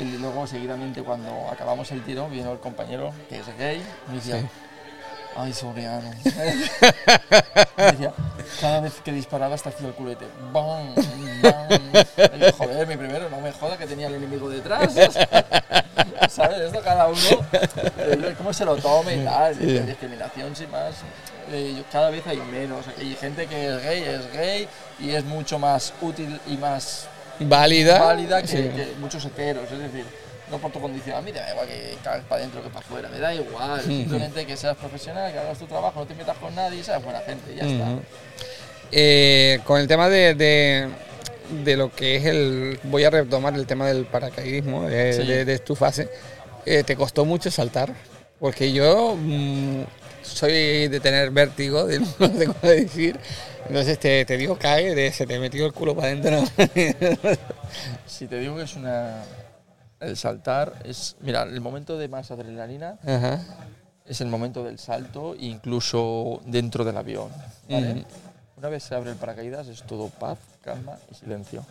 Y 0.00 0.16
luego, 0.18 0.46
seguidamente, 0.46 1.02
cuando 1.02 1.48
acabamos 1.52 1.90
el 1.92 2.02
tiro, 2.02 2.28
vino 2.28 2.52
el 2.52 2.58
compañero, 2.58 3.12
que 3.28 3.38
es 3.38 3.46
gay, 3.58 3.82
y 4.06 4.10
me 4.10 4.16
decía, 4.16 4.40
Sí. 4.40 4.46
ay, 5.36 5.52
Soriano. 5.52 6.10
me 7.76 7.84
decía, 7.84 8.12
cada 8.60 8.80
vez 8.80 8.94
que 9.04 9.12
disparaba 9.12 9.54
hasta 9.54 9.68
hacía 9.68 9.88
el 9.88 9.94
culete. 9.94 10.26
¡Bam! 10.52 10.94
¡Bam! 11.42 11.80
Y 12.34 12.38
yo, 12.38 12.52
joder, 12.56 12.86
mi 12.86 12.96
primero, 12.96 13.28
no 13.28 13.40
me 13.40 13.52
joda 13.52 13.76
que 13.76 13.86
tenía 13.86 14.06
el 14.06 14.14
enemigo 14.14 14.48
detrás. 14.48 14.92
¿Sabes? 16.30 16.60
Esto 16.60 16.80
cada 16.82 17.06
uno, 17.08 17.18
eh, 17.98 18.34
cómo 18.38 18.52
se 18.52 18.64
lo 18.64 18.76
tome 18.76 19.16
y 19.16 19.24
tal. 19.24 19.54
Sí. 19.54 19.78
Discriminación 19.80 20.54
sin 20.56 20.70
más. 20.70 20.94
Eh, 21.50 21.82
cada 21.90 22.10
vez 22.10 22.24
hay 22.26 22.38
menos. 22.38 22.86
Hay 22.98 23.14
gente 23.16 23.46
que 23.46 23.66
es 23.66 23.82
gay, 23.82 24.02
es 24.04 24.32
gay 24.32 24.68
y 25.00 25.10
es 25.10 25.24
mucho 25.24 25.58
más 25.58 25.92
útil 26.00 26.40
y 26.46 26.56
más 26.56 27.08
Válida. 27.40 28.00
válida 28.00 28.40
que, 28.42 28.48
Sí. 28.48 28.56
que 28.56 28.88
muchos 29.00 29.24
heteros. 29.24 29.64
Es 29.70 29.78
decir, 29.78 30.04
no 30.50 30.58
por 30.58 30.70
tu 30.72 30.80
condición. 30.80 31.16
A 31.16 31.20
mí 31.22 31.32
te 31.32 31.38
da 31.38 31.50
igual 31.52 31.66
que 31.66 31.96
cagues 32.02 32.24
para 32.24 32.40
adentro 32.40 32.62
que 32.62 32.68
para 32.68 32.80
afuera. 32.80 33.08
Me 33.08 33.18
da 33.18 33.34
igual. 33.34 33.80
Simplemente 33.82 34.46
que 34.46 34.56
seas 34.56 34.76
profesional, 34.76 35.32
que 35.32 35.38
hagas 35.38 35.58
tu 35.58 35.66
trabajo, 35.66 36.00
no 36.00 36.06
te 36.06 36.14
metas 36.14 36.36
con 36.38 36.54
nadie 36.54 36.80
y 36.80 36.82
seas 36.84 37.02
buena 37.02 37.20
gente. 37.20 37.54
Ya 37.54 37.62
está. 37.66 37.86
Eh, 38.92 39.60
con 39.64 39.80
el 39.80 39.86
tema 39.86 40.08
de, 40.08 40.34
de, 40.34 40.88
de 41.64 41.76
lo 41.76 41.92
que 41.94 42.16
es 42.16 42.24
el. 42.26 42.80
Voy 42.84 43.04
a 43.04 43.10
retomar 43.10 43.54
el 43.54 43.66
tema 43.66 43.86
del 43.86 44.04
paracaidismo, 44.06 44.88
de, 44.88 45.12
Sí. 45.12 45.26
de- 45.26 45.44
de 45.44 45.58
tu 45.60 45.76
fase. 45.76 46.08
Eh, 46.66 46.82
¿Te 46.84 46.96
costó 46.96 47.24
mucho 47.24 47.50
saltar? 47.50 47.92
Porque 48.40 48.72
yo 48.72 49.16
mm, 49.16 49.82
soy 50.22 50.88
de 50.88 51.00
tener 51.00 51.30
vértigo, 51.30 51.84
de, 51.86 52.00
no 52.18 52.28
sé 52.38 52.46
cómo 52.46 52.58
decir. 52.72 53.16
Entonces 53.70 53.98
te, 54.00 54.24
te 54.24 54.36
digo, 54.36 54.56
cae, 54.58 54.94
de, 54.96 55.12
se 55.12 55.26
te 55.26 55.38
metió 55.38 55.64
el 55.64 55.72
culo 55.72 55.94
para 55.94 56.08
adentro. 56.08 56.42
Si 58.06 58.26
te 58.26 58.38
digo 58.40 58.56
que 58.56 58.64
es 58.64 58.74
una. 58.74 59.22
El 60.00 60.16
saltar 60.16 60.74
es. 60.84 61.14
Mira, 61.20 61.44
el 61.44 61.60
momento 61.60 61.96
de 61.96 62.08
más 62.08 62.30
adrenalina 62.32 62.98
Ajá. 63.06 63.40
es 64.06 64.20
el 64.20 64.26
momento 64.26 64.64
del 64.64 64.78
salto, 64.78 65.36
incluso 65.38 66.40
dentro 66.46 66.84
del 66.84 66.96
avión. 66.96 67.28
Una 68.56 68.68
vez 68.68 68.82
se 68.82 68.94
abre 68.96 69.10
el 69.10 69.16
paracaídas 69.16 69.68
es 69.68 69.84
todo 69.84 70.08
paz, 70.08 70.36
calma 70.62 70.98
y 71.10 71.14
silencio. 71.14 71.64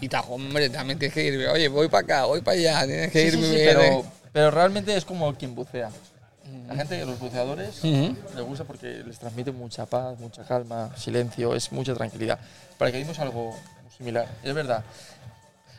Y 0.00 0.08
ta, 0.08 0.20
hombre, 0.20 0.70
también 0.70 0.98
tienes 0.98 1.14
que 1.14 1.24
ir, 1.24 1.48
oye, 1.48 1.66
voy 1.68 1.88
para 1.88 2.04
acá, 2.04 2.24
voy 2.26 2.40
para 2.42 2.56
allá, 2.56 2.86
tienes 2.86 3.10
que 3.10 3.20
Sí, 3.22 3.26
ir 3.26 3.32
sí, 3.34 3.42
sí, 3.44 3.50
bien, 3.56 3.64
pero, 3.76 4.04
pero 4.32 4.50
realmente 4.52 4.96
es 4.96 5.04
como 5.04 5.34
quien 5.34 5.54
bucea. 5.54 5.90
La 6.68 6.76
gente, 6.76 7.04
los 7.04 7.18
buceadores, 7.18 7.78
Ujú. 7.84 8.16
les 8.36 8.44
gusta 8.44 8.64
porque 8.64 9.02
les 9.06 9.18
transmite 9.18 9.52
mucha 9.52 9.86
paz, 9.86 10.18
mucha 10.18 10.42
calma, 10.44 10.90
silencio, 10.96 11.54
es 11.54 11.70
mucha 11.72 11.94
tranquilidad. 11.94 12.38
Para 12.78 12.90
que 12.92 12.98
dimos 12.98 13.18
algo 13.18 13.56
similar. 13.96 14.26
Es 14.42 14.54
verdad. 14.54 14.82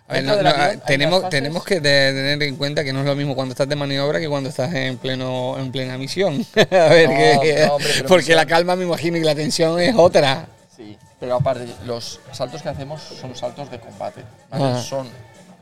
A 0.08 0.13
ver, 0.13 0.23
no- 0.23 0.36
no, 0.41 0.49
avión 0.49 0.62
hay 0.62 0.78
tenemos, 0.86 1.30
tenemos 1.30 1.63
que 1.65 1.82
tener 1.82 2.41
en 2.43 2.56
cuenta 2.56 2.84
que 2.84 2.93
no 2.93 2.99
es 2.99 3.06
lo 3.08 3.15
mismo 3.15 3.34
cuando 3.36 3.54
estás 3.54 3.67
de 3.67 3.75
maniobra 3.75 4.19
que 4.19 4.30
cuando 4.30 4.49
estás 4.49 4.71
en 4.75 4.97
pleno 4.97 5.58
en 5.58 5.71
plena 5.71 5.97
misión. 5.97 6.45
a 6.56 6.75
ver, 6.89 7.10
No, 7.10 7.41
que- 7.41 7.65
no, 7.65 7.73
hombre, 7.75 7.89
porque 8.08 8.21
misión- 8.34 8.36
la 8.36 8.45
calma 8.45 8.75
me 8.75 8.86
imagino 8.86 9.17
y 9.17 9.23
la 9.23 9.34
tensión 9.34 9.80
es 9.80 9.95
otra. 9.95 10.47
Sí, 10.75 10.95
pero 11.19 11.36
aparte, 11.36 11.67
los 11.86 12.19
saltos 12.32 12.62
que 12.62 12.69
hacemos 12.69 13.01
son 13.01 13.36
saltos 13.36 13.71
de 13.71 13.80
combate. 13.80 14.23
¿vale? 14.51 14.80
Son 14.82 15.08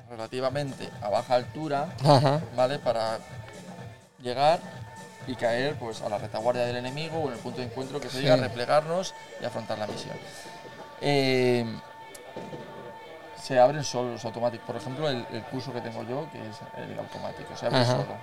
relativamente 0.09 0.89
a 1.01 1.09
baja 1.09 1.35
altura, 1.35 1.95
Ajá. 2.03 2.41
¿vale? 2.55 2.79
Para 2.79 3.19
llegar 4.21 4.59
y 5.27 5.35
caer 5.35 5.75
pues, 5.75 6.01
a 6.01 6.09
la 6.09 6.17
retaguardia 6.17 6.65
del 6.65 6.77
enemigo 6.77 7.19
o 7.19 7.27
en 7.27 7.33
el 7.33 7.39
punto 7.39 7.59
de 7.59 7.65
encuentro 7.67 7.99
que 7.99 8.09
se 8.09 8.17
Sí. 8.17 8.23
diga, 8.23 8.35
replegarnos 8.35 9.13
y 9.41 9.45
afrontar 9.45 9.77
la 9.79 9.87
misión. 9.87 10.15
Eh, 11.01 11.65
se 13.41 13.59
abren 13.59 13.83
solo 13.83 14.11
los 14.13 14.23
automáticos. 14.25 14.65
Por 14.65 14.75
ejemplo, 14.77 15.09
el, 15.09 15.25
el 15.31 15.43
curso 15.43 15.73
que 15.73 15.81
tengo 15.81 16.03
yo, 16.03 16.27
que 16.31 16.39
es 16.39 16.57
el 16.89 16.97
automático, 16.97 17.55
se 17.57 17.65
abre 17.65 17.79
Ajá. 17.79 17.91
solo. 17.91 18.15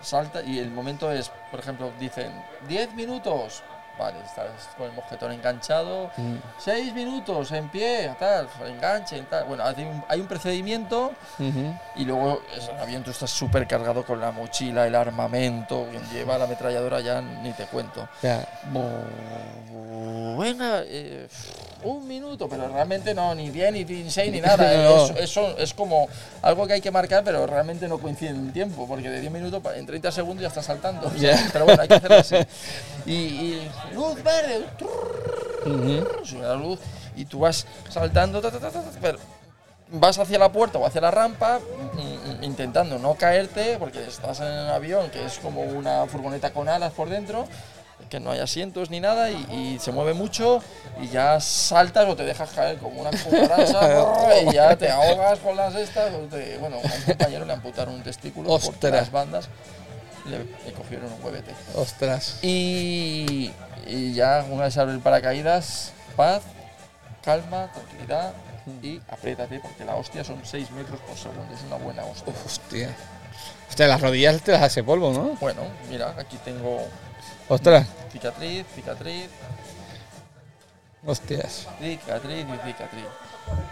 Salta 0.00 0.42
y 0.42 0.58
el 0.58 0.70
momento 0.70 1.10
es, 1.12 1.30
por 1.50 1.60
ejemplo, 1.60 1.92
dicen 1.98 2.32
10 2.68 2.94
minutos. 2.94 3.62
Vale, 4.00 4.16
estás 4.24 4.46
con 4.78 4.86
el 4.86 4.92
mojetón 4.94 5.30
enganchado. 5.30 6.10
Mm. 6.16 6.36
6 6.58 6.94
minutos 6.94 7.52
en 7.52 7.68
pie, 7.68 8.10
tal, 8.18 8.48
enganche, 8.66 9.20
tal. 9.28 9.44
Bueno, 9.44 9.62
hay 9.62 9.84
un, 9.84 10.02
hay 10.08 10.20
un 10.20 10.26
procedimiento 10.26 11.12
y 11.96 12.04
luego 12.06 12.40
es 12.56 12.66
el 12.68 12.78
avión 12.78 13.02
tú 13.04 13.10
estás 13.10 13.30
súper 13.30 13.66
cargado 13.66 14.02
con 14.06 14.18
la 14.18 14.30
mochila, 14.32 14.86
el 14.86 14.94
armamento, 14.94 15.86
quien 15.90 16.02
lleva 16.10 16.38
la 16.38 16.44
ametralladora 16.44 17.00
ya 17.00 17.20
ni 17.20 17.52
te 17.52 17.66
cuento. 17.66 18.08
Venga, 20.38 20.82
eh, 20.86 21.28
un 21.82 22.06
minuto, 22.08 22.48
pero 22.48 22.68
realmente 22.68 23.14
no, 23.14 23.34
ni 23.34 23.50
10, 23.50 23.72
ni 23.72 23.84
16, 23.84 24.32
ni 24.32 24.40
nada. 24.40 24.70
No. 24.80 25.06
Es, 25.06 25.30
eso 25.30 25.56
es 25.58 25.74
como 25.74 26.08
algo 26.42 26.66
que 26.66 26.74
hay 26.74 26.80
que 26.80 26.90
marcar, 26.90 27.22
pero 27.22 27.46
realmente 27.46 27.86
no 27.86 27.98
coincide 27.98 28.30
en 28.30 28.46
el 28.46 28.52
tiempo, 28.52 28.86
porque 28.86 29.10
de 29.10 29.20
10 29.20 29.32
minutos 29.32 29.62
en 29.74 29.84
30 29.84 30.10
segundos 30.10 30.42
ya 30.42 30.48
está 30.48 30.62
saltando. 30.62 31.06
O 31.06 31.10
sea, 31.10 31.36
Ya. 31.36 31.48
Pero 31.52 31.64
bueno, 31.66 31.82
hay 31.82 31.88
que 31.88 31.94
hacerlo 31.94 32.16
así. 32.16 32.36
Y, 33.06 33.12
y 33.12 33.70
luz 33.94 34.22
verde, 34.22 34.66
sube 36.24 36.42
la 36.42 36.54
luz 36.54 36.78
y 37.16 37.24
tú 37.24 37.40
vas 37.40 37.66
saltando, 37.88 38.40
ta, 38.40 38.50
ta, 38.50 38.58
ta, 38.58 38.70
ta, 38.70 38.80
ta, 38.82 38.90
pero 39.00 39.18
vas 39.92 40.18
hacia 40.18 40.38
la 40.38 40.50
puerta 40.52 40.78
o 40.78 40.86
hacia 40.86 41.00
la 41.00 41.10
rampa 41.10 41.58
mm, 41.58 42.44
intentando 42.44 42.98
no 42.98 43.14
caerte 43.14 43.76
porque 43.78 44.04
estás 44.06 44.40
en 44.40 44.46
un 44.46 44.68
avión 44.68 45.10
que 45.10 45.24
es 45.24 45.38
como 45.38 45.62
una 45.62 46.06
furgoneta 46.06 46.52
con 46.52 46.68
alas 46.68 46.92
por 46.92 47.08
dentro 47.08 47.46
que 48.08 48.18
no 48.18 48.30
hay 48.30 48.40
asientos 48.40 48.88
ni 48.90 48.98
nada 48.98 49.30
y, 49.30 49.36
y 49.52 49.78
se 49.78 49.92
mueve 49.92 50.14
mucho 50.14 50.62
y 51.02 51.08
ya 51.08 51.38
saltas 51.40 52.08
o 52.08 52.16
te 52.16 52.24
dejas 52.24 52.50
caer 52.50 52.78
como 52.78 53.00
una 53.00 53.10
cucaracha 53.10 54.40
y 54.50 54.54
ya 54.54 54.74
te 54.76 54.88
ahogas 54.90 55.38
con 55.40 55.56
las 55.56 55.74
estas 55.74 56.10
te- 56.30 56.56
bueno 56.58 56.76
a 56.76 56.80
un 56.80 57.02
compañero 57.06 57.44
le 57.44 57.52
amputaron 57.52 57.94
un 57.94 58.02
testículo 58.02 58.48
por 58.58 58.74
las 58.90 59.10
bandas 59.12 59.48
le, 60.30 60.38
le 60.38 60.72
cogieron 60.72 61.12
un 61.12 61.22
huevete 61.24 61.52
Ostras. 61.74 62.38
y, 62.42 63.52
y 63.86 64.12
ya 64.14 64.44
una 64.48 64.64
vez 64.64 64.76
abre 64.78 64.94
el 64.94 65.00
paracaídas, 65.00 65.92
paz, 66.16 66.42
calma, 67.22 67.70
tranquilidad 67.72 68.32
y 68.82 69.00
apriétate 69.08 69.58
porque 69.60 69.84
la 69.84 69.96
hostia 69.96 70.22
son 70.24 70.40
6 70.44 70.70
metros 70.72 71.00
por 71.00 71.16
segundo, 71.16 71.52
es 71.54 71.62
una 71.66 71.76
buena 71.76 72.04
hostia. 72.04 72.32
Hostia. 72.46 72.96
Hostia, 73.68 73.86
las 73.88 74.00
rodillas 74.00 74.40
te 74.42 74.52
las 74.52 74.62
hace 74.62 74.82
polvo, 74.84 75.12
¿no? 75.12 75.36
Bueno, 75.40 75.62
mira, 75.88 76.14
aquí 76.18 76.36
tengo 76.44 76.80
Ostras. 77.48 77.86
cicatriz, 78.12 78.64
cicatriz. 78.74 79.28
Hostias, 81.06 81.66
Cicatriz 81.80 82.44
y 82.46 82.66
cicatriz. 82.68 83.04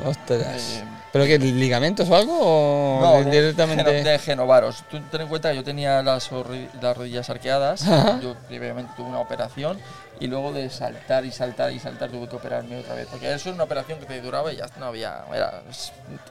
hostias. 0.04 0.78
Eh, 0.78 0.84
¿Pero 1.12 1.24
qué, 1.26 1.38
ligamentos 1.38 2.08
o 2.08 2.16
algo? 2.16 2.38
¿O 2.40 3.00
No, 3.02 3.18
di- 3.18 3.24
de, 3.24 3.30
directamente? 3.30 3.90
de 4.02 4.18
genovaros. 4.18 4.82
Tú 4.90 4.98
ten 5.10 5.20
en 5.22 5.28
cuenta 5.28 5.50
que 5.50 5.56
yo 5.56 5.64
tenía 5.64 6.02
las, 6.02 6.30
las 6.80 6.96
rodillas 6.96 7.28
arqueadas. 7.28 7.86
Ajá. 7.86 8.18
Yo 8.22 8.34
previamente 8.48 8.92
tuve 8.96 9.08
una 9.08 9.20
operación 9.20 9.78
y 10.20 10.26
luego 10.26 10.52
de 10.52 10.70
saltar 10.70 11.26
y 11.26 11.30
saltar 11.30 11.70
y 11.72 11.78
saltar 11.78 12.08
tuve 12.10 12.28
que 12.28 12.36
operarme 12.36 12.78
otra 12.78 12.94
vez. 12.94 13.08
Porque 13.10 13.26
eso 13.32 13.50
es 13.50 13.54
una 13.54 13.64
operación 13.64 13.98
que 14.00 14.06
te 14.06 14.20
duraba 14.22 14.50
y 14.52 14.56
ya 14.56 14.66
no 14.78 14.86
había. 14.86 15.24
Era, 15.32 15.62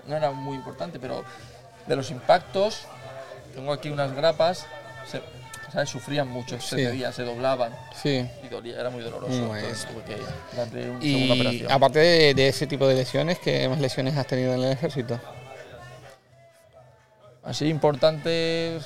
no 0.08 0.16
era 0.16 0.32
muy 0.32 0.56
importante, 0.56 1.00
pero 1.00 1.24
de 1.86 1.96
los 1.96 2.10
impactos, 2.10 2.82
tengo 3.54 3.72
aquí 3.72 3.90
unas 3.90 4.14
grapas. 4.16 4.66
Se, 5.10 5.22
¿sabes? 5.72 5.90
Sufrían 5.90 6.28
mucho, 6.30 6.60
se 6.60 6.76
Sí. 6.78 6.84
cedían, 6.86 7.14
se 7.14 7.24
doblaban 7.24 7.74
Sí. 8.02 8.28
y 8.44 8.48
dolía, 8.48 8.80
era 8.80 8.90
muy 8.90 9.04
doloroso. 9.04 9.56
Entonces 9.56 9.88
que 10.06 10.90
una 10.90 11.04
Y 11.04 11.32
operación. 11.32 11.72
aparte 11.72 12.00
de, 12.00 12.34
de 12.34 12.48
ese 12.48 12.68
tipo 12.68 12.88
de 12.88 12.96
lesiones, 12.96 13.40
¿qué 13.40 13.68
más 13.70 13.80
lesiones 13.80 14.16
has 14.18 14.28
tenido 14.28 14.54
en 14.54 14.62
el 14.64 14.72
ejército? 14.72 15.20
Así 17.44 17.68
importantes 17.68 18.84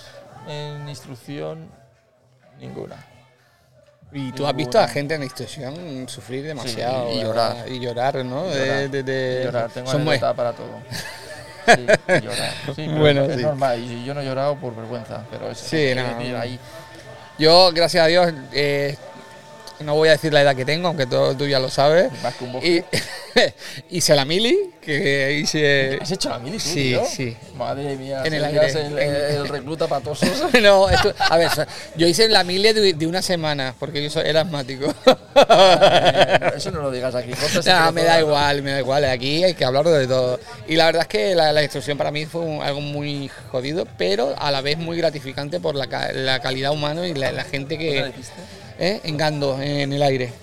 en 0.47 0.87
instrucción, 0.87 1.69
ninguna. 2.59 2.95
Y 4.13 4.31
tú 4.33 4.45
has 4.45 4.53
visto 4.55 4.77
a 4.77 4.87
gente 4.87 5.13
en 5.15 5.21
la 5.21 5.25
instrucción 5.25 6.05
sufrir 6.09 6.43
demasiado. 6.45 7.11
y 7.11 7.19
¿verdad? 7.23 7.65
llorar. 7.65 7.69
Y 7.71 7.79
llorar, 7.79 8.25
¿no? 8.25 8.45
Y 8.47 8.49
De- 8.49 8.65
llorar. 8.65 8.89
de- 8.89 9.03
de- 9.03 9.41
Y 9.41 9.45
llorar, 9.45 9.69
tengo 9.71 9.89
son 9.91 10.03
muy- 10.03 10.19
para 10.19 10.53
todo. 10.53 10.67
Sí, 11.65 11.85
llorar. 12.21 12.51
Sí, 12.75 12.87
Bueno, 12.97 13.25
es 13.25 13.35
sí. 13.37 13.41
normal. 13.43 13.79
Y 13.79 14.03
yo 14.05 14.13
no 14.13 14.21
he 14.21 14.25
llorado 14.25 14.55
por 14.55 14.75
vergüenza, 14.75 15.23
pero 15.29 15.49
es 15.51 15.57
Sí, 15.57 15.93
no. 15.95 16.39
ahí. 16.39 16.59
Yo, 17.37 17.71
gracias 17.73 18.03
a 18.03 18.07
Dios, 18.07 18.33
eh, 18.51 18.97
no 19.83 19.95
voy 19.95 20.09
a 20.09 20.13
decir 20.13 20.31
la 20.33 20.41
edad 20.41 20.55
que 20.55 20.65
tengo, 20.65 20.87
aunque 20.87 21.05
todo, 21.05 21.35
tú 21.35 21.45
ya 21.47 21.59
lo 21.59 21.69
sabes. 21.69 22.11
Más 22.23 22.35
que 22.35 22.43
un. 22.45 22.55
Y 22.65 22.83
hice 23.97 24.15
la 24.15 24.25
mili, 24.25 24.57
que 24.81 25.39
hice... 25.41 25.99
¿Has 26.01 26.11
hecho 26.11 26.29
la 26.29 26.39
mili, 26.39 26.57
tú, 26.57 26.63
Sí, 26.63 26.73
tío? 26.89 27.05
sí. 27.05 27.37
Madre 27.55 27.95
mía, 27.95 28.21
En 28.25 28.33
el 28.33 28.43
aire. 28.43 28.67
El, 28.71 28.97
el- 28.99 29.15
el 29.37 29.47
recluta 29.47 29.87
patoso. 29.87 30.25
No, 30.61 30.89
esto- 30.89 31.13
a 31.17 31.37
ver, 31.37 31.49
yo 31.95 32.07
hice 32.07 32.27
la 32.29 32.43
mili 32.43 32.73
de, 32.73 32.93
de 32.93 33.07
una 33.07 33.21
semana, 33.21 33.73
porque 33.79 34.01
yo 34.03 34.09
soy, 34.09 34.23
era 34.27 34.41
asmático. 34.41 34.93
Eh, 35.35 36.51
Eso 36.55 36.71
no 36.71 36.81
lo 36.81 36.91
digas 36.91 37.15
aquí. 37.15 37.31
Nah, 37.65 37.91
me 37.91 38.03
da 38.03 38.19
igual, 38.19 38.61
me 38.61 38.71
da 38.71 38.79
igual. 38.79 39.05
Aquí 39.05 39.43
hay 39.43 39.53
que 39.53 39.65
hablar 39.65 39.85
de 39.87 40.07
todo. 40.07 40.39
Y 40.67 40.75
la 40.75 40.85
verdad 40.85 41.03
es 41.03 41.07
que 41.07 41.35
la, 41.35 41.51
la 41.53 41.63
instrucción 41.63 41.97
para 41.97 42.11
mí 42.11 42.25
fue 42.25 42.41
un- 42.41 42.61
algo 42.61 42.81
muy 42.81 43.29
jodido, 43.51 43.85
pero 43.97 44.35
a 44.37 44.51
la 44.51 44.61
vez 44.61 44.77
muy 44.77 44.97
gratificante 44.97 45.59
por 45.59 45.75
la, 45.75 45.87
la 46.13 46.39
calidad 46.39 46.71
humana 46.71 47.07
y 47.07 47.13
la, 47.13 47.31
la 47.31 47.43
gente 47.43 47.77
¿Qué 47.77 48.01
le 48.01 48.11
que. 48.11 48.21
¿Eh? 48.81 48.99
En 49.03 49.15
Gando, 49.17 49.61
en 49.61 49.93
el 49.93 50.01
aire. 50.03 50.33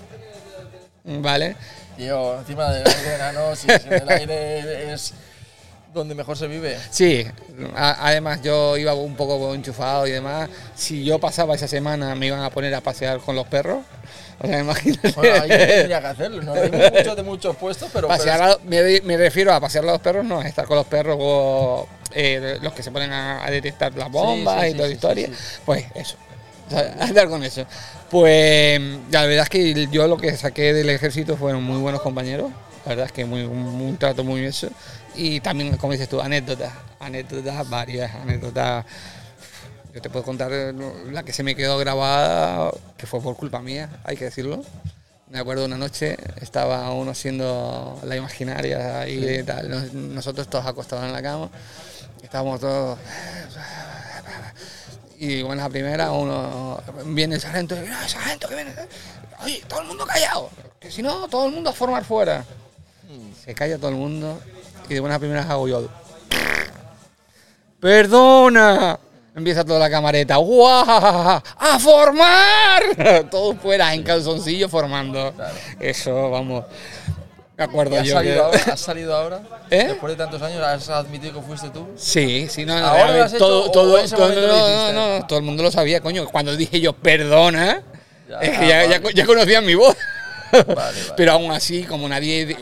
¿Vale? 1.03 1.55
Tío, 1.97 2.39
encima 2.39 2.71
del 2.71 2.87
aire, 2.87 3.15
enano, 3.15 3.55
si 3.55 3.67
en 3.71 3.93
el 3.93 4.09
aire 4.09 4.93
es 4.93 5.13
donde 5.93 6.13
mejor 6.15 6.37
se 6.37 6.47
vive. 6.47 6.77
Sí, 6.91 7.25
a- 7.75 8.07
además 8.07 8.41
yo 8.41 8.77
iba 8.77 8.93
un 8.93 9.15
poco 9.15 9.53
enchufado 9.53 10.07
y 10.07 10.11
demás. 10.11 10.49
Si 10.75 11.03
yo 11.03 11.19
pasaba 11.19 11.55
esa 11.55 11.67
semana, 11.67 12.15
me 12.15 12.27
iban 12.27 12.41
a 12.41 12.49
poner 12.49 12.73
a 12.75 12.81
pasear 12.81 13.19
con 13.19 13.35
los 13.35 13.47
perros. 13.47 13.79
O 14.41 14.47
sea, 14.47 14.59
imagínate. 14.61 15.11
Bueno, 15.13 15.41
ahí 15.43 15.49
tendría 15.49 15.99
que 15.99 16.07
hacerlo. 16.07 16.41
No 16.43 16.53
hay 16.53 16.71
muchos 16.71 17.15
de 17.15 17.23
muchos 17.23 17.55
puestos, 17.57 17.89
pero. 17.91 18.07
pero 18.07 18.17
Pasear 18.19 18.41
a- 18.41 18.57
me, 18.63 19.01
me 19.01 19.17
refiero 19.17 19.51
a 19.53 19.59
pasear 19.59 19.83
a 19.83 19.87
los 19.91 19.99
perros, 19.99 20.23
no, 20.25 20.39
a 20.39 20.47
estar 20.47 20.65
con 20.65 20.77
los 20.77 20.85
perros 20.85 21.17
o 21.19 21.87
eh, 22.13 22.59
los 22.61 22.71
que 22.73 22.83
se 22.83 22.91
ponen 22.91 23.11
a, 23.11 23.43
a 23.45 23.51
detectar 23.51 23.93
las 23.95 24.09
bombas 24.11 24.61
sí, 24.61 24.67
y 24.67 24.71
sí, 24.71 24.75
toda 24.77 24.87
la 24.87 24.93
historia. 24.93 25.29
Pues 25.65 25.85
eso, 25.95 26.15
andar 26.99 27.27
con 27.29 27.43
eso. 27.43 27.65
Pues 28.09 28.79
la 29.11 29.25
verdad 29.25 29.43
es 29.43 29.49
que 29.49 29.87
yo 29.91 30.07
lo 30.07 30.17
que 30.17 30.35
saqué 30.35 30.73
del 30.73 30.89
ejército 30.89 31.37
fueron 31.37 31.63
muy 31.63 31.77
buenos 31.79 32.01
compañeros, 32.01 32.51
la 32.85 32.89
verdad 32.89 33.05
es 33.05 33.11
que 33.11 33.25
muy, 33.25 33.43
un, 33.43 33.57
un 33.57 33.97
trato 33.97 34.23
muy 34.23 34.43
eso. 34.45 34.69
Y 35.15 35.39
también, 35.41 35.75
como 35.77 35.93
dices 35.93 36.07
tú, 36.09 36.21
anécdotas, 36.21 36.71
anécdotas 36.99 37.69
varias, 37.69 38.13
anécdotas. 38.15 38.85
Yo 39.93 40.01
te 40.01 40.09
puedo 40.09 40.23
contar 40.23 40.51
eh, 40.53 40.73
la 41.11 41.23
que 41.23 41.33
se 41.33 41.41
me 41.43 41.55
quedó 41.55 41.77
grabada, 41.77 42.71
que 42.97 43.07
fue 43.07 43.21
por 43.21 43.35
culpa 43.35 43.59
mía, 43.61 43.89
hay 44.03 44.15
que 44.15 44.25
decirlo. 44.25 44.63
Me 45.29 45.39
acuerdo 45.39 45.65
una 45.65 45.77
noche, 45.77 46.15
estaba 46.41 46.91
uno 46.91 47.11
haciendo 47.11 47.99
la 48.03 48.15
imaginaria 48.15 49.07
y 49.07 49.43
tal, 49.43 49.69
nos- 49.69 49.93
nosotros 49.93 50.47
todos 50.49 50.65
acostados 50.65 51.05
en 51.05 51.13
la 51.13 51.21
cama, 51.21 51.49
estábamos 52.23 52.59
todos... 52.59 52.97
Y 55.21 55.41
bueno, 55.41 55.61
la 55.61 55.69
primera, 55.69 56.11
uno 56.11 56.81
viene 57.07 57.35
el 57.35 57.41
sargento 57.41 57.75
y 57.75 57.79
dice, 57.79 57.91
"Ah, 57.93 58.07
sargento, 58.07 58.47
que 58.47 58.55
viene. 58.55 58.71
Oye, 59.43 59.61
todo 59.67 59.81
el 59.81 59.87
mundo 59.87 60.05
callado, 60.05 60.49
que 60.79 60.89
si 60.89 61.01
no, 61.01 61.27
todo 61.27 61.45
el 61.47 61.51
mundo 61.51 61.69
a 61.71 61.73
formar 61.73 62.05
fuera. 62.05 62.45
Se 63.43 63.53
calla 63.53 63.77
todo 63.77 63.89
el 63.89 63.95
mundo 63.97 64.39
y 64.87 64.93
de 64.93 64.99
buenas 65.01 65.19
primeras 65.19 65.49
hago 65.49 65.67
yo. 65.67 65.89
¡Perdona! 67.81 68.97
Empieza 69.35 69.65
toda 69.65 69.79
la 69.79 69.89
camareta. 69.89 70.37
¡Guau! 70.37 70.85
¡A 70.87 71.79
formar! 71.79 73.27
Todos 73.31 73.57
fuera 73.57 73.93
en 73.93 74.03
calzoncillo 74.03 74.69
formando. 74.69 75.33
Eso, 75.79 76.29
vamos. 76.29 76.65
Me 77.59 77.65
acuerdo 77.65 77.95
¿Y 77.95 77.97
has 77.97 78.07
yo. 78.07 78.13
salido, 78.13 78.33
que- 78.35 78.39
ahora? 78.57 78.73
¿Has 78.73 78.79
salido 78.79 79.15
ahora? 79.15 79.41
¿Eh? 79.69 79.87
Después 79.89 80.13
de 80.17 80.23
tantos 80.23 80.41
años, 80.41 80.63
¿has 80.63 80.89
admitido 80.89 81.33
que 81.33 81.41
fuiste 81.41 81.69
tú? 81.69 81.87
Sí, 81.97 82.47
sí, 82.49 82.65
no, 82.65 82.79
no, 82.79 82.85
¿Ahora 82.87 83.07
lo 83.17 83.25
hecho 83.25 83.37
todo, 83.37 83.69
todo, 83.69 83.97
todo- 84.07 84.29
no, 84.47 84.91
no, 84.93 85.19
no, 85.19 85.27
todo 85.27 85.39
el 85.39 85.45
mundo 85.45 85.61
lo 85.63 85.69
sabía, 85.71 85.99
coño. 85.99 86.25
Cuando 86.29 86.55
dije 86.55 86.79
yo, 86.79 86.93
perdona, 86.93 87.83
Ya, 88.29 88.39
es 88.39 88.57
que 88.59 88.67
ya, 88.67 88.85
ya, 88.85 88.99
vale. 88.99 89.13
ya 89.13 89.25
conocían 89.25 89.65
mi 89.65 89.75
voz. 89.75 89.95
vale. 90.51 90.97
Pero 91.17 91.33
aún 91.33 91.51
así, 91.51 91.83
como 91.83 92.07
nadie. 92.07 92.55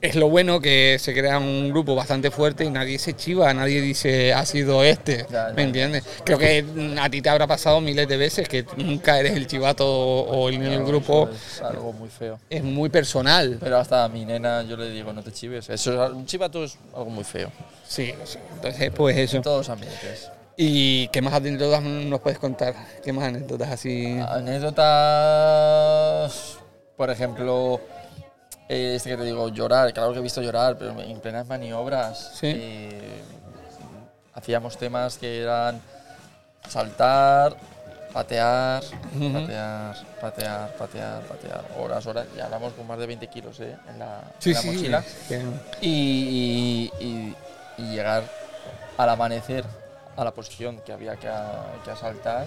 Es 0.00 0.14
lo 0.14 0.30
bueno 0.30 0.60
que 0.60 0.96
se 0.98 1.12
crea 1.12 1.38
un 1.38 1.68
grupo 1.68 1.94
bastante 1.94 2.30
fuerte 2.30 2.64
y 2.64 2.70
nadie 2.70 2.98
se 2.98 3.14
chiva, 3.14 3.52
nadie 3.52 3.82
dice 3.82 4.32
ha 4.32 4.46
sido 4.46 4.82
este. 4.82 5.26
¿Me 5.54 5.64
entiendes? 5.64 6.04
Creo 6.24 6.38
que 6.38 6.64
a 6.98 7.10
ti 7.10 7.20
te 7.20 7.28
habrá 7.28 7.46
pasado 7.46 7.82
miles 7.82 8.08
de 8.08 8.16
veces 8.16 8.48
que 8.48 8.64
nunca 8.78 9.20
eres 9.20 9.36
el 9.36 9.46
chivato 9.46 9.86
o 9.86 10.48
el, 10.48 10.62
el 10.62 10.84
grupo. 10.84 11.28
Es 11.28 11.60
algo 11.60 11.92
muy 11.92 12.08
feo. 12.08 12.38
Es 12.48 12.64
muy 12.64 12.88
personal. 12.88 13.58
Pero 13.60 13.76
hasta 13.76 14.04
a 14.04 14.08
mi 14.08 14.24
nena 14.24 14.62
yo 14.62 14.78
le 14.78 14.88
digo, 14.90 15.12
no 15.12 15.22
te 15.22 15.32
chives. 15.32 15.68
Eso 15.68 16.06
es, 16.06 16.12
un 16.12 16.24
chivato 16.24 16.64
es 16.64 16.78
algo 16.94 17.10
muy 17.10 17.24
feo. 17.24 17.52
Sí, 17.86 18.14
sí. 18.24 18.38
entonces 18.54 18.90
pues 18.96 19.18
eso. 19.18 19.36
En 19.36 19.42
todos 19.42 19.58
los 19.58 19.68
ambientes. 19.68 20.30
¿Y 20.56 21.08
qué 21.08 21.20
más 21.20 21.34
anécdotas 21.34 21.82
nos 21.82 22.20
puedes 22.20 22.38
contar? 22.38 22.74
¿Qué 23.04 23.12
más 23.12 23.24
anécdotas 23.24 23.68
así? 23.70 24.18
Anécdotas, 24.28 24.80
por 26.96 27.10
ejemplo, 27.10 27.82
eh, 28.70 28.94
este 28.94 29.10
que 29.10 29.16
te 29.16 29.24
digo, 29.24 29.48
llorar. 29.48 29.92
Claro 29.92 30.12
que 30.12 30.20
he 30.20 30.22
visto 30.22 30.40
llorar, 30.40 30.76
pero 30.78 30.98
en 31.00 31.20
plenas 31.20 31.46
maniobras. 31.48 32.32
Sí. 32.34 32.46
eh, 32.54 33.22
hacíamos 34.34 34.76
temas 34.78 35.18
que 35.18 35.42
eran 35.42 35.80
saltar, 36.68 37.56
patear, 38.12 38.82
patear, 39.32 39.96
patear, 40.20 40.76
patear, 40.76 41.20
patear. 41.22 41.64
Horas, 41.78 42.06
horas. 42.06 42.26
Ya 42.36 42.44
hablamos 42.46 42.72
con 42.74 42.86
más 42.86 42.98
de 42.98 43.06
20 43.06 43.26
kilos 43.28 43.58
eh, 43.60 43.76
en 43.88 43.98
la, 43.98 44.20
Sí, 44.38 44.50
en 44.50 44.54
la 44.56 44.60
sí. 44.62 44.66
mochila. 44.70 45.04
y, 45.80 46.90
y- 47.00 47.34
y 47.78 47.82
llegar 47.94 48.22
al 48.98 49.08
amanecer 49.08 49.64
a 50.16 50.22
la 50.24 50.32
posición 50.32 50.78
que 50.84 50.92
había 50.92 51.16
que, 51.16 51.30
que 51.84 51.90
asaltar. 51.90 52.46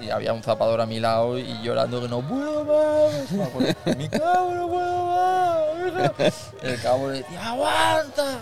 Y 0.00 0.10
había 0.10 0.32
un 0.32 0.42
zapador 0.42 0.80
a 0.80 0.86
mi 0.86 1.00
lado 1.00 1.38
y 1.38 1.60
llorando 1.62 2.00
que 2.00 2.08
no 2.08 2.20
puedo 2.22 2.64
más. 2.64 3.96
Mi 3.96 4.08
cabo 4.08 4.54
no 4.54 4.68
puedo 4.68 5.06
más. 5.06 6.52
El 6.62 6.80
cabo 6.80 7.08
le 7.10 7.18
decía, 7.18 7.48
aguanta. 7.50 8.38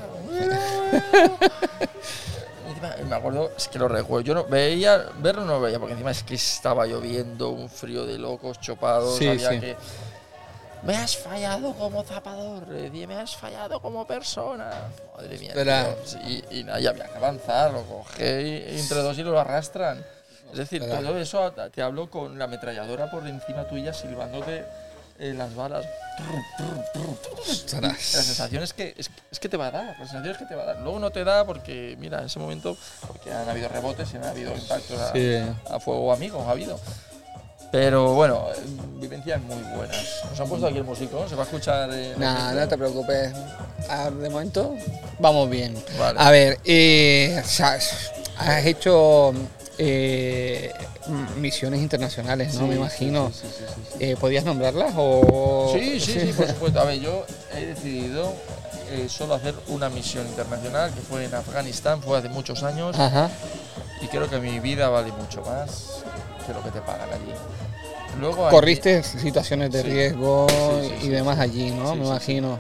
Y 3.01 3.05
Me 3.05 3.17
acuerdo, 3.17 3.51
es 3.57 3.69
que 3.69 3.79
lo 3.79 3.89
recuerdo. 3.89 4.25
Yo 4.25 4.35
no 4.35 4.45
veía, 4.45 5.07
verlo 5.19 5.45
no 5.45 5.55
lo 5.55 5.61
veía, 5.61 5.79
porque 5.79 5.93
encima 5.93 6.11
es 6.11 6.23
que 6.23 6.35
estaba 6.35 6.87
lloviendo, 6.87 7.51
un 7.51 7.69
frío 7.69 8.05
de 8.07 8.19
locos, 8.19 8.61
chopados. 8.61 9.19
Sí, 9.19 9.29
había 9.29 9.51
sí. 9.51 9.61
que. 9.61 9.77
Me 10.83 10.97
has 10.97 11.17
fallado 11.17 11.75
como 11.75 12.05
zapador, 12.05 12.69
me 12.69 13.15
has 13.17 13.35
fallado 13.37 13.81
como 13.81 14.07
persona. 14.07 14.71
Madre 15.17 15.39
mía. 15.39 15.53
Tío. 15.53 15.97
Sí, 16.05 16.45
y, 16.51 16.63
nada, 16.63 16.81
y 16.81 16.87
había 16.87 17.07
que 17.07 17.17
avanzar, 17.17 17.73
lo 17.73 17.83
coge 17.83 18.43
y 18.43 18.79
entre 18.79 18.99
dos 18.99 19.19
y 19.19 19.25
lo 19.25 19.41
arrastran. 19.41 20.05
Es 20.53 20.59
decir, 20.59 20.83
Espera. 20.83 21.01
todo 21.03 21.19
eso 21.19 21.53
te 21.75 21.83
hablo 21.83 22.11
con 22.11 22.39
la 22.39 22.45
ametralladora 22.47 23.11
por 23.11 23.27
encima 23.27 23.67
tuya 23.69 23.93
silbándote 23.93 24.65
eh, 25.19 25.35
las 25.37 25.55
balas. 25.55 25.85
La 27.81 27.95
sensación 27.95 28.63
es 28.63 28.73
que, 28.73 28.95
es, 28.97 29.11
es 29.31 29.39
que 29.41 29.49
te 29.49 29.57
va 29.57 29.67
a 29.69 29.71
dar, 29.71 29.85
la 29.87 30.07
sensación 30.07 30.31
es 30.31 30.39
que 30.39 30.47
te 30.47 30.55
va 30.55 30.63
a 30.63 30.67
dar. 30.67 30.81
Luego 30.81 30.99
no 30.99 31.11
te 31.11 31.25
da 31.25 31.45
porque, 31.45 31.97
mira, 31.99 32.21
en 32.21 32.27
ese 32.27 32.39
momento, 32.39 32.77
porque 33.07 33.33
han 33.33 33.49
habido 33.49 33.69
rebotes 33.69 34.09
y 34.13 34.17
han 34.17 34.25
habido 34.25 34.55
impactos 34.55 34.99
a, 35.01 35.13
Sí. 35.13 35.37
a 35.71 35.81
fuego 35.81 36.13
amigo, 36.13 36.43
ha 36.47 36.51
habido. 36.53 36.79
Pero 37.71 38.15
bueno, 38.15 38.47
eh, 38.57 38.61
vivencias 38.99 39.41
muy 39.43 39.61
buenas. 39.77 40.23
Nos 40.31 40.41
han 40.41 40.49
puesto 40.49 40.67
aquí 40.67 40.79
el 40.79 40.85
músico, 40.85 41.29
se 41.29 41.35
va 41.35 41.43
a 41.43 41.47
escuchar. 41.47 41.91
eh, 41.93 42.15
Nah, 42.17 42.53
no 42.55 42.67
te 42.67 42.79
preocupes. 42.79 43.33
Ah, 43.91 44.11
de 44.11 44.31
momento 44.31 44.75
vamos 45.19 45.51
bien. 45.51 45.75
Vale. 45.99 46.19
A 46.19 46.31
ver, 46.31 46.59
eh, 46.65 47.43
has 48.39 48.65
hecho 48.65 49.35
eh, 49.79 50.73
misiones 51.39 51.81
internacionales, 51.81 52.55
¿no? 52.55 52.61
Sí, 52.63 52.67
Me 52.67 52.75
imagino. 52.77 53.31
Sí. 53.33 53.47
Eh, 54.01 54.17
¿Podías 54.21 54.45
nombrarlas 54.45 54.93
o...? 54.97 55.71
Sí, 55.73 56.01
sí, 56.01 56.21
sí, 56.21 56.33
por 56.37 56.47
supuesto. 56.55 56.81
A 56.81 56.85
ver, 56.85 57.01
yo 57.01 57.25
he 57.57 57.67
decidido 57.67 58.33
eh, 58.91 59.07
solo 59.09 59.35
hacer 59.35 59.55
una 59.69 59.89
misión 59.89 60.27
internacional 60.27 60.93
que 60.93 61.01
fue 61.01 61.25
en 61.25 61.35
Afganistán, 61.35 62.03
fue 62.03 62.19
hace 62.19 62.29
muchos 62.29 62.63
años 62.63 62.99
Ajá. 62.99 63.31
y 64.03 64.07
creo 64.09 64.29
que 64.29 64.39
mi 64.39 64.59
vida 64.61 64.89
vale 64.89 65.13
mucho 65.13 65.43
más 65.43 66.03
que 66.47 66.53
lo 66.53 66.63
que 66.63 66.71
te 66.71 66.81
pagan 66.81 67.09
allí. 67.13 67.33
Luego 68.21 68.47
allí- 68.47 68.55
Corriste 68.57 69.03
situaciones 69.03 69.71
de 69.71 69.83
riesgo 69.83 70.47
y 71.03 71.09
demás 71.09 71.39
allí, 71.39 71.71
¿no? 71.71 71.95
Me 71.95 72.05
imagino. 72.07 72.59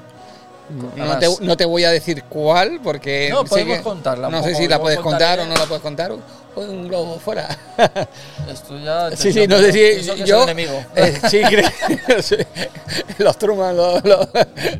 No 0.96 1.18
te, 1.18 1.28
no 1.40 1.56
te 1.56 1.64
voy 1.64 1.84
a 1.84 1.90
decir 1.90 2.24
cuál 2.24 2.80
porque 2.82 3.28
No, 3.30 3.44
podemos 3.44 3.78
que- 3.78 3.82
contarla 3.82 4.28
No 4.28 4.42
sé 4.42 4.54
si 4.54 4.68
la 4.68 4.78
puedes 4.80 4.98
contar 5.00 5.40
o 5.40 5.46
no 5.46 5.54
la 5.56 5.64
puedes 5.64 5.82
contar. 5.82 6.12
un 6.56 6.88
globo 6.88 7.18
fuera. 7.20 7.48
Esto 8.50 8.76
ya. 8.78 9.10
Sí, 9.16 9.32
sí, 9.32 9.46
no 9.46 9.58
sé 9.58 9.72
si 9.72 9.80
es 9.82 10.06
yo. 10.24 10.42
enemigo. 10.42 10.84
eh, 10.96 11.20
sí. 11.30 11.40
Los 13.18 13.38
Truman, 13.38 13.76
los, 13.76 14.04
los, 14.04 14.28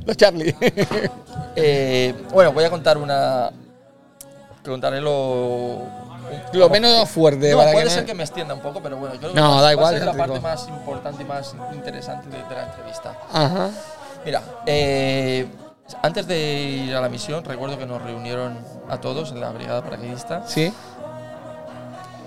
los 0.05 0.17
Charlie. 0.17 0.55
Eh, 1.57 2.15
bueno, 2.31 2.53
voy 2.53 2.65
a 2.65 2.71
contar 2.71 2.99
una. 2.99 3.51
Contaré 4.65 5.01
lo. 5.01 5.79
Lo 6.53 6.69
menos 6.69 7.09
fuerte. 7.09 7.51
No, 7.53 7.59
para 7.59 7.73
puede 7.73 7.85
que 7.87 7.91
ser 7.91 8.03
no- 8.03 8.07
que 8.07 8.15
me 8.15 8.23
extienda 8.25 8.55
un 8.55 8.61
poco, 8.61 8.81
pero 8.83 8.97
bueno, 8.97 9.15
yo 9.15 9.21
creo 9.21 9.33
que 9.33 9.41
No, 9.41 9.63
da 9.63 9.73
igual, 9.73 9.95
ser 9.97 10.05
la 10.07 10.13
parte 10.13 10.41
más 10.41 10.69
importante 10.69 11.23
y 11.23 11.27
más 11.27 11.55
interesante 11.73 12.29
de, 12.29 12.37
de 12.43 12.55
la 12.55 12.65
entrevista. 12.67 13.17
Ajá. 13.33 13.71
Mira, 14.25 14.43
eh, 14.67 15.47
antes 16.03 16.27
de 16.27 16.39
ir 16.39 16.95
a 16.97 17.01
la 17.01 17.09
misión, 17.09 17.45
recuerdo 17.45 17.79
que 17.79 17.87
nos 17.87 18.01
reunieron 18.03 18.59
a 18.89 18.99
todos 18.99 19.31
en 19.33 19.41
la 19.41 19.51
brigada 19.51 19.83
paracaidista 19.83 20.43
Sí. 20.47 20.73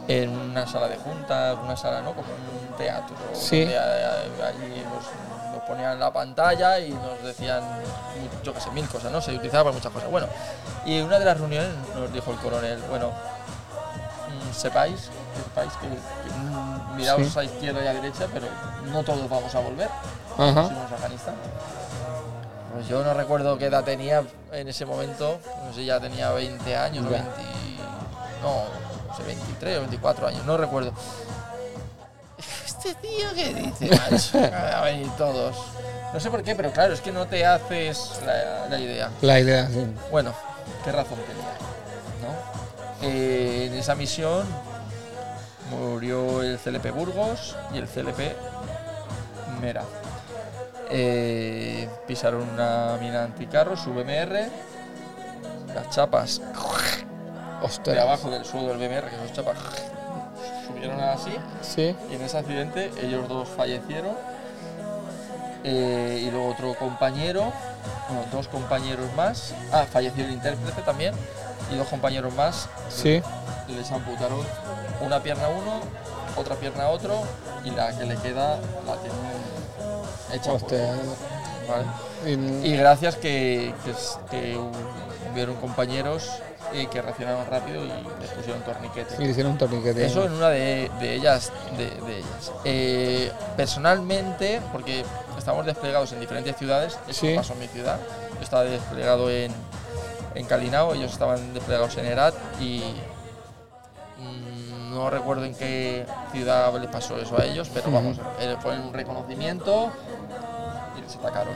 en 0.07 0.29
una 0.37 0.67
sala 0.67 0.87
de 0.87 0.97
juntas, 0.97 1.57
una 1.63 1.77
sala, 1.77 2.01
¿no? 2.01 2.13
Como 2.13 2.27
un 2.27 2.77
teatro. 2.77 3.15
Sí. 3.33 3.59
donde, 3.61 3.77
allí 3.77 4.83
nos, 4.83 5.53
nos 5.55 5.63
ponían 5.67 5.99
la 5.99 6.11
pantalla 6.11 6.79
y 6.79 6.89
nos 6.91 7.23
decían, 7.23 7.61
yo 8.43 8.53
qué 8.53 8.59
sé, 8.61 8.71
mil 8.71 8.87
cosas, 8.87 9.11
¿no? 9.11 9.21
Se 9.21 9.33
utilizaba 9.35 9.65
para 9.65 9.75
muchas 9.75 9.91
cosas. 9.91 10.09
Bueno, 10.09 10.27
y 10.85 10.97
en 10.97 11.05
una 11.05 11.19
de 11.19 11.25
las 11.25 11.37
reuniones 11.37 11.69
nos 11.95 12.11
dijo 12.11 12.31
el 12.31 12.37
coronel, 12.37 12.79
bueno, 12.89 13.09
mm, 13.09 14.53
sepáis, 14.53 15.09
que 15.35 15.43
sepáis 15.43 15.71
que, 15.73 15.87
que, 15.87 16.35
mm, 16.35 16.95
miraos 16.97 17.27
Sí. 17.27 17.39
a 17.39 17.43
izquierda 17.43 17.83
y 17.83 17.87
a 17.87 17.93
derecha, 17.93 18.25
pero 18.33 18.47
no 18.91 19.03
todos 19.03 19.29
vamos 19.29 19.53
a 19.53 19.59
volver. 19.59 19.89
Ajá. 20.37 20.61
A 20.61 20.93
Afganistán. 20.95 21.35
Pues 22.73 22.87
yo 22.87 23.03
no 23.03 23.13
recuerdo 23.13 23.57
qué 23.57 23.65
edad 23.65 23.83
tenía 23.83 24.23
en 24.51 24.67
ese 24.67 24.85
momento, 24.85 25.39
no 25.65 25.73
sé, 25.73 25.83
ya 25.85 25.99
tenía 25.99 26.31
20 26.31 26.75
años 26.75 27.03
Ya. 27.05 27.09
20, 27.09 27.27
no, 28.41 28.63
no 29.07 29.15
sé, 29.17 29.23
23 29.23 29.77
o 29.77 29.79
24 29.81 30.27
años, 30.27 30.45
no 30.45 30.57
recuerdo. 30.57 30.93
Este 32.65 32.95
tío 32.95 33.27
qué 33.35 33.53
dice, 33.53 33.89
macho, 33.89 34.39
a 34.75 34.81
venir 34.81 35.09
todos. 35.17 35.55
No 36.13 36.19
sé 36.19 36.31
por 36.31 36.43
qué, 36.43 36.55
pero 36.55 36.71
claro, 36.71 36.93
es 36.93 37.01
que 37.01 37.11
no 37.11 37.27
te 37.27 37.45
haces 37.45 38.19
la, 38.25 38.67
la 38.69 38.79
idea. 38.79 39.09
La 39.21 39.39
idea, 39.39 39.67
sí. 39.67 39.85
Bueno, 40.09 40.33
qué 40.83 40.91
razón 40.91 41.17
tenía, 41.27 41.43
¿no? 42.21 43.07
Eh, 43.07 43.67
en 43.67 43.73
esa 43.75 43.95
misión 43.95 44.45
murió 45.69 46.41
el 46.41 46.57
CLP 46.57 46.91
Burgos 46.91 47.55
y 47.73 47.77
el 47.77 47.87
CLP 47.87 48.19
Mera. 49.61 49.83
Eh, 50.93 51.87
pisaron 52.05 52.49
una 52.49 52.97
mina 52.99 53.23
anticarro, 53.23 53.77
su 53.77 53.93
BMR, 53.93 54.49
las 55.73 55.89
chapas 55.89 56.41
de 57.85 57.99
abajo 57.99 58.29
del 58.29 58.43
suelo 58.43 58.75
del 58.75 58.77
BMR, 58.77 59.09
que 59.09 59.15
son 59.15 59.31
chapas, 59.31 59.57
subieron 60.67 60.99
así. 60.99 61.31
Sí. 61.61 61.95
y 62.09 62.15
en 62.15 62.21
ese 62.23 62.37
accidente 62.37 62.91
ellos 63.01 63.27
dos 63.29 63.47
fallecieron. 63.47 64.15
Eh, 65.63 66.23
y 66.25 66.31
luego 66.31 66.49
otro 66.49 66.73
compañero, 66.73 67.53
bueno, 68.09 68.25
dos 68.31 68.47
compañeros 68.47 69.13
más, 69.15 69.53
ah, 69.71 69.85
falleció 69.89 70.25
el 70.25 70.31
intérprete 70.31 70.81
también. 70.81 71.13
Y 71.71 71.77
dos 71.77 71.87
compañeros 71.87 72.33
más. 72.33 72.67
Sí. 72.89 73.21
les 73.69 73.89
amputaron 73.91 74.39
una 74.99 75.23
pierna 75.23 75.45
a 75.45 75.49
uno, 75.49 75.79
otra 76.35 76.55
pierna 76.55 76.85
a 76.85 76.89
otro. 76.89 77.21
Y 77.63 77.69
la 77.69 77.97
que 77.97 78.05
le 78.05 78.15
queda 78.17 78.57
la 78.85 78.97
tienen 78.97 79.60
Y- 82.63 82.75
gracias 82.77 83.15
que, 83.15 83.73
que, 84.29 84.57
hubieron 85.31 85.55
compañeros 85.55 86.29
y 86.73 86.85
que 86.87 87.01
reaccionaron 87.01 87.45
rápido 87.47 87.83
y 87.83 87.87
les 88.21 88.29
pusieron 88.31 88.61
torniquete. 88.63 89.15
y 89.19 89.25
le 89.25 89.31
hicieron 89.31 89.53
un 89.53 89.57
torniquete. 89.57 90.05
Eso 90.05 90.25
en 90.25 90.33
una 90.33 90.49
de, 90.49 90.91
de 90.99 91.15
ellas. 91.15 91.51
De, 91.77 91.85
de 91.85 92.17
ellas. 92.19 92.51
Eh, 92.65 93.31
personalmente, 93.57 94.61
porque 94.71 95.03
estamos 95.37 95.65
desplegados 95.65 96.11
en 96.13 96.19
diferentes 96.19 96.55
ciudades, 96.57 96.97
eso 97.07 97.21
Sí. 97.21 97.33
pasó 97.35 97.53
en 97.53 97.59
mi 97.59 97.67
ciudad. 97.67 97.97
Yo 98.35 98.41
estaba 98.43 98.63
desplegado 98.63 99.29
en, 99.31 99.51
en 100.35 100.45
Calinao, 100.45 100.93
ellos 100.93 101.11
estaban 101.11 101.53
desplegados 101.53 101.97
en 101.97 102.05
Herat 102.05 102.33
y 102.59 102.83
mm, 104.19 104.93
no 104.93 105.09
recuerdo 105.09 105.45
en 105.45 105.55
qué 105.55 106.05
ciudad 106.31 106.73
les 106.79 106.89
pasó 106.89 107.17
eso 107.17 107.37
a 107.39 107.45
ellos, 107.45 107.69
pero 107.73 107.91
vamos, 107.91 108.17
eh, 108.39 108.55
fue 108.61 108.77
un 108.79 108.93
reconocimiento 108.93 109.91
les 111.15 111.23
atacaron. 111.23 111.53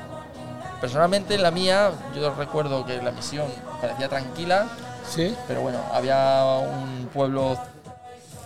Personalmente 0.82 1.36
en 1.36 1.44
la 1.44 1.52
mía, 1.52 1.92
yo 2.16 2.34
recuerdo 2.34 2.86
que 2.86 3.02
la 3.02 3.12
misión 3.12 3.48
parecía 3.82 4.10
tranquila, 4.10 4.66
Sí. 5.10 5.36
pero 5.48 5.62
bueno, 5.62 5.80
había 5.94 6.44
un 6.60 7.10
pueblo 7.14 7.58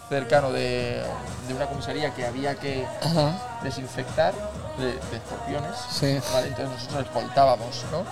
cercano 0.09 0.51
de, 0.51 1.01
de 1.47 1.53
una 1.53 1.65
comisaría 1.67 2.13
que 2.13 2.25
había 2.25 2.55
que 2.55 2.85
Ajá. 3.01 3.31
desinfectar 3.63 4.33
de, 4.77 4.85
de 4.85 5.17
escorpiones. 5.17 5.71
Sí. 5.91 6.19
¿vale? 6.33 6.47
Entonces 6.47 6.69
nosotros 6.75 7.05
escoltábamos, 7.05 7.85
¿no? 7.91 8.03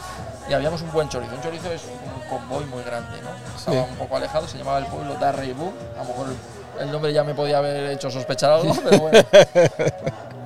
Y 0.49 0.53
habíamos 0.53 0.81
un 0.81 0.91
buen 0.91 1.09
chorizo. 1.09 1.33
Un 1.35 1.41
chorizo 1.41 1.71
es 1.71 1.81
un 1.85 2.29
convoy 2.29 2.65
muy 2.65 2.83
grande, 2.83 3.17
¿no? 3.21 3.29
Estaba 3.57 3.77
Sí. 3.85 3.91
un 3.91 3.97
poco 3.97 4.15
alejado, 4.17 4.47
se 4.47 4.57
llamaba 4.57 4.79
el 4.79 4.85
pueblo 4.85 5.15
Darreibu. 5.15 5.71
A 5.99 6.03
lo 6.03 6.09
mejor 6.09 6.27
el 6.79 6.91
nombre 6.91 7.11
ya 7.13 7.23
me 7.23 7.33
podía 7.33 7.57
haber 7.59 7.91
hecho 7.91 8.09
sospechar 8.11 8.51
algo, 8.51 8.73
pero 8.83 8.99
bueno. 8.99 9.19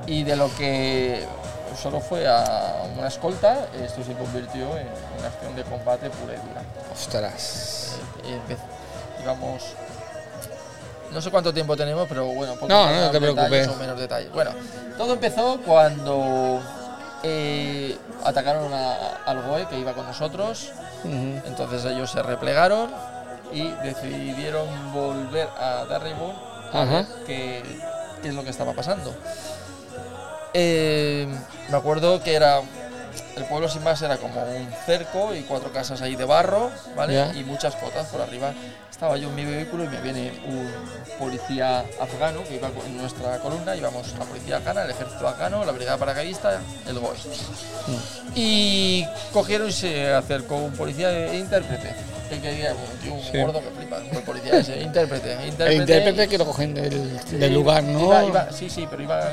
Y 0.07 0.23
de 0.23 0.35
lo 0.35 0.53
que 0.55 1.25
solo 1.75 1.99
fue 1.99 2.27
a 2.27 2.83
una 2.97 3.07
escolta, 3.07 3.67
esto 3.83 4.03
se 4.03 4.13
convirtió 4.13 4.77
en 4.77 4.87
una 5.19 5.27
acción 5.27 5.55
de 5.55 5.63
combate 5.63 6.09
pura 6.09 6.33
y 6.33 6.37
dura. 6.47 6.61
Ostras. 6.93 7.95
Eh, 8.25 8.37
empe- 8.47 8.57
digamos, 9.19 9.63
no 11.11 11.21
sé 11.21 11.29
cuánto 11.31 11.53
tiempo 11.53 11.75
tenemos, 11.75 12.07
pero 12.07 12.25
bueno, 12.27 12.53
poco 12.53 12.67
No, 12.67 12.89
no 12.89 13.11
te 13.11 13.19
preocupes. 13.19 13.67
o 13.67 13.75
menos 13.75 13.99
detalles. 13.99 14.31
Bueno, 14.31 14.51
todo 14.97 15.13
empezó 15.13 15.59
cuando 15.65 16.61
eh, 17.23 17.97
atacaron 18.23 18.73
a- 18.73 19.17
al 19.25 19.41
GOE 19.43 19.67
que 19.67 19.77
iba 19.77 19.93
con 19.93 20.05
nosotros, 20.05 20.71
entonces 21.03 21.83
ellos 21.85 22.09
se 22.11 22.21
replegaron 22.23 22.89
y 23.51 23.69
decidieron 23.83 24.67
volver 24.93 25.49
a 25.59 25.85
Darribur 25.85 26.33
a 26.73 26.85
ver 26.85 27.05
qué, 27.25 27.61
qué 28.21 28.29
es 28.29 28.33
lo 28.33 28.43
que 28.43 28.49
estaba 28.49 28.73
pasando. 28.73 29.13
Eh, 30.53 31.27
me 31.69 31.77
acuerdo 31.77 32.21
que 32.21 32.33
era 32.35 32.61
el 33.37 33.45
pueblo 33.45 33.69
sin 33.69 33.83
más 33.83 34.01
era 34.01 34.17
como 34.17 34.41
un 34.43 34.67
cerco 34.85 35.33
y 35.33 35.41
cuatro 35.43 35.71
casas 35.71 36.01
ahí 36.01 36.15
de 36.15 36.25
barro, 36.25 36.69
¿vale? 36.95 37.27
Y 37.35 37.43
muchas 37.43 37.75
cotas 37.75 38.07
por 38.07 38.21
arriba. 38.21 38.53
Estaba 38.89 39.17
yo 39.17 39.29
en 39.29 39.35
mi 39.35 39.45
vehículo 39.45 39.83
y 39.85 39.87
me 39.87 39.99
viene 40.01 40.31
un 40.45 40.69
policía 41.17 41.79
afgano 41.99 42.43
que 42.43 42.55
iba 42.55 42.69
en 42.85 42.97
nuestra 42.97 43.39
columna, 43.39 43.75
íbamos 43.75 44.13
la 44.19 44.25
policía 44.25 44.57
afgana, 44.57 44.83
el 44.83 44.91
ejército 44.91 45.27
afgano, 45.27 45.65
la 45.65 45.71
brigada 45.71 45.97
paracaidista, 45.97 46.59
el 46.87 46.99
GOE. 46.99 47.15
Y 48.35 49.05
cogieron 49.33 49.69
y 49.69 49.71
se 49.71 50.13
acercó 50.13 50.57
un 50.57 50.73
policía 50.73 51.09
de 51.09 51.35
intérprete. 51.37 51.95
Que 52.29 52.39
quería, 52.39 52.73
un 52.73 52.99
tío 52.99 53.13
un 53.13 53.21
Sí. 53.23 53.41
gordo 53.41 53.59
que 53.59 53.69
flipa, 53.71 53.97
un 53.97 54.21
policía 54.21 54.59
ese, 54.59 54.79
intérprete, 54.81 55.33
intérprete. 55.47 55.73
El 55.75 55.81
intérprete 55.81 56.27
que 56.29 56.37
lo 56.37 56.45
cogen 56.45 56.73
del, 56.73 57.19
del 57.39 57.53
lugar, 57.53 57.83
¿no? 57.83 57.99
Iba- 58.05 58.23
iba- 58.25 58.51
sí, 58.53 58.69
sí, 58.69 58.87
pero 58.89 59.03
iba, 59.03 59.31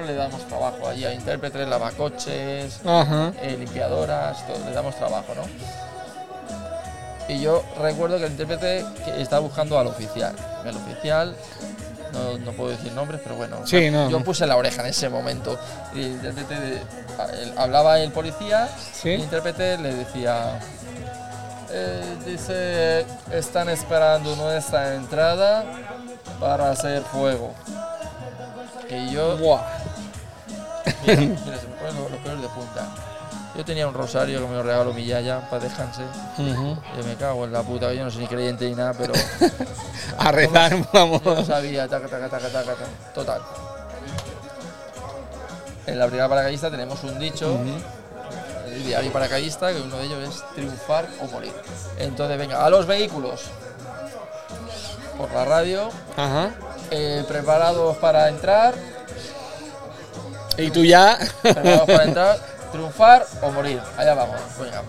nosotros 0.00 0.06
le 0.06 0.14
damos 0.14 0.46
trabajo 0.48 0.88
allí 0.88 1.04
a 1.04 1.12
intérpretes, 1.12 1.68
lavacoches, 1.68 2.80
eh, 2.84 3.56
limpiadoras, 3.58 4.46
todo, 4.46 4.58
le 4.64 4.72
damos 4.72 4.96
trabajo, 4.96 5.34
¿no? 5.34 5.42
Y 7.28 7.40
yo 7.40 7.62
recuerdo 7.80 8.18
que 8.18 8.24
el 8.26 8.32
intérprete 8.32 8.84
estaba 9.18 9.40
buscando 9.40 9.78
al 9.78 9.86
oficial. 9.86 10.34
El 10.64 10.76
oficial, 10.76 11.36
no, 12.12 12.38
no 12.38 12.52
puedo 12.52 12.70
decir 12.70 12.92
nombres, 12.92 13.20
pero 13.22 13.36
bueno, 13.36 13.58
Sí, 13.66 13.90
no, 13.90 14.10
yo 14.10 14.18
no. 14.18 14.24
puse 14.24 14.46
la 14.46 14.56
oreja 14.56 14.82
en 14.82 14.88
ese 14.88 15.08
momento. 15.08 15.58
Y 15.94 16.00
el 16.02 16.10
intérprete, 16.12 16.82
el- 17.42 17.58
hablaba 17.58 18.00
el 18.00 18.10
policía, 18.10 18.68
Sí. 18.92 19.10
y 19.10 19.14
el 19.14 19.20
intérprete 19.20 19.78
le 19.78 19.94
decía, 19.94 20.58
eh, 21.70 22.16
dice, 22.26 23.06
están 23.32 23.68
esperando 23.68 24.34
nuestra 24.34 24.94
entrada 24.96 25.62
para 26.40 26.70
hacer 26.70 27.02
fuego. 27.02 27.54
Y 28.90 29.10
yo 29.12 29.36
Buah. 29.36 29.60
Mira, 31.06 31.20
mira, 31.20 31.58
se 31.58 31.66
me 31.68 31.74
ponen 31.76 31.96
los, 32.02 32.10
los 32.10 32.20
pelos 32.20 32.42
de 32.42 32.48
punta. 32.48 32.88
Yo 33.56 33.64
tenía 33.64 33.86
un 33.88 33.94
rosario 33.94 34.40
que 34.40 34.46
me 34.46 34.54
lo 34.54 34.62
regaló 34.62 34.92
mi 34.94 35.04
yaya 35.04 35.40
para. 35.50 35.66
Ujú. 35.66 36.76
Yo 36.96 37.04
me 37.04 37.16
cago 37.16 37.44
en 37.44 37.52
la 37.52 37.62
puta, 37.62 37.92
yo 37.92 38.04
no 38.04 38.10
soy 38.10 38.22
ni 38.22 38.28
creyente 38.28 38.68
ni 38.68 38.74
nada, 38.76 38.92
pero 38.96 39.12
A 40.18 40.30
rezar, 40.32 40.76
vamos. 40.92 41.22
no 41.24 41.44
sabía, 41.44 41.88
taca, 41.88 42.06
taca, 42.08 42.28
taca, 42.28 42.48
taca, 42.48 42.64
taca. 42.74 42.84
Total. 43.12 43.40
En 45.86 45.98
la 45.98 46.06
brigada 46.06 46.28
paracaidista 46.28 46.70
tenemos 46.70 47.02
un 47.02 47.18
dicho, 47.18 47.58
el 48.66 48.84
diario 48.84 49.12
paracaidista, 49.12 49.72
que 49.72 49.80
uno 49.80 49.96
de 49.96 50.04
ellos 50.04 50.28
es 50.28 50.54
triunfar 50.54 51.08
o 51.20 51.26
morir. 51.26 51.52
Entonces, 51.98 52.38
venga, 52.38 52.64
a 52.64 52.70
los 52.70 52.86
vehículos. 52.86 53.42
Por 55.18 55.32
la 55.32 55.44
radio, 55.44 55.88
Ajá. 56.16 56.50
eh, 56.90 57.24
preparados 57.28 57.96
para 57.98 58.28
entrar, 58.28 58.74
Y 60.56 60.70
tú 60.70 60.84
ya. 60.84 61.18
preparados 61.42 61.86
para 61.86 62.04
entrar, 62.04 62.38
triunfar 62.72 63.26
o 63.42 63.50
morir. 63.50 63.80
Allá 63.96 64.14
vamos. 64.14 64.40
Venga. 64.58 64.82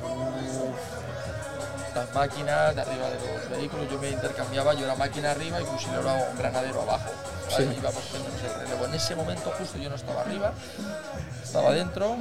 Las 1.96 2.14
máquinas 2.14 2.74
de 2.74 2.82
arriba 2.82 3.06
de 3.10 3.34
los 3.38 3.50
vehículos, 3.50 3.86
yo 3.92 4.00
me 4.00 4.10
intercambiaba, 4.10 4.74
yo 4.74 4.86
era 4.86 4.96
máquina 4.96 5.32
arriba 5.32 5.60
y 5.60 5.66
fusilero 5.66 6.10
o 6.10 6.38
granadero 6.38 6.82
abajo. 6.84 7.10
Sí. 7.56 7.64
íbamos 7.64 8.02
ese 8.06 8.58
relevo. 8.60 8.86
En 8.86 8.94
ese 8.94 9.14
momento 9.14 9.52
justo 9.58 9.78
yo 9.78 9.90
no 9.90 9.96
estaba 9.96 10.22
arriba, 10.22 10.54
estaba 11.44 11.72
dentro, 11.72 12.16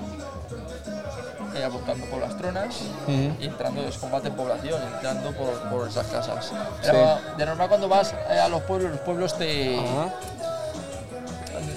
eh, 1.55 1.65
apuntando 1.65 2.05
por 2.07 2.21
las 2.21 2.37
tronas 2.37 2.75
Ujú. 3.07 3.37
y 3.39 3.45
entrando 3.45 3.81
en 3.85 3.93
combate 3.93 4.27
en 4.27 4.35
población, 4.35 4.83
entrando 4.95 5.31
por, 5.33 5.53
por 5.71 5.89
esas 5.89 6.09
casas. 6.09 6.51
Era- 6.83 7.21
de 7.39 7.47
normal 7.47 7.69
cuando 7.69 7.89
vas 7.89 8.13
eh, 8.29 8.41
a 8.41 8.49
los 8.49 8.63
pueblos, 8.63 8.91
los 8.91 9.01
pueblos 9.03 9.39
te... 9.39 9.77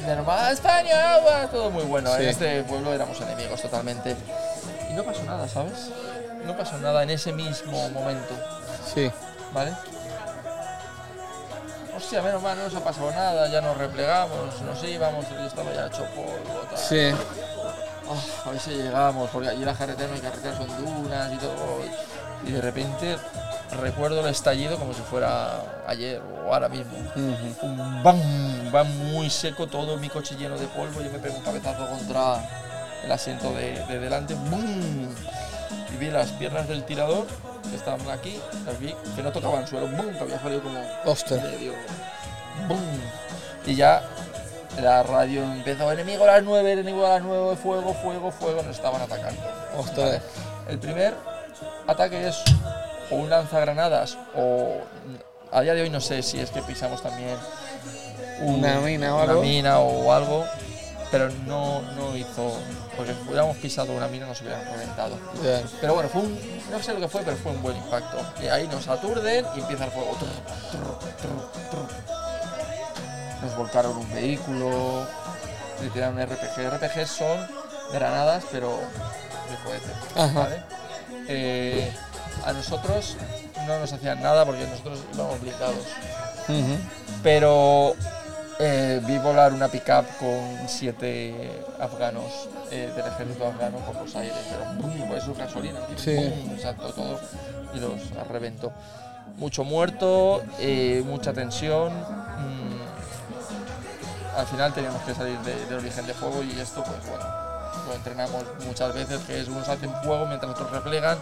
De 0.06 0.16
normal, 0.16 0.52
España, 0.54 1.14
agua, 1.16 1.48
todo 1.50 1.70
muy 1.72 1.84
bueno. 1.84 2.10
Sí. 2.16 2.24
En 2.24 2.30
este 2.30 2.64
pueblo 2.64 2.94
éramos 2.94 3.20
enemigos 3.22 3.62
totalmente. 3.62 4.16
Y 4.90 4.94
no 4.94 5.04
pasó 5.04 5.24
nada, 5.24 5.48
¿sabes? 5.48 5.90
No 6.46 6.58
pasó 6.58 6.78
nada 6.78 7.04
en 7.04 7.10
ese 7.12 7.32
mismo 7.32 7.90
momento, 7.90 8.34
Sí. 8.94 9.10
¿vale? 9.54 9.72
Hostia, 11.96 12.22
menos 12.22 12.42
mal, 12.42 12.58
no 12.58 12.64
nos 12.66 12.76
ha 12.76 12.84
pasado 12.84 13.12
nada, 13.12 13.48
ya 13.48 13.62
nos 13.62 13.78
replegamos, 13.78 14.62
nos 14.62 14.84
íbamos, 14.84 15.30
yo 15.30 15.40
estaba 15.46 15.72
ya 15.74 15.88
hecho 15.88 16.04
polvo, 16.16 16.62
tal. 16.70 16.78
Sí. 16.78 17.12
Ah, 18.10 18.46
a 18.46 18.50
ver 18.52 18.60
si 18.60 18.72
llegamos, 18.72 19.30
porque 19.30 19.50
allí 19.50 19.64
la 19.64 19.74
carretera 19.74 20.10
no 20.10 20.16
hay 20.16 20.22
carreteras, 20.22 20.58
son 20.58 20.68
dunas 20.86 21.32
y 21.32 21.38
todo. 21.38 21.80
Y 22.46 22.52
de 22.52 22.62
repente 22.62 23.16
recuerdo 23.74 24.22
el 24.22 24.28
estallido 24.28 24.78
como 24.78 24.94
si 24.94 25.02
fuera 25.02 25.84
ayer 25.88 26.22
o 26.46 26.54
ahora 26.54 26.70
mismo. 26.70 26.94
Un 27.16 28.04
bam, 28.04 28.18
va 28.74 28.84
muy 28.84 29.30
seco, 29.30 29.68
todo 29.68 29.98
mi 29.98 30.10
coche 30.10 30.36
lleno 30.36 30.58
de 30.58 30.68
polvo, 30.68 31.02
yo 31.02 31.12
me 31.12 31.20
pego 31.20 31.36
un 31.36 31.44
cabezazo 31.44 31.88
contra 31.88 32.38
el 33.04 33.12
asiento 33.12 33.52
de, 33.54 33.84
de 33.86 34.00
delante, 34.00 34.34
¡bum! 34.34 35.10
y 35.94 35.98
vi 35.98 36.10
las 36.10 36.32
piernas 36.32 36.68
del 36.68 36.84
tirador 36.86 37.28
que 37.70 37.76
estaban 37.76 38.10
aquí, 38.10 38.40
las 38.66 38.80
vi 38.80 38.96
que 39.16 39.24
no 39.24 39.32
tocaban 39.32 39.62
el 39.62 39.68
suelo, 39.68 39.88
¡bum! 39.88 40.14
que 40.14 40.20
había 40.20 40.40
salido 40.40 40.64
como 40.64 40.80
medio, 40.80 41.74
¡bum! 42.68 42.80
y 43.66 43.76
ya 43.76 44.04
la 44.82 45.04
radio 45.04 45.44
empezó, 45.44 45.92
enemigo 45.92 46.24
a 46.24 46.28
las 46.28 46.44
9, 46.44 46.72
enemigo 46.72 47.06
a 47.06 47.10
las 47.10 47.22
9, 47.22 47.56
fuego, 47.58 47.94
fuego, 47.94 48.32
fuego, 48.32 48.64
nos 48.64 48.76
estaban 48.76 49.02
atacando. 49.02 49.42
Ostras. 49.78 50.22
El 50.68 50.80
primer 50.80 51.14
ataque 51.88 52.28
es 52.28 52.44
o 53.12 53.16
un 53.16 53.30
lanzagranadas 53.30 54.18
o 54.36 54.78
a 55.52 55.62
día 55.62 55.74
de 55.74 55.82
hoy 55.84 55.90
no 55.90 56.02
sé 56.02 56.22
si 56.24 56.40
es 56.40 56.50
que 56.50 56.62
pisamos 56.64 57.02
también 57.04 57.38
un- 58.42 58.56
Una 58.56 58.80
mina 58.80 59.14
o 59.16 59.22
una 59.24 59.32
algo. 59.32 59.42
mina 59.44 59.80
o 59.80 60.12
algo, 60.12 60.46
pero 61.12 61.30
no, 61.46 61.82
no 61.96 62.18
hizo, 62.18 62.58
porque 62.98 63.14
si 63.14 63.20
hubiéramos 63.28 63.56
pisado 63.58 63.94
una 63.94 64.08
mina 64.08 64.26
nos 64.26 64.42
hubieran 64.42 64.66
reventado. 64.66 65.16
Pero 65.80 65.94
bueno, 65.94 66.10
fue 66.10 66.22
un, 66.24 66.40
no 66.72 66.82
sé 66.82 66.94
lo 66.94 67.00
que 67.00 67.08
fue, 67.08 67.22
pero 67.22 67.38
fue 67.38 67.52
un 67.52 67.62
buen 67.62 67.78
impacto. 67.78 68.18
Y 68.42 68.48
ahí 68.48 68.68
nos 68.68 68.88
aturden 68.88 69.46
y 69.56 69.60
empieza 69.60 69.86
el 69.86 69.92
fuego. 69.92 70.18
Nos 73.42 73.56
volcaron 73.58 73.98
un 73.98 74.12
vehículo, 74.14 75.06
le 75.82 75.90
tiraron 75.90 76.18
RPG. 76.20 76.70
RPG 76.70 77.08
son 77.08 77.48
granadas, 77.92 78.44
pero 78.52 78.70
de 79.50 79.58
cohete. 79.64 80.34
¿vale? 80.34 80.64
Eh, 81.28 81.94
a 82.46 82.54
nosotros 82.54 83.16
no 83.68 83.80
nos 83.80 83.92
hacían 83.94 84.22
nada 84.22 84.46
porque 84.46 84.66
nosotros 84.68 85.00
íbamos 85.14 85.40
blindados. 85.42 85.86
Ujú. 86.50 86.78
Pero 87.24 87.96
eh, 88.60 89.02
vi 89.06 89.18
volar 89.18 89.54
una 89.54 89.68
pickup 89.70 90.06
con 90.20 90.68
siete 90.68 91.64
afganos 91.80 92.50
eh, 92.72 92.92
del 92.96 93.06
ejército 93.08 93.48
afgano 93.48 93.78
por 93.80 93.96
los 94.02 94.16
aires, 94.16 94.36
pero 94.50 94.66
¡bum! 94.82 95.08
pues 95.08 95.24
eso 95.24 95.34
gasolina, 95.36 95.80
Sí. 95.98 96.58
saltó 96.62 96.92
todo 96.94 97.20
y 97.74 97.80
los 97.80 98.28
reventó. 98.30 98.72
Mucho 99.38 99.64
muerto, 99.64 100.44
eh, 100.60 101.02
mucha 101.06 101.34
tensión. 101.34 101.92
mm, 101.94 102.74
al 104.38 104.46
final 104.48 104.74
teníamos 104.74 105.02
que 105.04 105.16
salir 105.16 105.38
de- 105.40 105.66
del 105.66 105.76
origen 105.80 106.06
de 106.06 106.14
fuego 106.14 106.44
y 106.44 106.60
esto, 106.60 106.84
pues 106.84 106.98
bueno, 107.10 107.26
lo 107.88 107.94
entrenamos 107.96 108.44
muchas 108.66 108.94
veces, 108.94 109.20
que 109.22 109.40
es 109.40 109.48
unos 109.48 109.68
hacen 109.70 109.92
fuego 110.04 110.26
mientras 110.26 110.52
otros 110.52 110.70
replegan. 110.72 111.18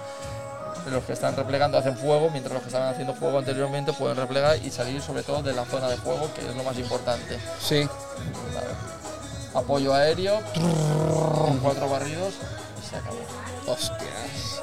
Los 0.92 1.04
que 1.06 1.14
están 1.14 1.36
replegando 1.36 1.78
hacen 1.78 1.96
fuego, 1.98 2.30
mientras 2.32 2.54
los 2.54 2.62
que 2.64 2.70
estaban 2.70 2.90
haciendo 2.90 3.14
fuego 3.14 3.38
anteriormente 3.38 3.94
pueden 3.94 4.18
replegar 4.18 4.58
y 4.58 4.72
salir 4.72 5.02
sobre 5.02 5.24
todo 5.24 5.42
de 5.44 5.54
la 5.54 5.66
zona 5.66 5.88
de 5.90 5.98
fuego, 5.98 6.30
que 6.34 6.42
es 6.48 6.56
lo 6.56 6.64
más 6.64 6.78
importante. 6.78 7.38
Sí. 7.62 7.88
Apoyo 9.54 9.94
aéreo, 9.94 10.40
con 10.54 11.58
cuatro 11.60 11.90
barridos 11.90 12.34
y 12.82 12.90
se 12.90 12.96
acabó. 12.96 13.18
Hostias. 13.68 14.62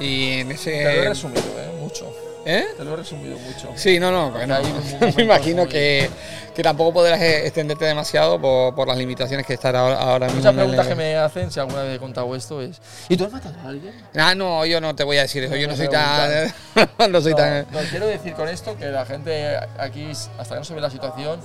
Y 0.00 0.40
en 0.40 0.48
Te 0.48 0.54
lo 0.54 0.88
he 0.90 0.98
ese. 1.00 1.08
resumido, 1.08 1.42
¿eh? 1.58 1.70
Mucho. 1.80 2.06
¿Eh? 2.44 2.64
Te 2.76 2.84
lo 2.84 2.94
he 2.94 2.96
resumido 2.96 3.38
mucho. 3.38 3.70
Sí, 3.76 4.00
no, 4.00 4.10
no, 4.10 4.30
bueno, 4.32 4.56
me 5.16 5.22
imagino 5.22 5.68
que, 5.68 6.10
que 6.54 6.62
tampoco 6.62 6.92
podrás 6.94 7.20
eh, 7.20 7.46
extenderte 7.46 7.84
demasiado 7.84 8.40
por, 8.40 8.74
por 8.74 8.88
las 8.88 8.96
limitaciones 8.98 9.46
que 9.46 9.54
están 9.54 9.76
ahora, 9.76 9.96
ahora 10.00 10.26
mismo. 10.26 10.40
Muchas 10.40 10.52
en 10.54 10.58
el- 10.58 10.66
preguntas 10.66 10.86
que 10.88 10.94
me 10.96 11.16
hacen, 11.16 11.50
si 11.52 11.60
alguna 11.60 11.82
vez 11.84 11.96
he 11.96 11.98
contado 12.00 12.34
esto, 12.34 12.60
es 12.60 12.80
¿Y 13.08 13.16
tú 13.16 13.24
has 13.26 13.32
matado 13.32 13.54
a 13.64 13.68
alguien? 13.68 13.94
Ah, 14.16 14.34
no, 14.34 14.66
yo 14.66 14.80
no 14.80 14.94
te 14.96 15.04
voy 15.04 15.18
a 15.18 15.22
decir 15.22 15.44
eso, 15.44 15.54
yo 15.54 15.66
no 15.68 15.72
No 15.74 15.76
soy 15.76 15.88
tan... 15.88 16.52
no 17.12 17.20
soy 17.20 17.30
no, 17.32 17.36
tan... 17.36 17.66
no, 17.70 17.78
quiero 17.90 18.06
decir 18.06 18.32
con 18.34 18.48
esto 18.48 18.76
que 18.76 18.86
la 18.86 19.06
gente 19.06 19.56
aquí, 19.78 20.10
hasta 20.10 20.54
que 20.54 20.58
no 20.58 20.64
se 20.64 20.74
ve 20.74 20.80
la 20.80 20.90
situación, 20.90 21.38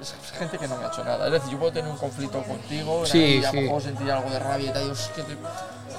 es, 0.00 0.14
es 0.24 0.38
gente 0.38 0.58
que 0.58 0.66
no 0.66 0.76
me 0.76 0.84
ha 0.86 0.88
hecho 0.88 1.04
nada. 1.04 1.26
Es 1.26 1.32
decir, 1.32 1.50
yo 1.52 1.58
puedo 1.58 1.72
tener 1.72 1.90
un 1.90 1.98
conflicto 1.98 2.42
contigo 2.42 3.04
Sí, 3.06 3.40
y 3.40 3.44
a 3.44 3.48
lo 3.48 3.50
sí. 3.52 3.60
mejor 3.60 3.82
sentir 3.82 4.10
algo 4.10 4.30
de 4.30 4.38
rabia 4.38 4.70
y 4.70 4.72
tal, 4.72 4.84
Dios, 4.84 5.10
que 5.14 5.22
te- 5.22 5.36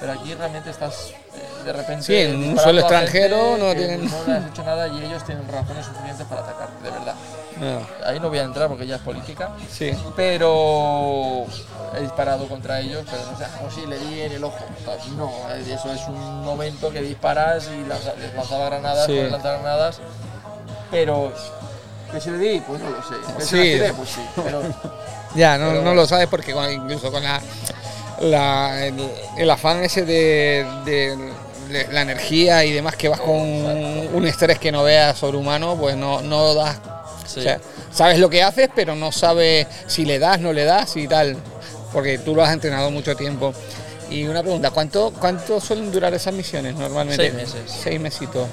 pero 0.04 0.20
aquí 0.20 0.34
realmente 0.34 0.68
estás 0.68 1.12
eh, 1.34 1.64
de 1.64 1.72
repente. 1.72 2.02
Sí, 2.04 2.14
en 2.14 2.50
un 2.50 2.58
suelo 2.58 2.80
extranjero 2.80 3.56
no 3.56 3.72
tienen- 3.74 4.04
No 4.04 4.24
le 4.26 4.32
has 4.34 4.46
hecho 4.50 4.62
nada 4.64 4.86
y 4.88 5.02
ellos 5.02 5.24
tienen 5.24 5.48
razones 5.50 5.86
suficientes 5.86 6.26
para 6.26 6.42
atacarte, 6.42 6.84
de 6.84 6.90
verdad. 6.90 7.14
No, 7.58 8.06
Ahí 8.06 8.20
no 8.20 8.28
voy 8.28 8.38
a 8.38 8.42
entrar 8.42 8.68
porque 8.68 8.86
ya 8.86 8.96
es 8.96 9.00
política. 9.02 9.50
sí. 9.70 9.92
Pero 10.14 11.46
he 11.96 12.00
disparado 12.02 12.46
contra 12.48 12.80
ellos, 12.80 13.02
pero 13.10 13.22
no 13.30 13.38
sé, 13.38 13.44
como 13.56 13.70
si 13.70 13.86
le 13.86 13.98
di 13.98 14.20
en 14.22 14.32
el 14.32 14.44
ojo. 14.44 14.58
No, 15.16 15.30
eso 15.54 15.90
es 15.92 16.02
un 16.08 16.42
momento 16.44 16.90
que 16.90 17.00
disparas 17.00 17.68
y 17.68 17.82
les 17.88 18.34
lanzaba 18.34 18.66
granadas, 18.66 19.06
Sí. 19.06 19.16
lanzar 19.30 19.60
granadas, 19.60 20.00
pero 20.90 21.32
que 22.12 22.20
si 22.20 22.30
le 22.30 22.38
di, 22.38 22.60
pues 22.60 22.78
no 22.82 22.90
lo 22.90 23.02
sé. 23.02 23.14
Que 23.38 23.62
tiré, 23.78 23.92
pues 23.94 24.10
sí, 24.10 24.20
pero 24.36 24.60
Ya, 25.34 25.56
no, 25.58 25.70
Pero 25.70 25.82
no 25.82 25.94
lo 25.94 26.06
sabes 26.06 26.28
porque 26.28 26.52
incluso 26.72 27.10
con 27.10 27.22
la, 27.22 27.40
la- 28.20 28.86
el, 28.86 28.94
el 29.36 29.50
afán 29.50 29.82
ese 29.84 30.04
de, 30.04 30.66
de- 30.84 31.16
de 31.68 31.88
la 31.92 32.02
energía 32.02 32.64
y 32.64 32.72
demás 32.72 32.94
que 32.96 33.08
vas 33.08 33.20
con 33.20 33.40
un 33.40 34.26
estrés 34.26 34.58
que 34.58 34.70
no 34.70 34.82
veas 34.84 35.18
sobrehumano, 35.18 35.76
pues 35.76 35.96
no, 35.96 36.20
no 36.20 36.54
das... 36.54 36.76
Sí. 37.26 37.40
O 37.40 37.42
sea, 37.42 37.58
sabes 37.90 38.18
lo 38.18 38.28
que 38.28 38.42
haces, 38.42 38.68
pero 38.74 38.94
no 38.94 39.10
sabes 39.10 39.66
si 39.86 40.04
le 40.04 40.18
das, 40.18 40.40
no 40.40 40.52
le 40.52 40.64
das 40.64 40.94
y 40.96 41.08
tal, 41.08 41.36
porque 41.92 42.18
tú 42.18 42.34
lo 42.34 42.44
has 42.44 42.52
entrenado 42.52 42.90
mucho 42.90 43.16
tiempo. 43.16 43.54
Y 44.10 44.24
una 44.26 44.42
pregunta, 44.42 44.70
¿cuánto, 44.70 45.12
cuánto 45.18 45.58
suelen 45.60 45.90
durar 45.90 46.12
esas 46.12 46.34
misiones 46.34 46.74
normalmente? 46.76 47.30
Seis 47.30 47.34
meses. 47.34 47.60
Seis 47.82 47.98
mesitos. 48.00 48.46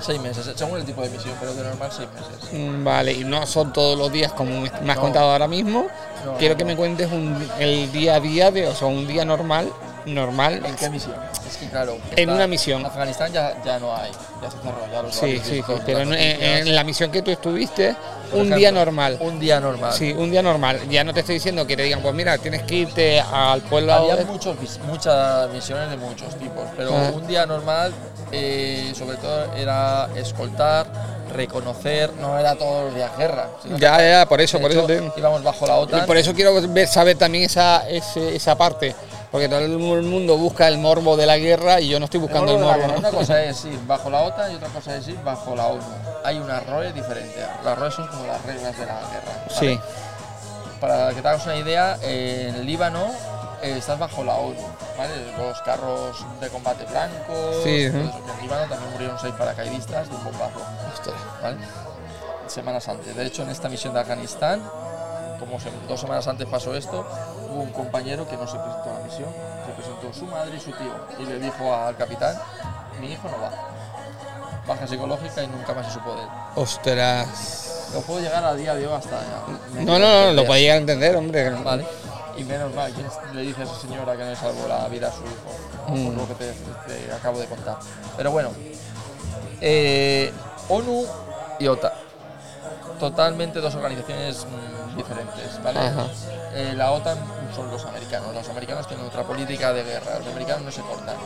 Seis 0.00 0.20
meses, 0.20 0.50
según 0.56 0.78
el 0.78 0.84
tipo 0.84 1.02
de 1.02 1.10
misión, 1.10 1.34
pero 1.40 1.54
de 1.54 1.62
normal 1.64 1.90
seis 1.94 2.08
meses. 2.14 2.52
Mm, 2.52 2.84
Vale, 2.84 3.12
y 3.12 3.24
no 3.24 3.46
son 3.46 3.72
todos 3.72 3.98
los 3.98 4.10
días 4.12 4.32
como 4.32 4.60
me 4.60 4.68
has 4.68 4.80
No. 4.82 5.00
contado 5.00 5.30
ahora 5.30 5.48
mismo. 5.48 5.86
No, 6.24 6.34
Quiero 6.36 6.54
no, 6.54 6.58
que 6.58 6.64
me 6.64 6.76
cuentes 6.76 7.10
un- 7.12 7.48
el 7.58 7.90
día 7.92 8.16
a 8.16 8.20
día 8.20 8.50
de, 8.50 8.66
o 8.66 8.74
sea, 8.74 8.88
un 8.88 9.06
día 9.06 9.24
normal, 9.24 9.70
normal. 10.06 10.62
¿En 10.64 10.74
qué 10.76 10.90
misión? 10.90 11.14
Es 11.48 11.56
que 11.56 11.68
claro. 11.68 11.96
En 12.16 12.30
una 12.30 12.46
misión. 12.46 12.84
Afganistán 12.84 13.32
ya, 13.32 13.62
ya 13.64 13.78
no 13.78 13.94
hay, 13.94 14.10
ya 14.42 14.50
se 14.50 14.56
cerró, 14.58 14.92
ya 14.92 15.02
los 15.02 15.14
Sí, 15.14 15.40
sí, 15.44 15.58
en 15.58 15.80
pero 15.86 16.00
en, 16.00 16.12
en- 16.14 16.66
en 16.68 16.74
la 16.74 16.84
misión 16.84 17.10
que 17.10 17.22
tú 17.22 17.30
estuviste, 17.30 17.94
un 18.32 18.38
ejemplo, 18.38 18.56
día 18.56 18.72
normal. 18.72 19.16
Un 19.20 19.38
día 19.40 19.60
normal. 19.60 19.92
Sí, 19.92 20.12
un 20.12 20.30
día 20.30 20.42
normal. 20.42 20.80
Ya 20.88 21.04
no 21.04 21.12
te 21.14 21.20
estoy 21.20 21.34
diciendo 21.36 21.66
que 21.66 21.76
te 21.76 21.82
digan, 21.82 22.00
pues 22.02 22.14
mira, 22.14 22.38
tienes 22.38 22.62
que 22.62 22.74
irte 22.76 23.20
al 23.20 23.60
pueblo. 23.62 23.92
Había 23.92 24.16
de- 24.16 24.24
muchos, 24.24 24.56
muchas 24.86 25.50
misiones 25.50 25.90
de 25.90 25.96
muchos 25.96 26.34
tipos, 26.38 26.64
pero 26.76 26.90
Ah. 26.94 27.10
un 27.14 27.26
día 27.26 27.46
normal, 27.46 27.92
eh, 28.32 28.92
sobre 28.96 29.16
todo, 29.16 29.52
era 29.54 30.08
escoltar, 30.16 30.86
reconocer, 31.34 32.10
no 32.20 32.38
era 32.38 32.54
todos 32.54 32.86
los 32.86 32.94
días 32.94 33.10
guerra. 33.18 33.48
Ya, 33.76 33.98
ya, 34.00 34.26
por 34.28 34.40
eso, 34.40 34.56
de 34.58 34.62
por 34.62 34.70
hecho, 34.72 34.88
eso 34.88 35.12
te- 35.12 35.20
íbamos 35.20 35.42
bajo 35.42 35.66
la 35.66 35.74
y 35.76 35.82
OTAN. 35.82 36.06
por 36.06 36.16
eso 36.16 36.32
quiero 36.34 36.54
ver, 36.68 36.86
saber 36.88 37.16
también 37.18 37.44
esa, 37.44 37.88
ese- 37.88 38.34
esa 38.34 38.56
parte. 38.56 38.94
Porque 39.30 39.48
todo 39.48 39.58
el 39.60 39.76
mundo 39.78 40.38
busca 40.38 40.68
el 40.68 40.78
morbo 40.78 41.16
de 41.16 41.26
la 41.26 41.36
guerra 41.36 41.80
y 41.80 41.88
yo 41.88 41.98
no 41.98 42.06
estoy 42.06 42.20
buscando 42.20 42.52
el 42.52 42.58
morbo 42.58 42.78
guerra. 42.80 42.98
Una 42.98 43.10
cosa 43.10 43.42
es 43.44 43.62
ir 43.66 43.78
bajo 43.86 44.08
la 44.08 44.22
OTAN 44.22 44.52
y 44.52 44.54
otra 44.54 44.68
cosa 44.68 44.96
es 44.96 45.06
ir 45.08 45.22
bajo 45.22 45.54
la 45.54 45.66
ONU. 45.66 45.82
Hay 46.24 46.38
unas 46.38 46.66
roles 46.66 46.94
diferentes. 46.94 47.44
Las 47.62 47.78
roles 47.78 47.94
son 47.94 48.06
como 48.08 48.26
las 48.26 48.42
reglas 48.46 48.78
de 48.78 48.86
la 48.86 48.94
guerra. 49.00 49.32
¿vale? 49.46 49.58
Sí, 49.58 49.80
Para 50.80 51.10
que 51.12 51.20
te 51.20 51.28
hagas 51.28 51.44
una 51.44 51.56
idea, 51.56 51.98
en 52.02 52.54
el 52.54 52.66
Líbano 52.66 53.04
eh, 53.62 53.74
estás 53.76 53.98
bajo 53.98 54.24
la 54.24 54.34
ONU, 54.34 54.62
¿vale? 54.96 55.12
Los 55.36 55.60
carros 55.62 56.24
de 56.40 56.48
combate 56.48 56.84
blancos, 56.84 57.62
Sí, 57.64 57.82
en 57.84 58.10
Líbano 58.40 58.66
también 58.66 58.92
murieron 58.92 59.18
seis 59.20 59.34
paracaidistas 59.36 60.08
de 60.08 60.14
un 60.16 60.24
bombazo. 60.24 60.60
¿vale? 61.42 61.58
Semanas 62.46 62.88
antes. 62.88 63.14
De 63.14 63.26
hecho, 63.26 63.42
en 63.42 63.50
esta 63.50 63.68
misión 63.68 63.92
de 63.92 64.00
Afganistán, 64.00 64.62
como 65.38 65.58
dos 65.88 66.00
semanas 66.00 66.26
antes 66.28 66.46
pasó 66.46 66.74
esto, 66.74 67.06
hubo 67.50 67.62
un 67.62 67.70
compañero 67.72 68.26
que 68.28 68.36
no 68.36 68.46
se 68.46 68.58
presentó 68.58 68.90
a 68.90 68.98
la 68.98 69.04
misión, 69.04 69.28
se 69.66 69.72
presentó 69.72 70.12
su 70.12 70.26
madre 70.26 70.56
y 70.56 70.60
su 70.60 70.70
tío, 70.72 70.94
y 71.18 71.24
le 71.26 71.38
dijo 71.38 71.74
al 71.74 71.96
capitán, 71.96 72.36
mi 73.00 73.12
hijo 73.12 73.28
no 73.28 73.40
va. 73.40 73.50
Baja 74.66 74.86
psicológica 74.86 75.42
y 75.42 75.46
nunca 75.46 75.72
más 75.72 75.86
se 75.86 75.92
supo 75.94 76.14
de 76.14 76.22
él. 76.22 76.28
Ostras. 76.56 77.90
Lo 77.94 78.00
puedo 78.02 78.20
llegar 78.20 78.44
a 78.44 78.54
día 78.54 78.74
de 78.74 78.86
hoy 78.86 78.92
hasta... 78.94 79.18
No, 79.76 79.98
no, 79.98 80.26
no, 80.26 80.32
lo 80.32 80.44
podía 80.44 80.60
llegar 80.60 80.76
a 80.76 80.80
entender, 80.80 81.16
hombre. 81.16 81.50
Vale. 81.50 81.86
Y 82.36 82.44
menos 82.44 82.74
mal, 82.74 82.92
¿quién 82.92 83.06
le 83.34 83.40
dice 83.42 83.62
a 83.62 83.64
esa 83.64 83.74
señora 83.80 84.12
que 84.12 84.24
no 84.24 84.30
le 84.30 84.36
salvó 84.36 84.68
la 84.68 84.86
vida 84.88 85.08
a 85.08 85.12
su 85.12 85.22
hijo? 85.22 85.86
Por 85.86 85.96
Mm. 85.96 86.16
lo 86.18 86.28
que 86.28 86.34
te, 86.34 86.52
te 86.86 87.12
acabo 87.14 87.38
de 87.38 87.46
contar. 87.46 87.76
Pero 88.18 88.30
bueno, 88.30 88.50
eh, 89.62 90.30
ONU 90.68 91.06
y 91.58 91.66
OTAN. 91.66 91.92
Totalmente 93.00 93.60
dos 93.60 93.74
organizaciones 93.74 94.44
mm, 94.44 94.77
diferentes, 94.98 95.62
¿vale? 95.62 95.80
Eh, 96.54 96.74
la 96.76 96.92
OTAN 96.92 97.18
son 97.54 97.70
los 97.70 97.84
americanos. 97.86 98.34
Los 98.34 98.48
americanos 98.48 98.86
tienen 98.86 99.06
otra 99.06 99.22
política 99.22 99.72
de 99.72 99.82
guerra. 99.84 100.18
Los 100.18 100.28
americanos 100.28 100.62
no 100.64 100.70
se 100.70 100.82
cortan. 100.82 101.16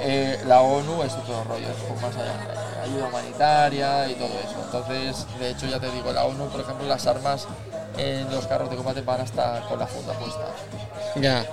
Eh, 0.00 0.42
la 0.46 0.60
ONU 0.60 1.02
es 1.02 1.12
otro 1.14 1.44
rollo, 1.44 1.66
es 1.66 1.90
un 1.90 2.00
más 2.00 2.14
allá, 2.16 2.82
ayuda 2.82 3.08
humanitaria 3.08 4.08
y 4.08 4.14
todo 4.14 4.28
eso. 4.28 4.56
Entonces, 4.64 5.26
de 5.38 5.50
hecho, 5.50 5.66
ya 5.66 5.80
te 5.80 5.90
digo, 5.90 6.12
la 6.12 6.24
ONU, 6.24 6.46
por 6.48 6.60
ejemplo, 6.60 6.86
las 6.86 7.06
armas 7.06 7.46
en 7.96 8.30
los 8.30 8.46
carros 8.46 8.70
de 8.70 8.76
combate 8.76 9.02
van 9.02 9.20
hasta 9.20 9.60
con 9.68 9.78
la 9.78 9.86
funda 9.86 10.12
puesta. 10.14 10.46
Ya. 11.16 11.44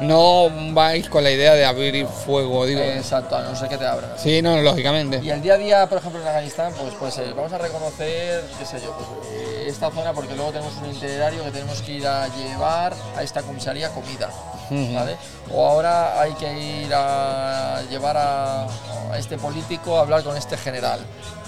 No 0.00 0.50
vais 0.72 1.08
con 1.08 1.22
la 1.22 1.30
idea 1.30 1.54
de 1.54 1.64
abrir 1.64 2.06
fuego, 2.06 2.64
digo. 2.66 2.80
Exacto, 2.80 3.36
a 3.36 3.42
no 3.42 3.54
ser 3.54 3.68
que 3.68 3.76
te 3.76 3.86
abran. 3.86 4.10
Sí, 4.16 4.40
no, 4.40 4.60
lógicamente. 4.62 5.20
Y 5.22 5.30
el 5.30 5.42
día 5.42 5.54
a 5.54 5.58
día, 5.58 5.86
por 5.86 5.98
ejemplo, 5.98 6.20
en 6.20 6.26
Afganistán, 6.26 6.72
pues, 6.78 6.94
pues 6.98 7.18
eh, 7.18 7.32
vamos 7.36 7.52
a 7.52 7.58
reconocer, 7.58 8.44
qué 8.58 8.64
sé 8.64 8.80
yo, 8.80 8.92
pues, 8.96 9.08
eh, 9.32 9.66
esta 9.68 9.90
zona 9.90 10.12
porque 10.12 10.34
luego 10.34 10.52
tenemos 10.52 10.74
un 10.82 10.90
itinerario 10.90 11.44
que 11.44 11.50
tenemos 11.50 11.82
que 11.82 11.92
ir 11.92 12.06
a 12.06 12.28
llevar 12.28 12.94
a 13.16 13.22
esta 13.22 13.42
comisaría 13.42 13.90
comida. 13.90 14.30
¿vale? 14.70 15.16
O 15.52 15.66
ahora 15.66 16.20
hay 16.20 16.32
que 16.34 16.82
ir 16.84 16.94
a 16.94 17.82
llevar 17.90 18.16
a, 18.16 18.64
a 18.64 19.18
este 19.18 19.36
político 19.36 19.98
a 19.98 20.02
hablar 20.02 20.22
con 20.22 20.36
este 20.36 20.56
general. 20.56 21.00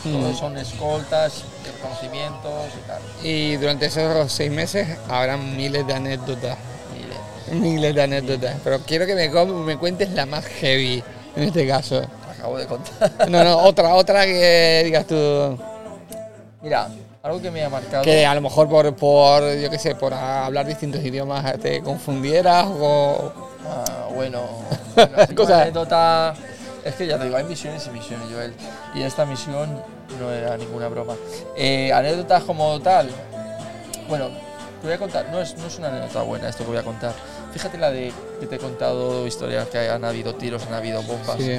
Todos 0.02 0.36
son 0.36 0.58
escoltas, 0.58 1.44
reconocimientos 1.64 2.64
y 2.76 2.88
tal. 2.88 3.02
Y 3.22 3.56
durante 3.56 3.86
esos 3.86 4.32
seis 4.32 4.50
meses 4.50 4.98
habrá 5.08 5.36
miles 5.36 5.86
de 5.86 5.94
anécdotas. 5.94 6.58
Miles 7.52 7.94
de 7.94 8.02
anécdotas. 8.02 8.56
Pero 8.64 8.80
quiero 8.80 9.06
que 9.06 9.14
me, 9.14 9.28
me 9.64 9.76
cuentes 9.78 10.10
la 10.10 10.26
más 10.26 10.44
heavy 10.46 11.02
en 11.36 11.42
este 11.44 11.66
caso. 11.66 12.02
acabo 12.38 12.58
de 12.58 12.66
contar. 12.66 13.28
No, 13.30 13.44
no, 13.44 13.58
otra, 13.58 13.94
otra 13.94 14.24
que 14.24 14.82
digas 14.84 15.06
tú. 15.06 15.58
Mira, 16.62 16.88
algo 17.22 17.40
que 17.42 17.50
me 17.50 17.64
ha 17.64 17.68
marcado. 17.68 18.02
Que 18.04 18.24
a 18.26 18.34
lo 18.34 18.40
mejor 18.40 18.68
por, 18.68 18.94
por 18.96 19.42
yo 19.56 19.70
qué 19.70 19.78
sé, 19.78 19.94
por 19.94 20.14
hablar 20.14 20.66
distintos 20.66 21.04
idiomas 21.04 21.58
te 21.60 21.82
confundieras 21.82 22.66
o. 22.68 23.32
Ah, 23.68 24.08
bueno, 24.14 24.42
bueno, 24.94 25.12
Cosa- 25.36 25.62
anécdota. 25.62 26.34
Es 26.84 26.96
que 26.96 27.06
ya 27.06 27.16
te 27.16 27.24
digo, 27.26 27.36
hay 27.36 27.44
misiones 27.44 27.86
y 27.86 27.90
misiones, 27.90 28.26
Joel. 28.32 28.52
Y 28.94 29.02
esta 29.02 29.24
misión 29.24 29.80
no 30.18 30.32
era 30.32 30.56
ninguna 30.56 30.88
broma. 30.88 31.14
Eh, 31.56 31.92
anécdotas 31.92 32.42
como 32.42 32.80
tal. 32.80 33.08
Bueno, 34.08 34.26
te 34.80 34.86
voy 34.88 34.94
a 34.94 34.98
contar. 34.98 35.26
No 35.30 35.40
es, 35.40 35.56
no 35.58 35.66
es 35.68 35.78
una 35.78 35.88
anécdota 35.88 36.22
buena 36.22 36.48
esto 36.48 36.64
que 36.64 36.70
voy 36.70 36.78
a 36.78 36.82
contar. 36.82 37.12
Fíjate 37.52 37.78
la 37.78 37.90
de 37.90 38.12
que 38.40 38.46
te 38.46 38.56
he 38.56 38.58
contado 38.58 39.26
historias 39.26 39.68
que 39.68 39.78
han 39.88 40.04
habido 40.04 40.34
tiros, 40.34 40.62
han 40.66 40.74
habido 40.74 41.02
bombas. 41.02 41.36
Sí. 41.38 41.58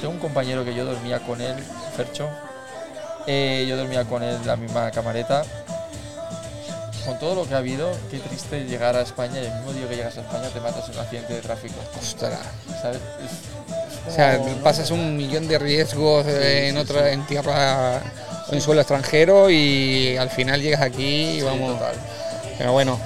Tengo 0.00 0.14
un 0.14 0.18
compañero 0.20 0.64
que 0.64 0.74
yo 0.74 0.84
dormía 0.84 1.18
con 1.20 1.40
él, 1.40 1.54
Fercho. 1.96 2.28
Eh, 3.26 3.66
yo 3.68 3.76
dormía 3.76 4.04
con 4.04 4.22
él 4.22 4.36
en 4.36 4.46
la 4.46 4.56
misma 4.56 4.90
camareta. 4.90 5.42
Con 7.04 7.18
todo 7.20 7.34
lo 7.36 7.48
que 7.48 7.54
ha 7.54 7.58
habido, 7.58 7.90
qué 8.10 8.18
triste 8.18 8.64
llegar 8.64 8.96
a 8.96 9.00
España 9.02 9.40
y 9.40 9.46
el 9.46 9.52
mismo 9.54 9.72
día 9.72 9.88
que 9.88 9.94
llegas 9.96 10.16
a 10.16 10.22
España 10.22 10.48
te 10.52 10.58
matas 10.60 10.88
en 10.88 10.94
un 10.94 11.00
accidente 11.00 11.34
de 11.34 11.40
tráfico. 11.40 11.74
Ostras. 12.00 12.38
¿Sabes? 12.82 12.98
Es- 13.24 14.08
es 14.08 14.12
O 14.12 14.14
sea, 14.14 14.40
pasas 14.64 14.90
un 14.90 15.16
millón 15.16 15.46
de 15.46 15.58
riesgos 15.58 16.26
eh, 16.26 16.68
en 16.68 16.74
sí, 16.74 16.80
otra, 16.80 17.10
en 17.12 17.24
tierra 17.26 18.00
en 18.50 18.60
suelo 18.60 18.80
extranjero 18.80 19.50
y 19.50 20.16
al 20.16 20.30
final 20.30 20.60
llegas 20.60 20.80
aquí 20.82 21.38
y 21.38 21.42
vamos. 21.42 21.74
total. 21.78 21.94
Pero 22.58 22.72
bueno, 22.72 22.98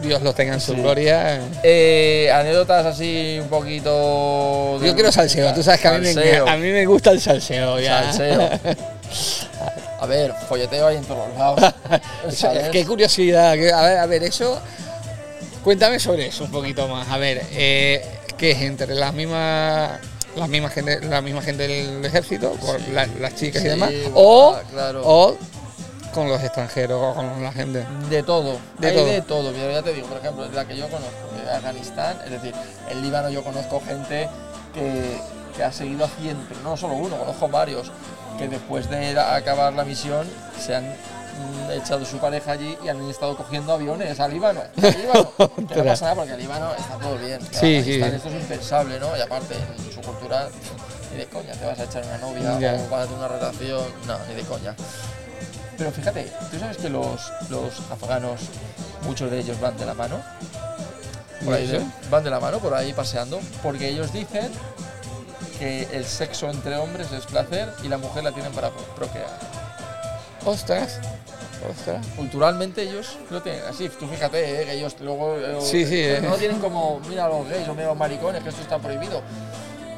Dios 0.00 0.22
los 0.22 0.34
tenga 0.34 0.54
en 0.54 0.60
su 0.60 0.74
Sí. 0.74 0.80
gloria. 0.80 1.40
Eh, 1.62 2.30
anécdotas 2.32 2.86
así 2.86 3.38
un 3.40 3.48
poquito. 3.48 4.78
de- 4.80 4.88
Yo 4.88 4.94
quiero 4.94 5.10
salseo, 5.12 5.52
tú 5.54 5.62
sabes 5.62 5.80
que 5.80 5.88
a 5.88 5.92
mí, 5.98 6.08
me, 6.14 6.36
a 6.38 6.56
mí 6.56 6.68
me 6.70 6.84
gusta 6.86 7.10
el 7.10 7.20
salseo. 7.20 7.80
Ya. 7.80 8.12
Salseo. 8.12 8.50
A 10.00 10.04
ver, 10.06 10.32
folleteo 10.48 10.86
hay 10.88 10.96
en 10.96 11.04
todos 11.04 11.26
lados. 11.38 11.74
Qué 12.72 12.84
curiosidad. 12.84 13.52
a, 13.52 13.54
ver, 13.56 13.72
a 13.98 14.06
ver, 14.06 14.22
eso. 14.24 14.60
Cuéntame 15.64 15.98
sobre 15.98 16.26
eso 16.26 16.44
un 16.44 16.50
poquito 16.50 16.86
más. 16.86 17.08
A 17.08 17.16
ver, 17.18 17.42
eh, 17.52 18.04
¿qué 18.36 18.50
es 18.52 18.60
entre 18.62 18.94
las 18.94 19.12
mismas. 19.14 19.98
La 20.36 20.46
misma 20.46 20.68
gente, 20.68 21.00
la 21.00 21.22
misma 21.22 21.40
gente 21.40 21.66
del 21.66 22.04
ejército, 22.04 22.52
por 22.60 22.78
Sí. 22.78 22.90
la- 22.92 23.06
las 23.20 23.34
chicas 23.36 23.64
y 23.64 23.68
demás, 23.68 23.90
o, 24.12 24.54
claro. 24.70 25.00
o 25.02 25.36
con 26.16 26.28
los 26.28 26.42
extranjeros, 26.42 27.00
o 27.00 27.14
con 27.14 27.42
la 27.42 27.52
gente. 27.52 27.86
De 28.10 28.22
todo, 28.22 28.58
De 28.78 28.88
hay 28.88 28.94
todo. 28.96 29.06
de 29.06 29.22
todo. 29.22 29.52
Pero 29.52 29.70
ya 29.70 29.82
te 29.82 29.92
digo, 29.92 30.08
por 30.08 30.18
ejemplo, 30.18 30.48
la 30.52 30.64
que 30.64 30.76
yo 30.76 30.88
conozco 30.88 31.14
de 31.44 31.50
Afganistán, 31.50 32.18
es 32.24 32.30
decir, 32.32 32.54
en 32.90 33.02
Líbano 33.02 33.28
yo 33.30 33.44
conozco 33.44 33.80
gente 33.86 34.28
que, 34.74 35.20
que 35.56 35.62
ha 35.64 35.70
seguido 35.72 36.04
haciendo, 36.06 36.42
pero 36.48 36.60
no 36.62 36.76
solo 36.76 36.94
uno, 36.94 37.16
conozco 37.16 37.48
varios, 37.48 37.92
que 38.38 38.48
después 38.48 38.90
de 38.90 39.14
la- 39.14 39.36
acabar 39.36 39.72
la 39.72 39.84
misión 39.84 40.26
se 40.58 40.74
han 40.74 40.84
mm, 40.86 41.70
echado 41.72 42.04
su 42.04 42.18
pareja 42.18 42.52
allí 42.52 42.76
y 42.84 42.88
han 42.88 43.00
estado 43.08 43.36
cogiendo 43.36 43.72
aviones 43.74 44.18
al 44.20 44.30
Líbano. 44.32 44.60
al 44.60 44.96
Líbano. 44.98 45.30
que 45.68 45.76
no 45.76 45.84
pasa 45.84 46.04
nada 46.06 46.14
porque 46.16 46.32
el 46.32 46.40
Líbano 46.40 46.70
está 46.74 46.96
todo 46.96 47.16
bien. 47.18 47.40
Sí, 47.52 47.82
sí. 47.84 48.00
Esto 48.02 48.28
es 48.28 48.34
impensable, 48.34 48.98
¿no? 49.00 49.16
Y 49.16 49.20
aparte, 49.20 49.54
en 49.54 49.92
su 49.92 50.00
cultura, 50.00 50.48
ni 51.12 51.18
de 51.18 51.26
coña 51.26 51.52
te 51.54 51.64
vas 51.64 51.78
a 51.78 51.84
echar 51.84 52.04
una 52.04 52.18
novia 52.18 52.50
o 52.74 52.90
vas 52.90 53.02
a 53.02 53.06
tener 53.06 53.18
una 53.18 53.28
relación, 53.28 53.82
no, 54.06 54.18
ni 54.28 54.34
de 54.34 54.42
coña. 54.42 54.74
Pero 55.78 55.90
fíjate, 55.92 56.32
tú 56.50 56.58
sabes 56.58 56.76
que 56.78 56.88
los, 56.88 57.30
los 57.50 57.80
afganos, 57.90 58.40
muchos 59.02 59.30
de 59.30 59.38
ellos 59.40 59.60
van 59.60 59.76
de 59.76 59.84
la 59.86 59.94
mano. 59.94 60.20
Por 61.44 61.54
ahí, 61.54 61.64
¿Y 61.64 61.66
de- 61.68 61.76
eso? 61.78 61.86
van 62.10 62.24
de 62.24 62.30
la 62.30 62.40
mano 62.40 62.58
por 62.58 62.72
ahí 62.74 62.92
paseando, 62.92 63.40
porque 63.62 63.88
ellos 63.88 64.12
dicen 64.12 64.50
que 65.58 65.82
el 65.92 66.04
sexo 66.04 66.48
entre 66.50 66.76
hombres 66.76 67.12
es 67.12 67.26
placer 67.26 67.68
y 67.82 67.88
la 67.88 67.98
mujer 67.98 68.24
la 68.24 68.32
tienen 68.32 68.52
para 68.52 68.70
pro- 68.70 68.82
procrear. 68.94 69.28
Ostras, 70.44 70.98
ostras. 71.70 72.06
Culturalmente 72.16 72.82
ellos 72.82 73.18
lo 73.30 73.42
tienen 73.42 73.62
así. 73.68 73.88
Tú 73.88 74.06
fíjate, 74.06 74.62
eh, 74.62 74.64
que 74.64 74.72
ellos 74.72 74.96
luego 75.00 75.36
eh, 75.36 75.58
Sí, 75.60 75.84
sí, 75.84 75.96
eh, 75.96 76.18
eh. 76.18 76.20
no 76.22 76.36
tienen 76.36 76.58
como, 76.60 77.00
mira 77.08 77.28
los 77.28 77.48
gays 77.48 77.68
o 77.68 77.74
mira 77.74 77.88
los 77.88 77.96
maricones, 77.96 78.42
que 78.42 78.48
esto 78.50 78.62
está 78.62 78.78
prohibido. 78.78 79.22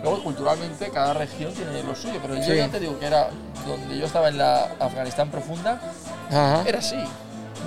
Luego, 0.03 0.23
culturalmente, 0.23 0.91
cada 0.91 1.13
región 1.15 1.53
tiene 1.55 1.83
lo 1.83 1.95
suyo, 1.95 2.19
pero 2.23 2.35
yo 2.37 2.55
ya 2.55 2.69
te 2.69 2.79
digo 2.81 2.99
que 2.99 3.07
era 3.07 3.31
donde 3.67 3.99
yo 3.99 4.07
estaba 4.07 4.29
en 4.29 4.39
la 4.39 4.69
Afganistán 4.79 5.31
profunda, 5.31 5.81
Ajá. 6.29 6.63
era 6.67 6.79
así. 6.79 6.97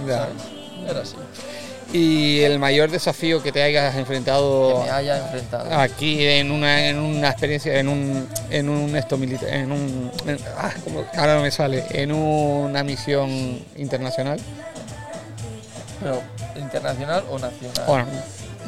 Era 0.07 1.01
así. 1.01 1.15
Y 1.93 2.39
el 2.43 2.57
mayor 2.57 2.89
desafío 2.89 3.43
que 3.43 3.51
te 3.51 3.61
hayas 3.61 3.93
Que 3.93 3.99
enfrentado 3.99 4.82
me 4.86 4.89
haya 4.91 5.17
enfrentado. 5.17 5.77
aquí 5.77 6.25
en 6.25 6.49
una, 6.51 6.88
en 6.88 6.97
una 6.97 7.27
experiencia, 7.32 7.77
en 7.77 7.89
un, 7.89 8.29
en 8.49 8.69
un 8.69 8.95
esto 8.95 9.17
militar, 9.17 9.49
en 9.49 9.73
un, 9.73 10.09
en- 10.25 10.39
ah, 10.57 10.71
ahora 11.17 11.36
no 11.36 11.41
me 11.41 11.51
sale, 11.51 11.84
en 11.91 12.13
una 12.13 12.82
misión 12.86 13.29
internacional, 13.75 14.39
Pero, 15.99 16.21
¿internacional 16.55 17.25
o 17.29 17.38
nacional? 17.38 17.84
bueno, 17.86 18.07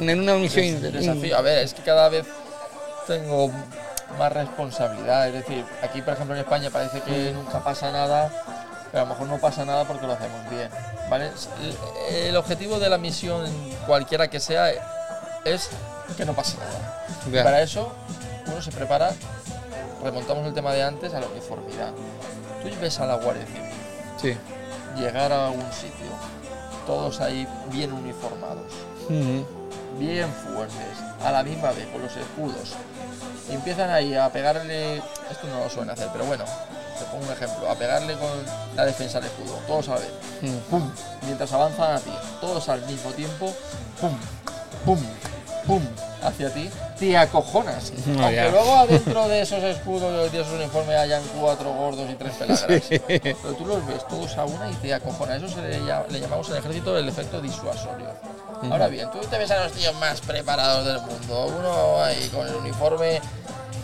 en 0.00 0.20
una 0.20 0.34
misión 0.34 0.66
Des- 0.66 0.74
inter- 0.74 0.92
desafío. 0.92 1.36
A 1.36 1.40
ver, 1.40 1.64
es 1.64 1.72
que 1.72 1.80
cada 1.82 2.10
vez 2.10 2.26
tengo 3.06 3.50
más 4.18 4.32
responsabilidad. 4.32 5.28
Es 5.28 5.34
decir, 5.34 5.64
aquí, 5.82 6.02
por 6.02 6.14
ejemplo, 6.14 6.34
en 6.34 6.42
España 6.42 6.70
parece 6.70 7.00
que 7.00 7.32
nunca 7.32 7.62
pasa 7.62 7.90
nada, 7.90 8.30
pero 8.90 9.02
a 9.04 9.06
lo 9.06 9.12
mejor 9.14 9.26
no 9.28 9.38
pasa 9.38 9.64
nada 9.64 9.84
porque 9.84 10.06
lo 10.06 10.12
hacemos 10.12 10.48
bien. 10.50 10.68
¿vale? 11.10 11.30
El, 12.08 12.14
el 12.28 12.36
objetivo 12.36 12.78
de 12.78 12.88
la 12.88 12.98
misión, 12.98 13.44
cualquiera 13.86 14.28
que 14.28 14.40
sea, 14.40 14.70
es 15.44 15.70
que 16.16 16.24
no 16.24 16.32
pase 16.34 16.56
nada. 16.58 17.42
Para 17.44 17.62
eso, 17.62 17.92
uno 18.46 18.60
se 18.62 18.70
prepara, 18.70 19.12
remontamos 20.02 20.46
el 20.46 20.54
tema 20.54 20.72
de 20.72 20.82
antes 20.82 21.12
a 21.14 21.20
la 21.20 21.26
uniformidad. 21.26 21.90
Tú 22.62 22.68
ves 22.80 22.98
a 23.00 23.06
la 23.06 23.16
Guardia 23.16 23.44
Civil 23.46 23.70
Sí. 24.20 24.36
llegar 24.96 25.32
a 25.32 25.50
un 25.50 25.60
sitio, 25.72 26.06
todos 26.86 27.20
ahí 27.20 27.46
bien 27.70 27.92
uniformados. 27.92 28.72
Ujú. 29.08 29.44
bien 29.98 30.28
fuertes, 30.32 30.98
a 31.22 31.30
la 31.30 31.42
misma 31.42 31.70
vez, 31.72 31.86
con 31.88 32.00
los 32.02 32.16
escudos. 32.16 32.72
Y 33.50 33.54
empiezan 33.54 33.90
ahí 33.90 34.14
a 34.14 34.30
pegarle, 34.30 34.96
esto 34.96 35.46
no 35.52 35.64
lo 35.64 35.70
suelen 35.70 35.90
hacer, 35.90 36.08
pero 36.12 36.24
bueno, 36.24 36.44
te 36.98 37.04
pongo 37.06 37.26
un 37.26 37.32
ejemplo, 37.32 37.68
a 37.70 37.74
pegarle 37.74 38.14
con 38.14 38.30
la 38.76 38.84
defensa 38.86 39.18
al 39.18 39.24
escudo, 39.24 39.58
todos 39.66 39.88
a 39.88 39.94
la 39.94 39.98
vez, 40.00 40.10
Mm. 40.42 40.56
pum, 40.70 40.90
mientras 41.22 41.52
avanzan 41.52 41.96
a 41.96 42.00
ti, 42.00 42.10
todos 42.40 42.68
al 42.68 42.80
mismo 42.86 43.10
tiempo, 43.12 43.52
pum, 44.00 44.16
pum, 44.84 44.98
pum, 45.66 45.82
hacia 46.22 46.52
ti, 46.52 46.70
te 46.98 47.16
acojonas. 47.16 47.92
No, 48.06 48.22
Aunque 48.22 48.36
ya. 48.36 48.48
luego 48.50 48.76
adentro 48.76 49.28
de 49.28 49.40
esos 49.42 49.62
escudos, 49.62 50.30
de 50.32 50.40
esos 50.40 50.52
uniformes, 50.52 50.96
hayan 50.96 51.22
cuatro 51.40 51.72
gordos 51.72 52.08
y 52.10 52.14
tres 52.14 52.34
pelagras. 52.34 52.82
Pero 52.88 53.54
tú 53.58 53.66
los 53.66 53.86
ves 53.86 54.06
todos 54.08 54.36
a 54.38 54.44
una 54.44 54.70
y 54.70 54.74
te 54.74 54.92
acojonas. 54.94 55.42
Eso 55.42 55.54
se 55.54 55.62
le, 55.62 55.78
llama- 55.84 56.04
le 56.10 56.20
llamamos 56.20 56.46
en 56.48 56.52
el 56.54 56.58
ejército 56.60 56.96
el 56.98 57.08
efecto 57.08 57.40
disuasorio. 57.40 58.06
Ahora 58.70 58.88
bien, 58.88 59.10
tú 59.10 59.18
te 59.28 59.36
ves 59.38 59.50
a 59.50 59.64
los 59.64 59.72
tíos 59.72 59.94
más 59.96 60.20
preparados 60.20 60.84
del 60.86 61.00
mundo. 61.00 61.46
Uno 61.58 62.02
ahí 62.02 62.28
con 62.28 62.46
el 62.46 62.54
uniforme, 62.54 63.20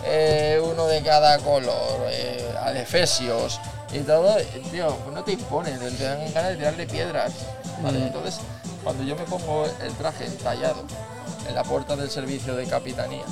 eh, 0.07 0.61
uno 0.63 0.87
de 0.87 1.03
cada 1.03 1.39
color, 1.39 2.07
eh, 2.09 2.49
adefesios 2.63 3.61
y 3.93 3.99
todo. 4.01 4.37
Tío, 4.71 4.97
no 5.13 5.23
te 5.25 5.33
imponen, 5.33 5.79
te 5.79 6.05
dan 6.05 6.33
ganas 6.33 6.51
de 6.53 6.57
tirarle 6.57 6.87
piedras. 6.87 7.33
¿vale? 7.83 7.99
Entonces, 7.99 8.39
cuando 8.85 9.03
yo 9.05 9.17
me 9.17 9.25
pongo 9.25 9.67
el 9.83 9.93
traje 9.95 10.25
entallado 10.27 10.85
en 11.51 11.55
la 11.57 11.63
puerta 11.65 11.95
del 11.97 12.11
servicio 12.11 12.55
de 12.57 12.65
capitanía, 12.67 13.23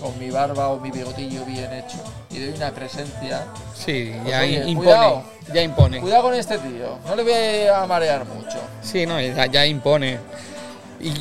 con 0.00 0.18
mi 0.18 0.30
barba 0.30 0.68
o 0.68 0.78
mi 0.78 0.90
bigotillo 0.90 1.44
bien 1.44 1.72
hecho, 1.72 1.96
y 2.30 2.38
doy 2.38 2.54
una 2.56 2.70
presencia 2.70 3.44
Sí, 3.74 4.12
Pues 4.22 4.30
ya 4.30 4.40
oye, 4.40 4.56
impone. 4.68 4.74
cuidado. 4.74 5.22
Ya 5.52 5.62
impone. 5.62 6.00
Cuidado 6.00 6.22
con 6.24 6.34
este 6.34 6.58
tío, 6.58 6.98
no 7.06 7.16
le 7.16 7.22
voy 7.22 7.66
a 7.72 7.86
marear 7.86 8.24
mucho. 8.26 8.58
Sí, 8.82 9.06
no, 9.06 9.20
ya, 9.20 9.46
ya 9.46 9.64
impone. 9.66 10.18
Y 11.00 11.12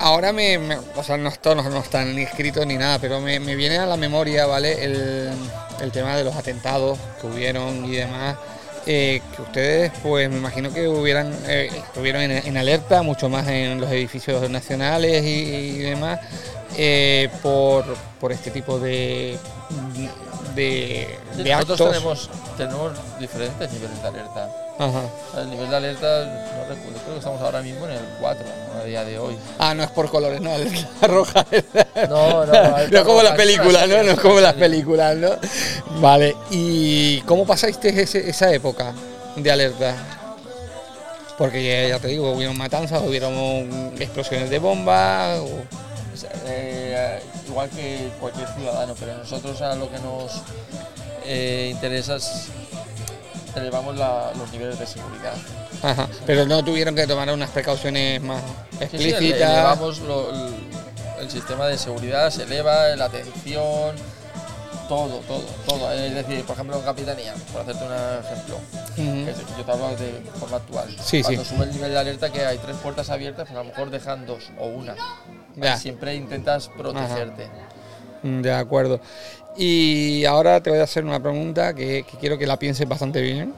ahora 0.00 0.32
me, 0.32 0.58
me- 0.58 0.76
o 0.96 1.02
sea, 1.02 1.16
no, 1.16 1.30
no, 1.44 1.62
no 1.70 1.78
está 1.80 2.02
ni 2.04 2.22
escrito 2.22 2.64
ni 2.64 2.76
nada, 2.76 2.98
pero 2.98 3.20
me, 3.20 3.38
me 3.40 3.54
viene 3.54 3.78
a 3.78 3.86
la 3.86 3.96
memoria, 3.96 4.46
¿vale? 4.46 4.82
El, 4.84 5.30
el 5.80 5.92
tema 5.92 6.16
de 6.16 6.24
los 6.24 6.34
atentados 6.34 6.98
que 7.20 7.26
hubieron 7.26 7.84
y 7.84 7.96
demás. 7.96 8.36
Eh, 8.86 9.22
que 9.34 9.42
ustedes, 9.42 9.92
pues 10.02 10.28
me 10.28 10.36
imagino 10.36 10.72
que 10.72 10.84
eh, 10.84 11.70
estuvieron 11.74 12.22
en, 12.22 12.56
alerta, 12.56 13.02
mucho 13.02 13.28
más 13.28 13.48
en 13.48 13.80
los 13.80 13.90
edificios 13.90 14.48
nacionales 14.50 15.24
y, 15.24 15.28
y 15.28 15.78
demás, 15.78 16.20
eh, 16.76 17.30
por, 17.42 17.84
por 18.20 18.32
este 18.32 18.50
tipo 18.50 18.78
de, 18.78 19.38
de, 20.54 21.18
de 21.36 21.44
Nosotros 21.50 21.80
actos. 21.80 21.90
tenemos, 21.92 22.30
tenemos 22.56 22.92
diferentes 23.18 23.72
niveles 23.72 24.02
de 24.02 24.08
alerta. 24.08 24.48
Ajá. 24.78 25.02
El 25.40 25.50
nivel 25.50 25.70
de 25.70 25.76
alerta, 25.76 26.24
no 26.24 26.60
recuerdo, 26.68 26.98
creo 27.00 27.12
que 27.12 27.18
estamos 27.18 27.40
ahora 27.40 27.62
mismo 27.62 27.84
en 27.86 27.92
el 27.92 28.04
4 28.20 28.44
¿no? 28.74 28.80
a 28.80 28.84
día 28.84 29.04
de 29.04 29.18
hoy. 29.20 29.36
Ah, 29.58 29.72
no 29.74 29.84
es 29.84 29.90
por 29.90 30.08
colores, 30.10 30.40
no, 30.40 30.50
la 30.58 31.06
roja. 31.08 31.46
No, 32.08 32.44
no, 32.44 32.52
no 32.88 32.98
es 32.98 33.04
como 33.04 33.22
las 33.22 33.34
películas, 33.36 33.88
¿no? 33.88 34.02
No 34.02 34.10
es 34.10 34.20
como 34.20 34.40
las 34.40 34.54
películas, 34.54 35.16
¿no? 35.16 35.30
Vale, 36.00 36.36
¿y 36.50 37.20
cómo 37.22 37.46
pasaste 37.46 37.88
ese- 38.02 38.28
esa 38.28 38.52
época 38.52 38.92
de 39.36 39.50
alerta? 39.52 39.94
Porque 41.38 41.64
ya, 41.64 41.88
ya 41.88 41.98
te 42.00 42.08
digo, 42.08 42.32
hubieron 42.32 42.56
matanzas, 42.58 43.00
hubieron 43.06 43.92
explosiones 43.98 44.50
de 44.50 44.58
bombas. 44.58 45.38
o- 45.40 45.64
eh, 46.46 47.20
igual 47.48 47.68
que 47.70 48.10
cualquier 48.20 48.48
ciudadano, 48.48 48.94
pero 48.98 49.16
nosotros 49.18 49.60
a 49.62 49.74
lo 49.74 49.90
que 49.90 49.98
nos 49.98 50.42
eh, 51.24 51.68
interesa 51.72 52.16
es 52.16 52.48
elevamos 53.56 53.96
la- 53.96 54.32
los 54.36 54.50
niveles 54.52 54.78
de 54.78 54.86
seguridad. 54.86 55.34
Ajá, 55.82 56.08
pero 56.26 56.44
no 56.46 56.64
tuvieron 56.64 56.94
que 56.94 57.06
tomar 57.06 57.30
unas 57.32 57.50
precauciones 57.50 58.20
más 58.20 58.40
Sí, 58.40 58.78
sí, 58.78 58.84
explícitas. 59.10 59.50
elevamos 59.50 59.98
lo- 60.00 60.30
el, 60.30 60.54
el 61.20 61.30
sistema 61.30 61.66
de 61.66 61.78
seguridad, 61.78 62.30
se 62.30 62.42
eleva 62.42 62.88
la 62.96 63.04
atención, 63.06 63.94
todo, 64.88 65.20
todo, 65.20 65.44
todo. 65.66 65.92
Es 65.92 66.14
decir, 66.14 66.44
por 66.44 66.54
ejemplo, 66.54 66.76
en 66.76 66.82
Capitanía, 66.82 67.32
por 67.52 67.62
hacerte 67.62 67.84
un 67.84 67.92
ejemplo, 68.24 68.58
que 68.96 69.34
yo 69.58 69.64
te 69.64 69.70
hablo 69.72 69.88
de 69.96 70.22
forma 70.38 70.56
actual. 70.56 70.96
Sí, 71.02 71.22
Cuando 71.22 71.44
sí. 71.44 71.54
sube 71.54 71.64
el 71.64 71.72
nivel 71.72 71.92
de 71.92 71.98
alerta 71.98 72.30
que 72.30 72.44
hay 72.44 72.58
tres 72.58 72.76
puertas 72.78 73.08
abiertas, 73.08 73.46
pues 73.48 73.58
a 73.58 73.62
lo 73.62 73.68
mejor 73.70 73.90
dejan 73.90 74.26
dos 74.26 74.50
o 74.58 74.66
una. 74.66 74.94
Ya. 75.56 75.76
Siempre 75.76 76.14
intentas 76.14 76.68
protegerte. 76.68 77.48
Mm, 78.22 78.40
De 78.42 78.52
acuerdo. 78.52 79.00
Y 79.56 80.24
ahora 80.24 80.60
te 80.60 80.70
voy 80.70 80.80
a 80.80 80.82
hacer 80.82 81.04
una 81.04 81.20
pregunta 81.20 81.74
que, 81.74 82.04
que 82.10 82.16
quiero 82.18 82.36
que 82.38 82.46
la 82.46 82.58
pienses 82.58 82.88
bastante 82.88 83.20
bien. 83.20 83.54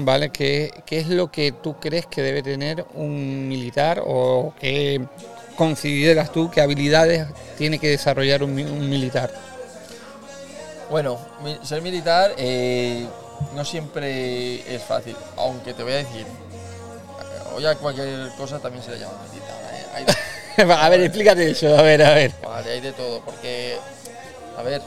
¿vale? 0.00 0.28
¿Qué, 0.30 0.70
¿Qué 0.84 0.98
es 0.98 1.08
lo 1.08 1.30
que 1.30 1.52
tú 1.52 1.76
crees 1.80 2.04
que 2.06 2.20
debe 2.22 2.42
tener 2.42 2.84
un 2.94 3.48
militar 3.48 4.02
o 4.04 4.52
qué 4.60 5.00
consideras 5.56 6.30
tú 6.30 6.50
que 6.50 6.60
habilidades 6.60 7.26
tiene 7.56 7.78
que 7.78 7.88
desarrollar 7.88 8.42
un, 8.42 8.54
mi- 8.54 8.62
un 8.64 8.88
militar? 8.90 9.30
Bueno, 10.90 11.18
ser 11.62 11.80
militar 11.82 12.32
eh, 12.36 13.06
no 13.54 13.64
siempre 13.64 14.74
es 14.74 14.82
fácil, 14.82 15.16
aunque 15.36 15.72
te 15.74 15.82
voy 15.82 15.92
a 15.92 15.96
decir, 15.96 16.26
hoy 17.54 17.66
a 17.66 17.74
cualquier 17.74 18.30
cosa 18.36 18.58
también 18.58 18.82
se 18.84 18.90
le 18.92 18.98
llama 19.00 19.14
militar. 19.30 19.56
¿eh? 19.72 19.84
Hay 19.94 20.04
a 20.76 20.88
ver, 20.88 21.00
explícate 21.02 21.50
eso, 21.50 21.76
a 21.78 21.82
ver, 21.82 22.02
a 22.02 22.14
ver. 22.14 22.32
Vale, 22.42 22.70
hay 22.72 22.80
de 22.80 22.92
todo, 22.92 23.20
porque, 23.20 23.76
a 24.56 24.62
ver, 24.62 24.82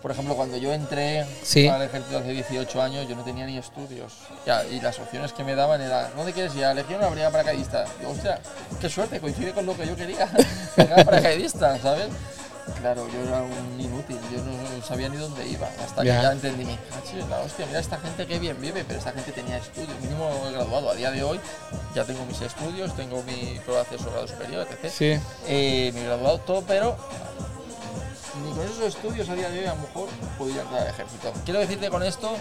por 0.00 0.10
ejemplo, 0.12 0.36
cuando 0.36 0.56
yo 0.56 0.72
entré 0.72 1.26
Sí. 1.42 1.66
al 1.66 1.82
ejército 1.82 2.18
hace 2.18 2.28
18 2.30 2.80
años, 2.82 3.08
yo 3.08 3.16
no 3.16 3.24
tenía 3.24 3.46
ni 3.46 3.58
estudios. 3.58 4.12
Ya, 4.46 4.64
y 4.64 4.80
las 4.80 4.98
opciones 5.00 5.32
que 5.32 5.42
me 5.42 5.54
daban 5.56 5.80
era, 5.80 6.10
¿dónde 6.16 6.32
quieres 6.32 6.54
ir? 6.54 6.64
A 6.64 6.72
Legión 6.74 7.02
o 7.02 7.10
Brigada 7.10 7.32
Paracaidista. 7.32 7.84
Digo, 7.98 8.12
hostia, 8.12 8.38
qué 8.80 8.88
suerte, 8.88 9.18
coincide 9.20 9.52
con 9.52 9.66
lo 9.66 9.76
que 9.76 9.86
yo 9.86 9.96
quería. 9.96 10.28
Brigada 10.76 11.04
Paracaidista, 11.04 11.78
¿sabes? 11.80 12.06
Claro, 12.80 13.08
yo 13.08 13.20
era 13.28 13.42
un 13.42 13.80
inútil, 13.80 14.18
yo 14.32 14.42
no 14.42 14.86
sabía 14.86 15.08
ni 15.08 15.16
dónde 15.16 15.46
iba. 15.46 15.68
Hasta 15.84 16.04
Ya. 16.04 16.16
que 16.16 16.22
ya 16.22 16.32
entendí, 16.32 16.64
mi 16.64 16.76
"Cachis, 16.76 17.26
la 17.28 17.40
hostia, 17.40 17.66
mira 17.66 17.80
esta 17.80 17.98
gente 17.98 18.26
que 18.26 18.38
bien 18.38 18.60
vive, 18.60 18.84
pero 18.86 18.98
esta 18.98 19.12
gente 19.12 19.32
tenía 19.32 19.56
estudios, 19.58 19.98
mínimo 20.00 20.30
he 20.48 20.52
graduado. 20.52 20.90
A 20.90 20.94
día 20.94 21.10
de 21.10 21.22
hoy 21.22 21.40
ya 21.94 22.04
tengo 22.04 22.24
mis 22.26 22.40
estudios, 22.40 22.94
tengo 22.94 23.22
mi 23.24 23.58
prueba 23.64 23.82
de 23.82 23.88
acceso 23.88 24.08
a 24.08 24.12
grado 24.12 24.28
superior, 24.28 24.66
etc 24.70 24.92
Sí, 24.92 25.18
eh, 25.46 25.90
mi 25.94 26.02
graduado 26.04 26.38
todo, 26.38 26.62
pero 26.62 26.96
ni 28.44 28.52
con 28.52 28.64
esos 28.64 28.80
estudios 28.94 29.28
a 29.28 29.34
día 29.34 29.48
de 29.50 29.60
hoy 29.60 29.64
a 29.66 29.74
lo 29.74 29.80
mejor 29.80 30.08
podría 30.38 30.62
entrar 30.62 30.82
al 30.82 30.88
ejército. 30.88 31.32
Quiero 31.44 31.60
decirte 31.60 31.88
con 31.90 32.02
esto, 32.04 32.36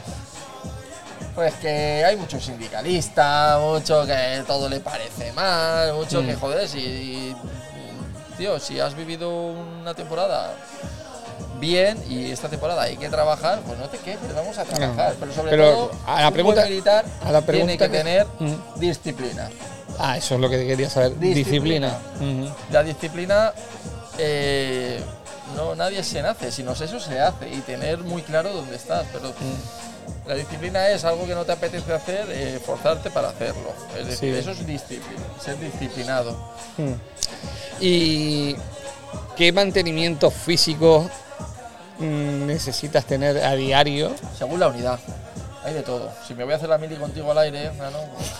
pues 1.33 1.53
que 1.55 2.03
hay 2.05 2.15
mucho 2.15 2.39
sindicalista, 2.39 3.57
mucho 3.61 4.05
que 4.05 4.43
todo 4.45 4.69
le 4.69 4.79
parece 4.81 5.31
mal, 5.33 5.93
mucho 5.93 6.21
que 6.21 6.35
Mm. 6.35 6.39
joder, 6.39 6.67
si, 6.67 7.35
tío, 8.37 8.59
si 8.59 8.79
has 8.79 8.95
vivido 8.95 9.29
una 9.31 9.93
temporada 9.93 10.53
bien 11.59 11.97
y 12.07 12.31
esta 12.31 12.49
temporada 12.49 12.83
hay 12.83 12.97
que 12.97 13.09
trabajar, 13.09 13.59
pues 13.65 13.79
no 13.79 13.87
te 13.89 13.97
quejes, 13.97 14.33
vamos 14.35 14.57
a 14.57 14.63
trabajar. 14.63 15.15
Pero 15.19 15.33
sobre 15.33 15.49
Pero 15.51 15.71
todo, 15.71 15.91
a 16.05 16.21
la 16.21 16.27
un 16.27 16.33
pregunta- 16.33 16.63
militar 16.65 17.05
a 17.23 17.31
la 17.31 17.41
tiene 17.41 17.77
que 17.77 17.89
que- 17.89 17.97
tener 17.97 18.27
disciplina. 18.75 19.49
Ah, 19.99 20.17
eso 20.17 20.35
es 20.35 20.41
lo 20.41 20.49
que 20.49 20.67
quería 20.67 20.89
saber. 20.89 21.17
Disciplina. 21.17 21.97
La 22.71 22.83
disciplina, 22.83 23.53
eh, 24.19 25.01
no 25.55 25.73
nadie 25.75 26.03
se 26.03 26.21
nace, 26.21 26.51
sino 26.51 26.73
eso 26.73 26.99
se 26.99 27.19
hace 27.19 27.49
y 27.49 27.61
tener 27.61 27.97
muy 27.99 28.21
claro 28.21 28.53
dónde 28.53 28.75
estás. 28.75 29.05
Pero. 29.11 29.33
La 30.27 30.35
disciplina 30.35 30.87
es 30.89 31.03
algo 31.05 31.25
que 31.25 31.33
no 31.35 31.45
te 31.45 31.51
apetece 31.53 31.93
hacer, 31.93 32.25
eh, 32.29 32.59
forzarte 32.65 33.09
para 33.11 33.29
hacerlo. 33.29 33.71
Es 33.99 34.07
decir, 34.07 34.33
Sí. 34.33 34.39
eso 34.39 34.51
es 34.51 34.65
disciplina, 34.65 35.23
ser 35.43 35.59
disciplinado. 35.59 36.35
Mm. 36.77 36.93
¿Y 37.79 38.55
qué 39.35 39.51
mantenimiento 39.51 40.31
físico 40.31 41.09
mm, 41.99 42.45
necesitas 42.45 43.05
tener 43.05 43.43
a 43.43 43.55
diario? 43.55 44.11
Según 44.37 44.59
la 44.59 44.67
unidad. 44.67 44.99
Hay 45.63 45.73
de 45.73 45.81
todo. 45.83 46.09
Si 46.25 46.33
me 46.33 46.45
voy 46.45 46.53
a 46.53 46.55
hacer 46.55 46.69
la 46.69 46.77
mili 46.77 46.95
contigo 46.95 47.29
al 47.31 47.39
aire, 47.39 47.69
bueno, 47.75 47.97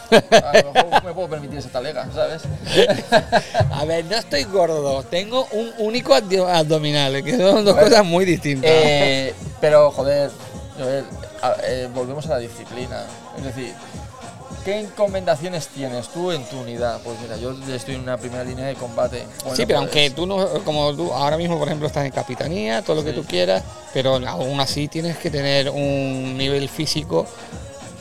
pues, 0.09 0.23
a 0.43 0.61
lo 0.63 0.71
mejor 0.71 1.03
me 1.03 1.13
puedo 1.13 1.27
permitir 1.27 1.59
esa 1.59 1.67
talega, 1.69 2.07
¿sabes? 2.13 2.43
A 3.71 3.83
ver, 3.83 4.05
no 4.05 4.15
estoy 4.15 4.45
gordo, 4.45 5.03
tengo 5.03 5.45
un 5.51 5.73
único 5.79 6.13
abdo- 6.15 6.47
abdominal, 6.47 7.21
que 7.23 7.31
son 7.35 7.65
dos 7.65 7.73
Bueno, 7.73 7.89
cosas 7.89 8.05
muy 8.05 8.23
distintas. 8.23 8.71
Eh, 8.73 9.33
pero, 9.59 9.91
joder, 9.91 10.31
Joel, 10.79 11.03
a- 11.41 11.55
eh, 11.63 11.89
volvemos 11.93 12.25
a 12.27 12.29
la 12.29 12.37
disciplina. 12.39 13.03
Es 13.37 13.43
decir, 13.43 13.73
¿qué 14.65 14.79
encomendaciones 14.81 15.67
tienes 15.67 16.07
tú 16.09 16.31
en 16.31 16.43
tu 16.45 16.59
unidad? 16.59 16.99
Pues 17.03 17.17
mira, 17.21 17.37
yo 17.37 17.55
estoy 17.73 17.95
en 17.95 18.01
una 18.01 18.17
primera 18.17 18.43
línea 18.43 18.65
de 18.65 18.75
combate. 18.75 19.25
Bueno, 19.43 19.55
sí, 19.55 19.65
pero 19.65 19.79
pues, 19.79 19.89
aunque 19.95 20.09
tú 20.11 20.25
no, 20.25 20.45
como 20.63 20.93
tú 20.95 21.13
ahora 21.13 21.37
mismo, 21.37 21.57
por 21.57 21.67
ejemplo, 21.67 21.87
estás 21.87 22.05
en 22.05 22.11
capitanía, 22.11 22.81
todo 22.81 22.97
lo 22.97 23.03
que 23.03 23.11
Sí. 23.11 23.15
tú 23.17 23.25
quieras, 23.25 23.63
pero 23.93 24.15
aún 24.27 24.59
así 24.59 24.87
tienes 24.87 25.17
que 25.17 25.29
tener 25.29 25.69
un 25.69 26.37
nivel 26.37 26.67
físico 26.69 27.25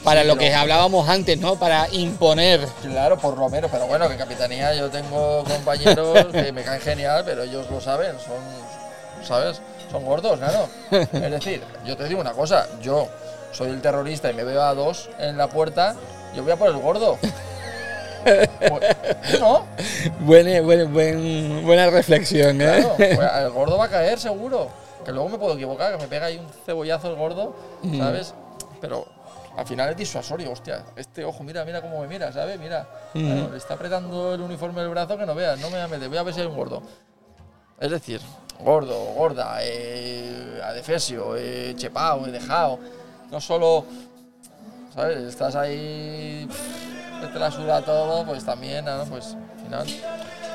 para 0.03 0.23
Sí, 0.23 0.29
lo 0.29 0.37
que 0.37 0.55
hablábamos 0.55 1.09
antes, 1.09 1.39
¿no? 1.41 1.57
Para 1.57 1.89
imponer. 1.91 2.67
Claro, 2.83 3.19
por 3.19 3.37
lo 3.37 3.49
menos, 3.49 3.71
pero 3.73 3.87
bueno, 3.89 4.09
que 4.09 4.17
capitanía 4.17 4.73
yo 4.75 4.89
tengo 4.89 5.43
compañeros 5.45 6.27
que 6.33 6.53
me 6.53 6.63
caen 6.63 6.81
genial, 6.81 7.23
pero 7.27 7.43
ellos 7.43 7.69
lo 7.71 7.81
saben, 7.81 8.13
son, 8.21 9.25
¿sabes? 9.27 9.61
Son 9.91 10.05
gordos, 10.05 10.39
claro. 10.39 10.69
Es 10.91 11.31
decir, 11.31 11.63
yo 11.85 11.97
te 11.97 12.05
digo 12.05 12.21
una 12.21 12.33
cosa, 12.33 12.69
yo 12.83 13.09
soy 13.57 13.71
el 13.71 13.81
terrorista 13.81 14.31
y 14.31 14.35
me 14.35 14.45
veo 14.45 14.63
a 14.63 14.75
dos 14.75 15.09
en 15.19 15.37
la 15.39 15.49
puerta, 15.49 15.95
yo 16.35 16.43
voy 16.43 16.53
a 16.53 16.57
por 16.57 16.69
el 16.69 16.77
gordo. 16.77 17.19
¿No? 19.41 19.65
Buena, 20.21 20.61
buena, 20.61 20.85
buen- 20.85 21.65
buena 21.65 21.89
reflexión, 21.91 22.61
¿eh? 22.61 22.65
Claro, 22.81 22.95
pues 22.97 23.19
el 23.39 23.51
gordo 23.51 23.79
va 23.79 23.85
a 23.85 23.89
caer 23.89 24.19
seguro. 24.19 24.69
Que 25.05 25.13
luego 25.13 25.29
me 25.29 25.39
puedo 25.39 25.55
equivocar, 25.55 25.93
que 25.97 26.03
me 26.03 26.09
pega 26.09 26.27
ahí 26.27 26.37
un 26.39 26.49
cebollazo 26.65 27.09
el 27.11 27.15
gordo, 27.17 27.55
¿sabes? 27.97 28.35
Pero 28.81 29.07
al 29.57 29.65
final 29.65 29.91
es 29.91 29.97
disuasorio, 29.97 30.51
hostia. 30.51 30.83
Este 30.97 31.25
ojo, 31.25 31.45
mira, 31.45 31.65
mira 31.65 31.81
cómo 31.81 32.01
me 32.01 32.09
mira, 32.09 32.33
¿sabes? 32.33 32.59
Mira, 32.59 32.87
claro, 33.13 33.49
le 33.53 33.57
está 33.57 33.75
apretando 33.75 34.35
el 34.35 34.41
uniforme 34.41 34.81
del 34.81 34.91
brazo 34.91 35.17
que 35.17 35.25
no 35.25 35.35
veas, 35.37 35.61
no 35.61 35.69
me 35.71 35.77
voy 35.77 35.85
a 35.85 35.89
meter, 35.89 36.09
voy 36.09 36.19
a 36.19 36.23
ver 36.25 36.35
si 36.35 36.41
hay 36.41 36.47
un 36.47 36.57
gordo. 36.57 36.83
Es 37.79 37.91
decir, 37.91 38.21
gordo, 38.59 38.99
gorda, 39.15 39.59
eh, 39.61 40.61
adefesio, 40.65 41.37
eh, 41.37 41.75
chepao, 41.77 42.27
eh, 42.27 42.33
dejado. 42.33 42.81
No 43.31 43.41
solo, 43.41 43.85
¿sabes? 44.95 45.19
Estás 45.19 45.57
ahí, 45.57 46.49
te 47.33 47.39
la 47.39 47.51
suda 47.51 47.83
todo, 47.83 48.25
pues 48.25 48.45
también, 48.45 48.85
¿no? 48.85 49.05
Pues 49.05 49.35
al 49.35 49.65
final. 49.65 49.87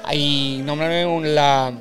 Ahí, 0.03 0.61
nómbrame 0.65 1.05
un- 1.05 1.36
la- 1.36 1.72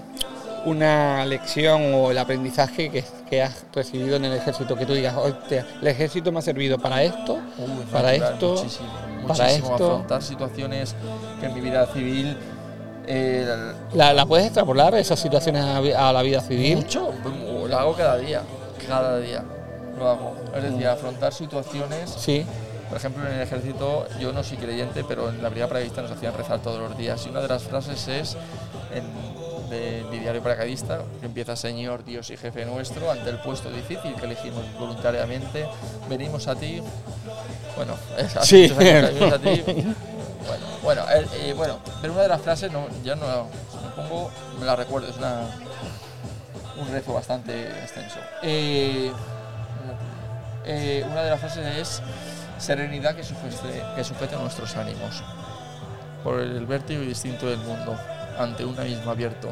una 0.66 1.24
lección 1.24 1.94
o 1.94 2.10
el 2.10 2.18
aprendizaje 2.18 2.90
que, 2.90 3.02
que 3.30 3.42
has 3.42 3.64
recibido 3.72 4.16
en 4.16 4.26
el 4.26 4.34
ejército, 4.34 4.76
que 4.76 4.84
tú 4.84 4.92
digas, 4.92 5.14
hostia, 5.16 5.66
el 5.80 5.86
ejército 5.88 6.30
me 6.32 6.40
ha 6.40 6.42
servido 6.42 6.78
para 6.78 7.02
esto, 7.02 7.38
Uy, 7.56 7.84
para 7.90 8.10
natural, 8.12 8.32
esto, 8.34 8.48
muchísimo, 8.56 8.88
para 9.26 9.44
muchísimo 9.44 9.70
esto. 9.70 9.84
afrontar 9.92 10.22
situaciones 10.22 10.94
que 11.40 11.46
en 11.46 11.54
mi 11.54 11.60
vida 11.62 11.86
civil 11.86 12.36
eh, 13.06 13.72
¿La, 13.94 14.12
la 14.12 14.26
puedes 14.26 14.44
extrapolar 14.46 14.94
esas 14.96 15.18
situaciones 15.18 15.64
a, 15.64 15.78
a 16.08 16.12
la 16.12 16.22
vida 16.22 16.40
civil? 16.42 16.76
mucho 16.76 17.10
lo 17.66 17.78
hago 17.78 17.94
cada 17.94 18.18
día 18.18 18.42
cada 18.86 19.18
día 19.18 19.42
lo 20.00 20.08
hago. 20.10 20.34
Es 20.56 20.62
decir 20.62 20.86
afrontar 20.88 21.32
situaciones 21.32 22.10
Sí, 22.10 22.44
por 22.88 22.96
ejemplo 22.98 23.24
en 23.26 23.34
el 23.34 23.40
ejército 23.42 24.06
yo 24.18 24.32
no 24.32 24.42
soy 24.42 24.56
creyente 24.56 25.04
pero 25.06 25.28
en 25.28 25.42
la 25.42 25.48
brigada 25.48 25.68
paracaidista 25.68 26.02
nos 26.02 26.10
hacían 26.10 26.34
rezar 26.36 26.58
todos 26.60 26.80
los 26.80 26.96
días. 26.98 27.24
Y 27.26 27.28
una 27.30 27.40
de 27.40 27.48
las 27.48 27.62
frases 27.62 28.08
es 28.08 28.36
en 28.94 29.04
de 29.70 30.04
mi 30.10 30.18
diario 30.18 30.42
paracaidista 30.42 30.98
que 31.20 31.26
empieza 31.26 31.54
Señor 31.54 32.04
Dios 32.04 32.28
y 32.30 32.36
jefe 32.36 32.64
nuestro 32.66 33.08
ante 33.08 33.30
el 33.30 33.38
puesto 33.38 33.70
difícil 33.70 34.16
que 34.16 34.24
elegimos 34.26 34.64
voluntariamente 34.80 35.64
venimos 36.08 36.48
a 36.48 36.56
ti 36.56 36.82
bueno 37.76 37.94
es 38.18 38.36
hace 38.36 38.46
Sí. 38.46 38.62
muchos 38.74 38.78
años 38.78 39.10
que 39.10 39.14
venimos 39.14 39.32
a 39.32 39.38
ti. 39.38 39.62
Bueno, 40.44 40.66
bueno, 40.82 41.02
eh, 41.12 41.26
eh, 41.34 41.52
bueno, 41.56 41.78
pero 42.00 42.14
una 42.14 42.22
de 42.22 42.28
las 42.28 42.40
frases, 42.40 42.72
no, 42.72 42.88
ya 43.04 43.14
no 43.14 43.26
me 43.26 43.90
pongo, 43.94 44.30
me 44.58 44.66
la 44.66 44.74
recuerdo, 44.74 45.06
es 45.08 45.16
una, 45.18 45.42
un 46.80 46.90
rezo 46.90 47.12
bastante 47.12 47.68
extenso. 47.68 48.16
Eh, 48.42 49.12
eh, 50.64 51.04
una 51.10 51.22
de 51.22 51.30
las 51.30 51.40
frases 51.40 51.66
es 51.76 52.02
serenidad 52.58 53.14
que 53.14 53.22
sujete, 53.24 53.82
que 53.96 54.04
sujete 54.04 54.36
nuestros 54.36 54.76
ánimos 54.76 55.22
por 56.22 56.40
el 56.40 56.66
vértigo 56.66 57.02
y 57.02 57.06
distinto 57.06 57.46
del 57.46 57.58
mundo 57.58 57.96
ante 58.38 58.64
un 58.64 58.78
abismo 58.78 59.10
abierto. 59.10 59.50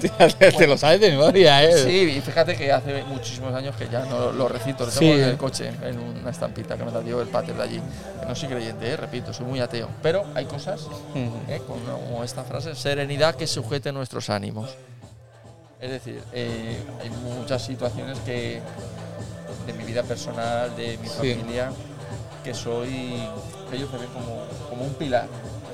Te 0.58 0.66
lo 0.66 0.76
sabes 0.76 1.00
de 1.00 1.10
memoria, 1.10 1.62
¿eh? 1.62 1.76
Sí, 1.78 2.14
y 2.16 2.20
fíjate 2.20 2.56
que 2.56 2.72
hace 2.72 3.04
muchísimos 3.04 3.54
años 3.54 3.76
que 3.76 3.88
ya 3.88 4.04
no 4.06 4.32
lo 4.32 4.48
recito, 4.48 4.84
lo 4.84 4.90
Sí. 4.90 5.00
tengo 5.00 5.14
en 5.14 5.22
el 5.28 5.36
coche, 5.36 5.70
en 5.82 5.98
una 5.98 6.30
estampita 6.30 6.76
que 6.76 6.84
me 6.84 6.90
la 6.90 7.00
dio 7.00 7.20
el 7.20 7.28
pater 7.28 7.54
de 7.54 7.62
allí. 7.62 7.80
No 8.26 8.34
soy 8.34 8.48
creyente, 8.48 8.90
eh, 8.90 8.96
repito, 8.96 9.32
soy 9.32 9.46
muy 9.46 9.60
ateo. 9.60 9.88
Pero 10.02 10.24
hay 10.34 10.46
cosas, 10.46 10.86
eh, 11.48 11.60
como 11.66 12.24
esta 12.24 12.42
frase, 12.44 12.74
serenidad 12.74 13.34
que 13.36 13.46
sujete 13.46 13.92
nuestros 13.92 14.30
ánimos. 14.30 14.70
Es 15.80 15.90
decir, 15.90 16.22
eh, 16.32 16.76
hay 17.02 17.10
muchas 17.10 17.62
situaciones 17.64 18.18
que 18.20 18.60
de 19.66 19.72
mi 19.72 19.84
vida 19.84 20.02
personal, 20.02 20.74
de 20.76 20.98
mi 20.98 21.08
Sí. 21.08 21.34
familia, 21.34 21.70
que 22.44 22.54
soy, 22.54 23.14
que 23.70 23.76
ellos 23.76 23.90
me 23.92 23.98
ven 23.98 24.08
como, 24.08 24.42
como 24.68 24.84
un 24.84 24.94
pilar, 24.94 25.26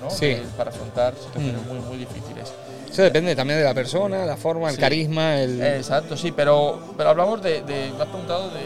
¿no? 0.02 0.10
Sí. 0.10 0.36
Para 0.56 0.70
afrontar 0.70 1.14
situaciones 1.14 1.62
Mm. 1.64 1.68
muy, 1.68 1.78
muy 1.80 1.96
difíciles. 1.98 2.52
Eso 2.90 3.02
depende 3.02 3.36
también 3.36 3.58
de 3.58 3.64
la 3.64 3.74
persona, 3.74 4.24
la 4.24 4.36
forma, 4.36 4.68
el 4.70 4.74
Sí. 4.76 4.80
carisma, 4.80 5.36
el... 5.40 5.60
Exacto, 5.62 6.16
sí, 6.16 6.32
pero, 6.32 6.94
pero 6.96 7.10
hablamos 7.10 7.42
de, 7.42 7.62
de- 7.62 7.90
Me 7.96 8.02
has 8.02 8.08
preguntado 8.08 8.50
de 8.50 8.60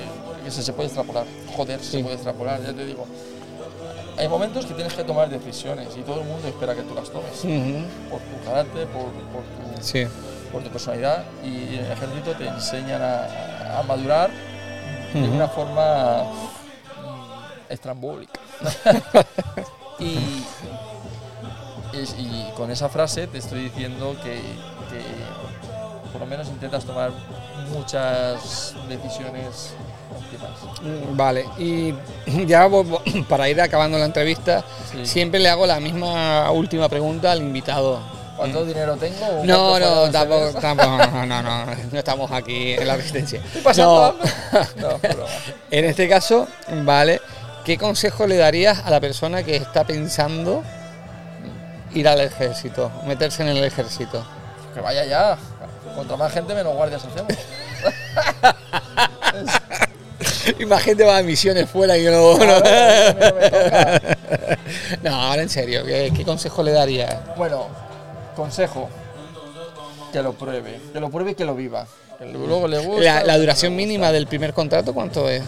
que 0.44 0.50
se, 0.50 0.62
se 0.62 0.72
puede 0.72 0.86
extrapolar. 0.88 1.24
Joder, 1.56 1.80
se 1.82 1.98
puede 2.00 2.14
extrapolar, 2.14 2.60
ya 2.62 2.72
te 2.72 2.84
digo. 2.84 3.06
Hay 4.18 4.28
momentos 4.28 4.66
que 4.66 4.74
tienes 4.74 4.92
que 4.92 5.04
tomar 5.04 5.28
decisiones 5.30 5.88
y 5.96 6.02
todo 6.02 6.20
el 6.20 6.26
mundo 6.26 6.46
espera 6.46 6.74
que 6.74 6.82
tú 6.82 6.94
las 6.94 7.08
tomes. 7.10 7.32
Ujú. 7.44 7.84
Por 8.10 8.20
tu 8.20 8.44
carácter, 8.44 8.86
por, 8.88 9.04
por 9.04 9.42
tu, 9.42 9.82
Sí. 9.82 10.06
por 10.52 10.62
tu 10.62 10.70
personalidad. 10.70 11.24
Y 11.42 11.76
en 11.78 11.84
el 11.86 11.92
ejército 11.92 12.32
te 12.36 12.46
enseñan 12.46 13.00
a, 13.02 13.78
a 13.78 13.82
madurar 13.84 14.30
de 15.12 15.28
una 15.28 15.48
forma 15.48 16.24
mm, 16.24 17.72
estrambólica. 17.72 18.40
y, 19.98 20.42
y 22.18 22.50
con 22.56 22.70
esa 22.70 22.88
frase 22.88 23.26
te 23.26 23.38
estoy 23.38 23.64
diciendo 23.64 24.16
que, 24.22 24.34
que 24.90 25.02
por 26.12 26.20
lo 26.20 26.26
menos 26.26 26.48
intentas 26.48 26.84
tomar 26.84 27.10
muchas 27.70 28.74
decisiones. 28.88 29.74
Mm, 30.82 31.16
Vale, 31.16 31.46
y 31.58 31.94
ya 32.46 32.68
para 33.28 33.48
ir 33.48 33.60
acabando 33.60 33.98
la 33.98 34.06
entrevista, 34.06 34.64
Sí. 34.90 35.06
siempre 35.06 35.40
le 35.40 35.48
hago 35.48 35.66
la 35.66 35.80
misma 35.80 36.50
última 36.50 36.88
pregunta 36.88 37.32
al 37.32 37.38
invitado. 37.40 37.98
¿Cuánto 38.37 38.64
dinero 38.64 38.97
tengo? 38.97 39.26
¿O 39.26 39.45
No, 39.45 39.78
no, 39.78 40.11
tampoco, 40.11 40.53
tampoco, 40.61 40.97
no, 40.97 41.26
no, 41.26 41.43
no, 41.43 41.66
no 41.66 41.99
estamos 41.99 42.30
aquí 42.33 42.72
en 42.72 42.87
la 42.89 42.97
resistencia. 42.97 43.41
¿Estoy 43.45 43.62
pasando 43.62 43.95
No, 43.95 44.05
hambre? 44.07 44.30
No, 44.76 44.99
broma. 44.99 45.30
en 45.70 45.85
este 45.85 46.09
caso, 46.09 46.49
vale, 46.85 47.20
¿qué 47.64 47.76
consejo 47.78 48.26
le 48.26 48.37
darías 48.37 48.80
a 48.85 48.91
la 48.91 49.01
persona 49.01 49.43
que 49.43 49.57
está 49.57 49.85
pensando 49.85 50.62
ir 51.95 52.09
al 52.09 52.20
ejército, 52.20 52.91
meterse 53.07 53.43
en 53.43 53.49
el 53.51 53.62
ejército? 53.64 54.24
Que 54.74 54.80
vaya 54.80 55.05
ya. 55.05 55.37
Contra 55.95 56.16
más 56.16 56.33
gente, 56.33 56.55
menos 56.55 56.74
guardias 56.74 57.05
hacemos. 57.05 57.33
Y 60.59 60.66
más 60.66 60.83
gente 60.83 61.05
va 61.05 61.18
a 61.18 61.22
misiones 61.22 61.68
fuera 61.70 61.97
y 61.97 62.05
yo 62.05 62.11
no... 62.11 62.37
No 65.03 65.14
ahora 65.14 65.43
en 65.43 65.49
serio, 65.49 65.85
¿qué, 65.85 66.12
qué 66.14 66.24
consejo 66.24 66.62
le 66.62 66.72
darías? 66.72 67.16
Bueno, 67.37 67.66
consejo. 68.35 68.89
Que 70.12 70.22
lo 70.22 70.33
pruebe. 70.35 70.80
Que 70.93 71.01
lo 71.01 71.11
pruebe 71.11 71.30
y 71.33 71.35
que 71.35 71.45
lo 71.45 71.55
viva. 71.55 71.87
Que 72.18 72.26
luego 72.26 72.68
le 72.68 72.78
gusta. 72.78 73.03
La, 73.03 73.24
la 73.24 73.39
duración 73.39 73.74
mínima 73.74 74.12
del 74.12 74.26
primer 74.26 74.53
contrato, 74.53 74.93
¿cuánto 74.93 75.28
es? 75.28 75.43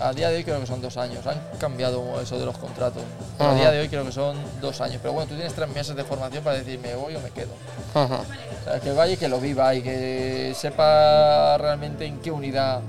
A, 0.00 0.08
a 0.08 0.12
día 0.12 0.30
de 0.30 0.36
hoy 0.38 0.44
creo 0.44 0.58
que 0.60 0.66
son 0.66 0.80
dos 0.80 0.96
años. 0.96 1.26
Han 1.26 1.40
cambiado 1.58 2.20
eso 2.20 2.38
de 2.38 2.46
los 2.46 2.56
contratos. 2.56 3.02
Pero 3.36 3.50
a 3.50 3.54
día 3.54 3.70
de 3.70 3.80
hoy 3.80 3.88
creo 3.88 4.04
que 4.04 4.12
son 4.12 4.36
dos 4.60 4.80
años. 4.80 4.98
Pero 5.02 5.12
bueno, 5.12 5.28
tú 5.28 5.34
tienes 5.34 5.52
tres 5.54 5.68
meses 5.68 5.94
de 5.94 6.04
formación 6.04 6.42
para 6.42 6.56
decir 6.56 6.78
me 6.80 6.94
voy 6.94 7.14
o 7.14 7.20
me 7.20 7.30
quedo. 7.30 7.52
Ajá. 7.94 8.20
O 8.60 8.64
sea, 8.64 8.80
que 8.80 8.92
vaya 8.92 9.12
y 9.12 9.16
que 9.16 9.28
lo 9.28 9.38
viva 9.38 9.74
y 9.74 9.82
que 9.82 10.54
sepa 10.56 11.58
realmente 11.58 12.06
en 12.06 12.20
qué 12.20 12.30
unidad 12.30 12.80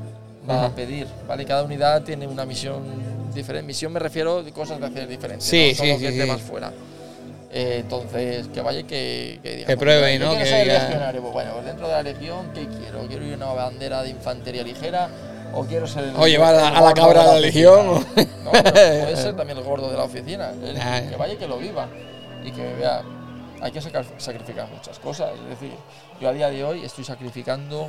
va 0.49 0.55
Ajá. 0.55 0.65
a 0.67 0.69
pedir. 0.69 1.07
¿vale? 1.27 1.45
Cada 1.45 1.63
unidad 1.63 2.03
tiene 2.03 2.25
una 2.27 2.45
misión 2.45 2.83
diferente. 3.33 3.67
Misión 3.67 3.91
me 3.91 3.99
refiero 3.99 4.43
de 4.43 4.51
cosas 4.53 4.79
de 4.79 4.85
hacer 4.87 5.07
diferentes. 5.07 5.47
Sí, 5.47 5.71
no 5.71 5.77
solo 5.77 5.95
sí, 5.97 5.99
que 5.99 6.11
sí, 6.11 6.21
sí. 6.31 6.41
fuera. 6.49 6.71
Eh, 7.55 7.77
entonces, 7.81 8.47
que 8.47 8.61
vaya 8.61 8.81
que, 8.83 9.39
que 9.43 9.55
diga. 9.57 9.67
Que 9.67 9.77
pues, 9.77 9.77
pruebe, 9.77 10.17
¿no? 10.17 10.35
Que 10.35 10.45
ser 10.45 10.65
diga- 10.67 10.83
legionario. 10.85 11.21
Pues 11.21 11.33
bueno, 11.33 11.51
pues 11.53 11.65
dentro 11.65 11.87
de 11.87 11.93
la 11.93 12.01
legión, 12.03 12.51
¿qué 12.53 12.67
quiero? 12.67 13.05
¿Quiero 13.07 13.25
ir 13.25 13.33
a 13.33 13.37
una 13.37 13.53
bandera 13.53 14.01
de 14.01 14.09
infantería 14.09 14.63
ligera? 14.63 15.09
¿O 15.53 15.63
quiero 15.65 15.85
ser 15.85 16.05
el 16.05 16.15
O 16.17 16.27
llevar 16.27 16.55
a- 16.55 16.81
la 16.81 16.93
cabra 16.93 17.27
de 17.27 17.33
la 17.33 17.39
legión, 17.39 17.87
o- 17.89 17.99
No, 18.43 18.51
pero 18.51 18.71
puede 18.73 19.15
ser 19.17 19.35
también 19.35 19.57
el 19.59 19.63
gordo 19.63 19.89
de 19.91 19.97
la 19.97 20.03
oficina. 20.05 20.49
el- 20.49 20.75
que 21.11 21.15
vaya 21.15 21.37
que 21.37 21.47
lo 21.47 21.57
viva. 21.57 21.87
Y 22.43 22.51
que 22.51 22.73
vea 22.73 23.03
hay 23.61 23.71
que 23.71 23.81
sacar- 23.81 24.03
sacrificar 24.17 24.67
muchas 24.69 24.97
cosas. 24.99 25.29
Es 25.43 25.49
decir, 25.59 25.71
yo 26.19 26.29
a 26.29 26.33
día 26.33 26.49
de 26.49 26.63
hoy 26.63 26.83
estoy 26.83 27.03
sacrificando 27.03 27.87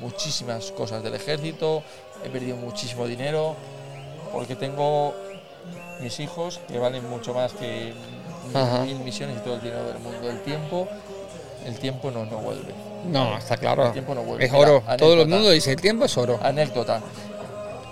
muchísimas 0.00 0.72
cosas 0.72 1.02
del 1.02 1.14
ejército, 1.14 1.82
he 2.24 2.30
perdido 2.30 2.56
muchísimo 2.56 3.06
dinero, 3.06 3.54
porque 4.32 4.56
tengo 4.56 5.14
mis 6.00 6.18
hijos 6.18 6.60
que 6.66 6.78
valen 6.78 7.08
mucho 7.08 7.34
más 7.34 7.52
que 7.52 7.92
Ajá. 8.54 8.84
mil 8.84 8.98
misiones 9.00 9.38
y 9.38 9.40
todo 9.40 9.54
el 9.54 9.60
dinero 9.62 9.84
del 9.86 9.98
mundo. 9.98 10.30
El 10.30 10.40
tiempo, 10.42 10.88
el 11.66 11.78
tiempo 11.78 12.10
no, 12.10 12.24
no 12.26 12.38
vuelve. 12.38 12.74
No, 13.06 13.36
está 13.36 13.56
claro. 13.56 13.86
El 13.86 13.92
tiempo 13.92 14.14
no 14.14 14.22
vuelve. 14.22 14.44
Es 14.44 14.52
Mira, 14.52 14.62
oro. 14.62 14.82
Todo 14.98 15.14
el 15.22 15.28
mundo 15.28 15.50
dice, 15.50 15.72
el 15.72 15.80
tiempo 15.80 16.04
es 16.04 16.16
oro. 16.16 16.38
Anécdota. 16.42 17.00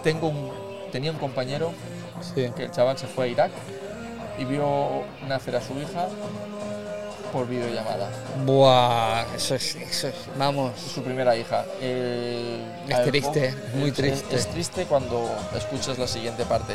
Tengo 0.02 0.28
un, 0.28 0.50
tenía 0.92 1.10
un 1.10 1.18
compañero 1.18 1.72
Sí. 2.34 2.50
que 2.54 2.64
el 2.64 2.70
chaval 2.70 2.98
se 2.98 3.06
fue 3.06 3.24
a 3.24 3.28
Irak 3.28 3.50
y 4.38 4.44
vio 4.44 5.02
nacer 5.26 5.56
a 5.56 5.60
su 5.62 5.72
hija 5.80 6.06
por 7.32 7.46
videollamada. 7.48 8.10
Buah, 8.44 9.24
eso 9.36 9.54
es, 9.54 9.76
eso 9.76 10.08
es, 10.08 10.14
vamos. 10.36 10.72
Su 10.78 11.02
primera 11.02 11.34
hija. 11.36 11.64
Es 11.80 13.02
triste, 13.06 13.54
muy 13.74 13.88
es- 13.90 13.94
triste. 13.94 14.36
Es, 14.36 14.46
triste 14.48 14.84
cuando 14.86 15.30
escuchas 15.56 15.96
la 15.98 16.06
siguiente 16.08 16.44
parte. 16.44 16.74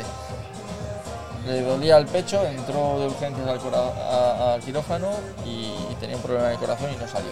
Le 1.46 1.62
dolía 1.62 1.96
el 1.98 2.06
pecho, 2.06 2.44
entró 2.44 2.98
de 2.98 3.06
urgencias 3.06 3.46
al, 3.48 3.74
a- 3.74 4.54
al 4.54 4.60
quirófano 4.60 5.10
y, 5.44 5.72
y 5.90 5.96
tenía 6.00 6.16
un 6.16 6.22
problema 6.22 6.50
el 6.50 6.58
corazón 6.58 6.90
y 6.92 6.96
no 6.96 7.06
salió. 7.08 7.30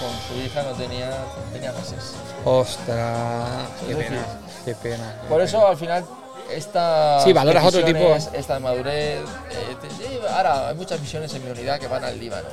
Con 0.00 0.10
su 0.28 0.44
hija 0.44 0.62
no 0.62 0.70
tenía, 0.72 1.10
tenía 1.52 1.72
meses. 1.72 2.14
Ostras, 2.44 3.48
qué 3.86 3.94
pena, 3.96 4.22
qué 4.64 4.74
pena. 4.74 5.14
qué 5.22 5.28
Por 5.28 5.38
pena. 5.38 5.44
eso 5.44 5.66
al 5.66 5.76
final 5.76 6.04
esta 6.50 7.20
Sí, 7.20 7.32
valoras 7.32 7.64
otro 7.64 7.84
tipo. 7.84 8.14
Esta 8.32 8.58
madurez. 8.60 9.20
eh, 9.50 10.20
ahora 10.34 10.68
hay 10.68 10.74
muchas 10.74 11.00
misiones 11.00 11.32
en 11.34 11.44
mi 11.44 11.50
unidad 11.50 11.78
que 11.78 11.88
van 11.88 12.04
al 12.04 12.18
Líbano. 12.18 12.48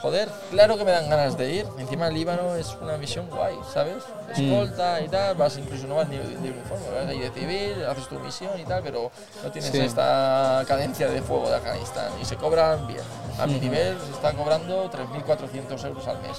Joder, 0.00 0.28
claro 0.50 0.76
que 0.76 0.84
me 0.84 0.90
dan 0.90 1.08
ganas 1.08 1.36
de 1.38 1.52
ir. 1.52 1.66
Encima 1.78 2.08
el 2.08 2.14
Líbano 2.14 2.56
es 2.56 2.76
una 2.80 2.96
misión 2.96 3.28
guay, 3.30 3.54
¿sabes? 3.72 4.02
Escolta 4.36 5.00
y 5.00 5.08
tal, 5.08 5.36
vas 5.36 5.56
incluso 5.58 5.86
no 5.86 5.94
vas 5.94 6.08
ni 6.08 6.16
de 6.16 6.24
uniforme, 6.36 6.86
vas 6.94 7.06
ahí 7.08 7.20
de 7.20 7.30
civil, 7.30 7.84
haces 7.88 8.08
tu 8.08 8.18
misión 8.18 8.50
y 8.58 8.64
tal, 8.64 8.82
pero 8.82 9.10
no 9.44 9.50
tienes 9.52 9.70
Sí. 9.70 9.78
esta 9.78 10.64
cadencia 10.66 11.08
de 11.08 11.22
fuego 11.22 11.48
de 11.48 11.54
Afganistán. 11.56 12.10
Y 12.20 12.24
se 12.24 12.34
cobran 12.36 12.86
bien. 12.88 13.00
A 13.38 13.46
mi 13.46 13.60
nivel 13.60 13.96
se 14.04 14.10
están 14.12 14.36
cobrando 14.36 14.90
3.400 14.90 15.84
euros 15.84 16.06
al 16.08 16.18
mes. 16.20 16.36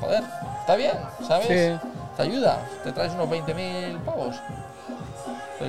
Joder, 0.00 0.22
está 0.60 0.76
bien, 0.76 0.92
¿sabes? 1.26 1.46
Sí. 1.48 1.88
Te 2.16 2.22
ayuda, 2.22 2.58
te 2.84 2.92
traes 2.92 3.12
unos 3.14 3.28
20.000 3.28 3.98
pavos. 4.04 4.36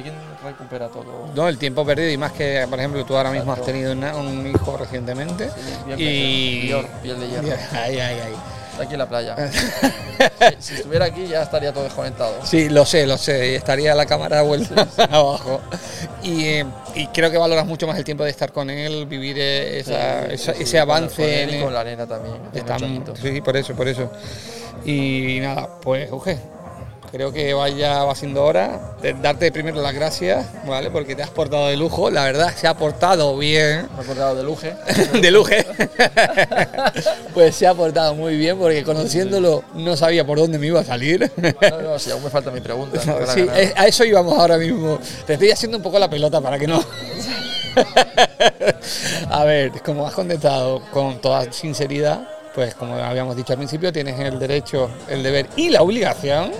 ¿Quién 0.01 0.15
recupera 0.43 0.87
todo? 0.87 1.27
No, 1.35 1.47
el 1.47 1.57
tiempo 1.57 1.85
perdido 1.85 2.09
y 2.09 2.17
más 2.17 2.31
que, 2.31 2.65
por 2.69 2.79
ejemplo, 2.79 3.05
tú 3.05 3.15
ahora 3.15 3.31
mismo 3.31 3.53
has 3.53 3.61
tenido 3.61 3.91
una- 3.91 4.15
un 4.15 4.47
hijo 4.47 4.77
recientemente. 4.77 5.49
Bien 5.85 5.99
y. 5.99 6.73
Piel 7.01 7.19
de 7.19 7.27
hierro. 7.29 7.47
Ay, 7.73 7.99
ay, 7.99 8.19
ay. 8.25 8.33
Está 8.71 8.83
aquí 8.85 8.93
en 8.93 8.99
la 8.99 9.07
playa. 9.07 9.35
si, 10.59 10.63
si 10.67 10.73
estuviera 10.75 11.05
aquí 11.05 11.27
ya 11.27 11.43
estaría 11.43 11.71
todo 11.71 11.83
desconectado. 11.83 12.33
Sí, 12.43 12.69
lo 12.69 12.85
sé, 12.87 13.05
lo 13.05 13.19
sé. 13.19 13.51
y 13.51 13.55
Estaría 13.55 13.93
la 13.93 14.07
cámara 14.07 14.41
vuelta 14.41 14.87
abajo. 15.11 15.61
Y, 16.23 16.45
eh, 16.45 16.65
y 16.95 17.05
creo 17.07 17.29
que 17.29 17.37
valoras 17.37 17.67
mucho 17.67 17.85
más 17.85 17.95
el 17.99 18.03
tiempo 18.03 18.23
de 18.23 18.31
estar 18.31 18.51
con 18.51 18.71
él, 18.71 19.05
vivir 19.05 19.37
esa- 19.39 20.25
Sí, 20.29 20.33
esa- 20.33 20.53
sí, 20.55 20.63
ese 20.63 20.79
avance. 20.79 21.15
Con, 21.21 21.25
él 21.31 21.49
en- 21.51 21.59
y 21.59 21.63
con 21.63 21.73
la 21.73 21.83
nena 21.83 22.07
también. 22.07 22.37
Está- 22.51 22.77
sí, 23.21 23.41
por 23.41 23.55
eso, 23.57 23.75
por 23.75 23.87
eso. 23.87 24.09
Y 24.85 25.37
nada, 25.39 25.69
pues, 25.79 26.11
Uge, 26.11 26.39
creo 27.13 27.31
que 27.31 27.53
vaya, 27.53 28.03
va 28.05 28.15
siendo 28.15 28.43
hora 28.43 28.95
de 28.99 29.13
darte 29.13 29.51
primero 29.51 29.79
las 29.83 29.93
gracias, 29.93 30.47
¿vale? 30.67 30.89
Porque 30.89 31.15
te 31.15 31.21
has 31.21 31.29
portado 31.29 31.67
de 31.67 31.77
lujo, 31.77 32.09
la 32.09 32.23
verdad, 32.23 32.51
se 32.55 32.65
ha 32.65 32.73
portado 32.75 33.37
bien. 33.37 33.87
Me 33.95 34.01
he 34.01 34.03
acordado 34.03 34.35
de 34.35 34.41
Luge. 34.41 34.73
de 35.21 35.29
Luge. 35.29 35.63
pues 37.35 37.55
se 37.55 37.67
ha 37.67 37.75
portado 37.75 38.15
muy 38.15 38.35
bien 38.35 38.57
porque 38.57 38.83
conociéndolo 38.83 39.63
no 39.75 39.95
sabía 39.95 40.25
por 40.25 40.39
dónde 40.39 40.57
me 40.57 40.65
iba 40.65 40.79
a 40.79 40.83
salir. 40.83 41.31
No, 41.37 41.81
no, 41.81 41.99
sí, 41.99 42.09
aún 42.09 42.23
me 42.23 42.31
falta 42.31 42.49
mi 42.49 42.61
pregunta. 42.61 42.99
no 43.05 43.27
Sí, 43.31 43.45
es- 43.57 43.73
a 43.75 43.85
eso 43.85 44.03
íbamos 44.05 44.35
ahora 44.39 44.57
mismo. 44.57 44.97
Te 45.27 45.33
estoy 45.33 45.51
haciendo 45.51 45.77
un 45.77 45.83
poco 45.83 45.99
la 45.99 46.09
pelota 46.09 46.41
para 46.41 46.57
que 46.57 46.65
no. 46.65 46.83
a 49.29 49.43
ver, 49.43 49.71
como 49.85 50.07
has 50.07 50.15
contestado 50.15 50.81
con 50.91 51.21
toda 51.21 51.53
sinceridad, 51.53 52.27
pues 52.55 52.73
como 52.73 52.95
habíamos 52.95 53.35
dicho 53.35 53.53
al 53.53 53.57
principio, 53.57 53.93
tienes 53.93 54.19
el 54.19 54.39
derecho, 54.39 54.89
el 55.09 55.21
deber 55.21 55.45
y 55.55 55.69
la 55.69 55.83
obligación 55.83 56.51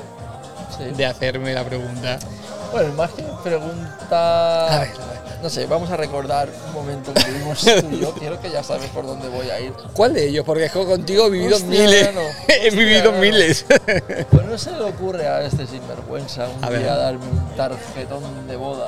Sí. 0.78 0.84
de 0.96 1.06
hacerme 1.06 1.54
la 1.54 1.64
pregunta. 1.64 2.20
Bueno, 2.72 2.94
más 2.94 3.12
que 3.12 3.24
pregunta. 3.44 4.68
A 4.76 4.80
ver, 4.80 4.90
No 5.44 5.50
sé, 5.50 5.66
vamos 5.68 5.92
a 5.92 5.98
recordar 5.98 6.50
un 6.68 6.74
momento 6.74 7.14
que 7.14 7.22
tuvimos 7.24 7.60
tú 7.82 7.88
y 7.92 8.00
yo. 8.00 8.14
Quiero 8.14 8.40
que 8.40 8.50
ya 8.50 8.64
sabes 8.64 8.90
por 8.90 9.06
dónde 9.06 9.28
voy 9.28 9.50
a 9.50 9.60
ir. 9.60 9.74
¿Cuál 9.94 10.14
de 10.14 10.28
ellos? 10.30 10.46
Porque 10.46 10.66
es 10.66 10.72
que 10.72 10.86
contigo 10.86 11.28
he 11.28 11.30
vivido 11.30 11.56
Hostia, 11.58 11.70
miles. 11.70 12.14
no. 12.16 12.22
he 12.48 12.70
vivido 12.72 13.12
no. 13.12 13.20
miles. 13.20 13.66
Pues 14.32 14.46
no 14.46 14.58
se 14.58 14.72
le 14.72 14.82
ocurre 14.84 15.28
a 15.28 15.42
este 15.44 15.68
sinvergüenza 15.68 16.48
un 16.48 16.64
A 16.64 16.70
ver. 16.70 16.80
día 16.82 16.96
darme 16.96 17.26
un 17.26 17.56
tarjetón 17.56 18.48
de 18.48 18.56
boda. 18.56 18.88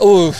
Uf. 0.00 0.36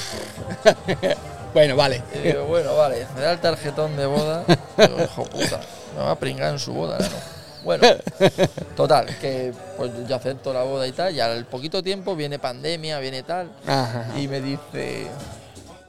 bueno, 1.55 1.77
vale. 1.77 2.03
Y 2.15 2.19
digo, 2.29 2.45
bueno, 2.45 2.75
vale, 2.77 3.07
me 3.15 3.21
da 3.21 3.33
el 3.33 3.39
tarjetón 3.41 3.97
de 3.97 4.07
boda. 4.07 4.45
Digo, 4.77 4.97
hijo 5.05 5.25
puta, 5.25 5.61
me 5.97 6.03
va 6.03 6.11
a 6.13 6.15
pringar 6.17 6.53
en 6.53 6.59
su 6.59 6.73
boda, 6.73 6.99
¿no? 6.99 7.38
Bueno, 7.69 7.87
total, 8.79 9.15
que 9.21 9.53
pues 9.77 9.91
yo 10.09 10.17
acepto 10.17 10.55
la 10.55 10.63
boda 10.63 10.87
y 10.87 10.93
tal, 10.93 11.15
y 11.15 11.21
al 11.21 11.45
poquito 11.45 11.83
tiempo 11.83 12.17
viene 12.17 12.39
pandemia, 12.39 12.99
viene 12.99 13.23
tal, 13.23 13.51
Ajá. 13.67 14.07
y 14.17 14.27
me 14.27 14.41
dice, 14.41 15.07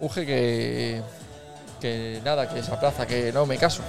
Uge, 0.01 0.25
que, 0.25 1.01
que 1.79 2.19
nada, 2.25 2.49
que 2.49 2.61
se 2.63 2.73
aplaza, 2.73 3.07
que 3.07 3.31
no 3.31 3.45
me 3.45 3.57
caso. 3.57 3.81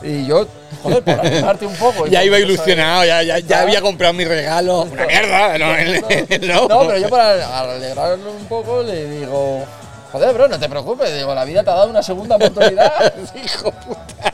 Y 0.00 0.26
yo, 0.26 0.46
joder, 0.80 1.02
por 1.02 1.18
animarte 1.26 1.66
un 1.66 1.74
poco. 1.74 2.06
Ya 2.06 2.22
iba 2.22 2.38
ilusionado, 2.38 3.04
ya, 3.04 3.24
ya, 3.24 3.40
ya 3.40 3.62
había 3.62 3.80
comprado 3.80 4.12
mi 4.12 4.24
regalo. 4.24 4.82
Una 4.82 5.04
mierda, 5.04 5.58
no, 5.58 5.66
no. 5.76 6.68
No, 6.68 6.86
pero 6.86 6.98
yo 6.98 7.08
para 7.08 7.62
alegrarlo 7.62 8.30
un 8.30 8.46
poco 8.46 8.84
le 8.84 9.06
digo, 9.06 9.64
joder, 10.12 10.32
bro, 10.34 10.46
no 10.46 10.60
te 10.60 10.68
preocupes, 10.68 11.12
digo, 11.12 11.34
la 11.34 11.44
vida 11.44 11.64
te 11.64 11.70
ha 11.70 11.74
dado 11.74 11.90
una 11.90 12.04
segunda 12.04 12.36
oportunidad. 12.36 13.12
Hijo 13.44 13.72
puta. 13.72 14.32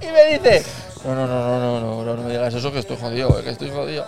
y 0.00 0.06
me 0.12 0.38
dice, 0.38 0.62
no, 1.04 1.14
no, 1.14 1.26
no, 1.26 1.58
no, 1.58 1.80
no, 1.80 2.04
no, 2.04 2.16
no, 2.16 2.28
digas 2.28 2.54
eso 2.54 2.72
que 2.72 2.80
estoy 2.80 2.96
jodido, 2.96 3.38
eh, 3.38 3.44
que 3.44 3.50
estoy 3.50 3.70
jodido. 3.70 4.06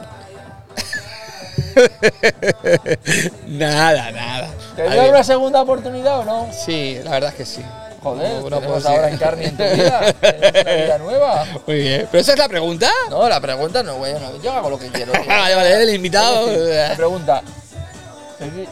Nada, 3.46 4.10
nada. 4.10 4.50
¿Te 4.74 4.82
dar 4.82 5.10
una 5.10 5.22
segunda 5.22 5.62
oportunidad 5.62 6.20
o 6.20 6.24
no? 6.24 6.48
Sí, 6.52 6.98
la 7.04 7.12
verdad 7.12 7.30
es 7.30 7.36
que 7.36 7.44
sí. 7.44 7.62
Joder, 8.02 8.42
No, 8.42 8.60
no 8.60 8.88
ahora 8.88 9.10
en 9.10 9.18
carne 9.18 9.46
en 9.46 9.56
tu 9.56 9.62
vida, 9.62 10.12
tenemos 10.20 10.62
una 10.62 10.72
vida 10.72 10.98
nueva. 10.98 11.44
Muy 11.66 11.76
bien. 11.76 12.08
¿Pero 12.10 12.20
esa 12.22 12.32
es 12.32 12.38
la 12.38 12.48
pregunta? 12.48 12.90
No, 13.10 13.28
la 13.28 13.40
pregunta 13.40 13.82
no, 13.82 13.96
güey, 13.96 14.14
no, 14.14 14.40
yo 14.42 14.52
hago 14.52 14.70
lo 14.70 14.78
que 14.78 14.88
quiero. 14.88 15.12
tío. 15.22 15.26
Vale, 15.26 15.54
vale, 15.54 15.82
el 15.82 15.94
invitado. 15.94 16.46
La 16.50 16.96
pregunta, 16.96 17.42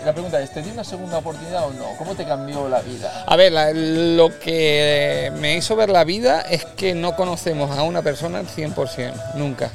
la 0.04 0.12
pregunta 0.12 0.40
es, 0.40 0.52
¿te 0.52 0.62
di 0.62 0.70
una 0.70 0.84
segunda 0.84 1.18
oportunidad 1.18 1.66
o 1.66 1.72
no? 1.72 1.96
¿Cómo 1.98 2.14
te 2.14 2.24
cambió 2.24 2.68
la 2.68 2.80
vida? 2.80 3.24
A 3.26 3.36
ver, 3.36 3.52
la- 3.52 3.72
lo 3.72 4.38
que 4.38 5.30
me 5.38 5.56
hizo 5.56 5.76
ver 5.76 5.90
la 5.90 6.04
vida 6.04 6.40
es 6.42 6.64
que 6.64 6.94
no 6.94 7.14
conocemos 7.16 7.76
a 7.76 7.82
una 7.82 8.00
persona 8.02 8.38
al 8.38 8.46
100%, 8.48 9.12
nunca. 9.34 9.70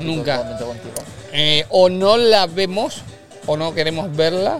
Nunca. 0.00 0.42
Eh, 1.32 1.64
o 1.70 1.88
no 1.88 2.16
la 2.16 2.46
vemos 2.46 3.02
o 3.46 3.56
no 3.56 3.74
queremos 3.74 4.14
verla, 4.14 4.58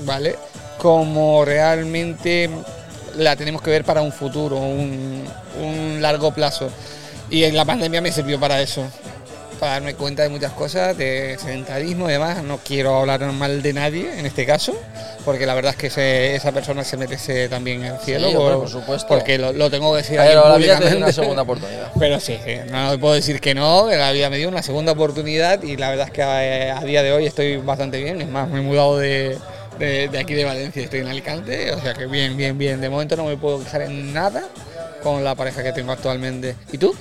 ¿vale? 0.00 0.36
Como 0.78 1.44
realmente 1.44 2.48
la 3.16 3.36
tenemos 3.36 3.62
que 3.62 3.70
ver 3.70 3.84
para 3.84 4.02
un 4.02 4.12
futuro, 4.12 4.56
un, 4.56 5.24
un 5.60 5.98
largo 6.02 6.32
plazo. 6.32 6.68
Y 7.30 7.44
en 7.44 7.56
la 7.56 7.64
pandemia 7.64 8.00
me 8.00 8.12
sirvió 8.12 8.38
para 8.38 8.60
eso, 8.60 8.84
para 9.62 9.74
darme 9.74 9.94
cuenta 9.94 10.24
de 10.24 10.28
muchas 10.28 10.50
cosas, 10.54 10.98
de 10.98 11.38
sedentarismo 11.40 12.08
y 12.08 12.12
demás. 12.14 12.42
No 12.42 12.58
quiero 12.58 12.96
hablar 12.98 13.20
mal 13.30 13.62
de 13.62 13.72
nadie 13.72 14.18
en 14.18 14.26
este 14.26 14.44
caso, 14.44 14.74
porque 15.24 15.46
la 15.46 15.54
verdad 15.54 15.72
es 15.78 15.92
que 15.92 16.34
esa 16.34 16.50
persona 16.50 16.82
se 16.82 16.96
merece 16.96 17.48
también 17.48 17.84
el 17.84 17.96
cielo, 18.00 18.28
Sí, 18.28 18.34
hombre, 18.34 18.56
por 18.56 18.68
supuesto. 18.68 19.06
porque 19.06 19.38
lo, 19.38 19.52
lo 19.52 19.70
tengo 19.70 19.92
que 19.92 19.98
decir 19.98 20.16
Pero 20.18 20.48
la 20.48 20.56
vida 20.56 20.80
te 20.80 20.96
una 20.96 21.12
segunda 21.12 21.42
oportunidad. 21.42 21.92
Pero 22.00 22.18
sí, 22.18 22.36
sí, 22.44 22.56
no 22.72 22.98
puedo 22.98 23.14
decir 23.14 23.40
que 23.40 23.54
no, 23.54 23.86
que 23.88 23.94
la 23.96 24.10
vida 24.10 24.28
me 24.30 24.38
dio 24.38 24.48
una 24.48 24.64
segunda 24.64 24.90
oportunidad 24.90 25.62
y 25.62 25.76
la 25.76 25.90
verdad 25.90 26.08
es 26.08 26.12
que 26.12 26.22
a, 26.24 26.78
a 26.78 26.84
día 26.84 27.04
de 27.04 27.12
hoy 27.12 27.26
estoy 27.26 27.58
bastante 27.58 28.02
bien. 28.02 28.20
Es 28.20 28.28
más, 28.28 28.48
me 28.48 28.58
he 28.58 28.62
mudado 28.62 28.98
de, 28.98 29.38
de- 29.78 30.08
de 30.08 30.18
aquí 30.18 30.34
de 30.34 30.44
Valencia, 30.44 30.82
estoy 30.82 30.98
en 31.00 31.06
Alicante, 31.06 31.70
o 31.70 31.80
sea 31.80 31.94
que 31.94 32.06
bien, 32.06 32.36
bien, 32.36 32.58
bien. 32.58 32.80
De 32.80 32.88
momento 32.90 33.14
no 33.14 33.26
me 33.26 33.36
puedo 33.36 33.62
quejar 33.62 33.82
en 33.82 34.12
nada 34.12 34.42
con 35.04 35.22
la 35.22 35.36
pareja 35.36 35.62
que 35.62 35.72
tengo 35.72 35.92
actualmente. 35.92 36.56
¿Y 36.72 36.78
tú? 36.78 36.92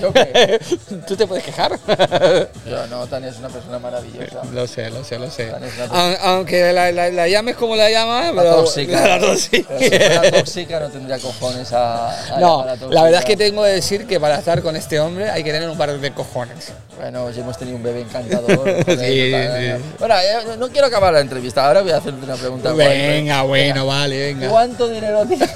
¿Yo 0.00 0.12
qué? 0.12 0.60
¿Tú 1.06 1.16
te 1.16 1.26
puedes 1.26 1.44
quejar? 1.44 1.72
Yo 2.68 2.86
no, 2.88 3.06
Tania 3.06 3.30
es 3.30 3.36
una 3.38 3.48
persona 3.48 3.78
maravillosa. 3.78 4.42
lo 4.52 4.66
sé, 4.66 4.90
lo 4.90 5.04
sé, 5.04 5.18
lo 5.18 5.30
sé. 5.30 5.52
Aun- 5.90 6.16
Aunque 6.22 6.72
la, 6.72 6.90
la- 6.92 7.10
la 7.10 7.28
llames 7.28 7.56
como 7.56 7.76
la 7.76 7.90
llamas, 7.90 8.34
La 8.34 8.42
tóxica. 8.42 9.06
La 9.06 9.20
tóxica. 9.20 9.68
Pero 9.78 9.80
si 9.80 9.98
fuera 9.98 10.30
tóxica 10.32 10.80
no 10.80 10.88
tendría 10.90 11.18
cojones 11.18 11.72
a, 11.72 12.34
a 12.36 12.40
No, 12.40 12.64
la 12.90 13.02
verdad 13.02 13.20
es 13.20 13.24
que 13.26 13.36
tengo 13.36 13.62
que 13.62 13.68
decir 13.70 14.06
que 14.06 14.18
para 14.20 14.38
estar 14.38 14.62
con 14.62 14.76
este 14.76 14.98
hombre 15.00 15.30
hay 15.30 15.44
que 15.44 15.52
tener 15.52 15.68
un 15.68 15.78
par 15.78 15.96
de 15.98 16.12
cojones. 16.12 16.72
Bueno, 16.96 17.30
ya 17.30 17.40
hemos 17.42 17.58
tenido 17.58 17.76
un 17.76 17.82
bebé 17.82 18.00
encantador. 18.02 18.56
joder, 18.56 18.84
Sí, 18.98 19.32
sí. 19.32 19.84
Bueno, 19.98 20.14
eh, 20.18 20.56
no 20.58 20.68
quiero 20.68 20.86
acabar 20.86 21.12
la 21.12 21.20
entrevista. 21.20 21.66
Ahora 21.66 21.82
voy 21.82 21.90
a 21.92 21.96
hacerte 21.98 22.24
una 22.24 22.36
pregunta. 22.36 22.72
Venga, 22.72 23.42
bueno, 23.42 23.86
vale, 23.86 24.18
venga. 24.34 24.48
¿Cuánto 24.48 24.88
dinero 24.88 25.24
tienes? 25.26 25.50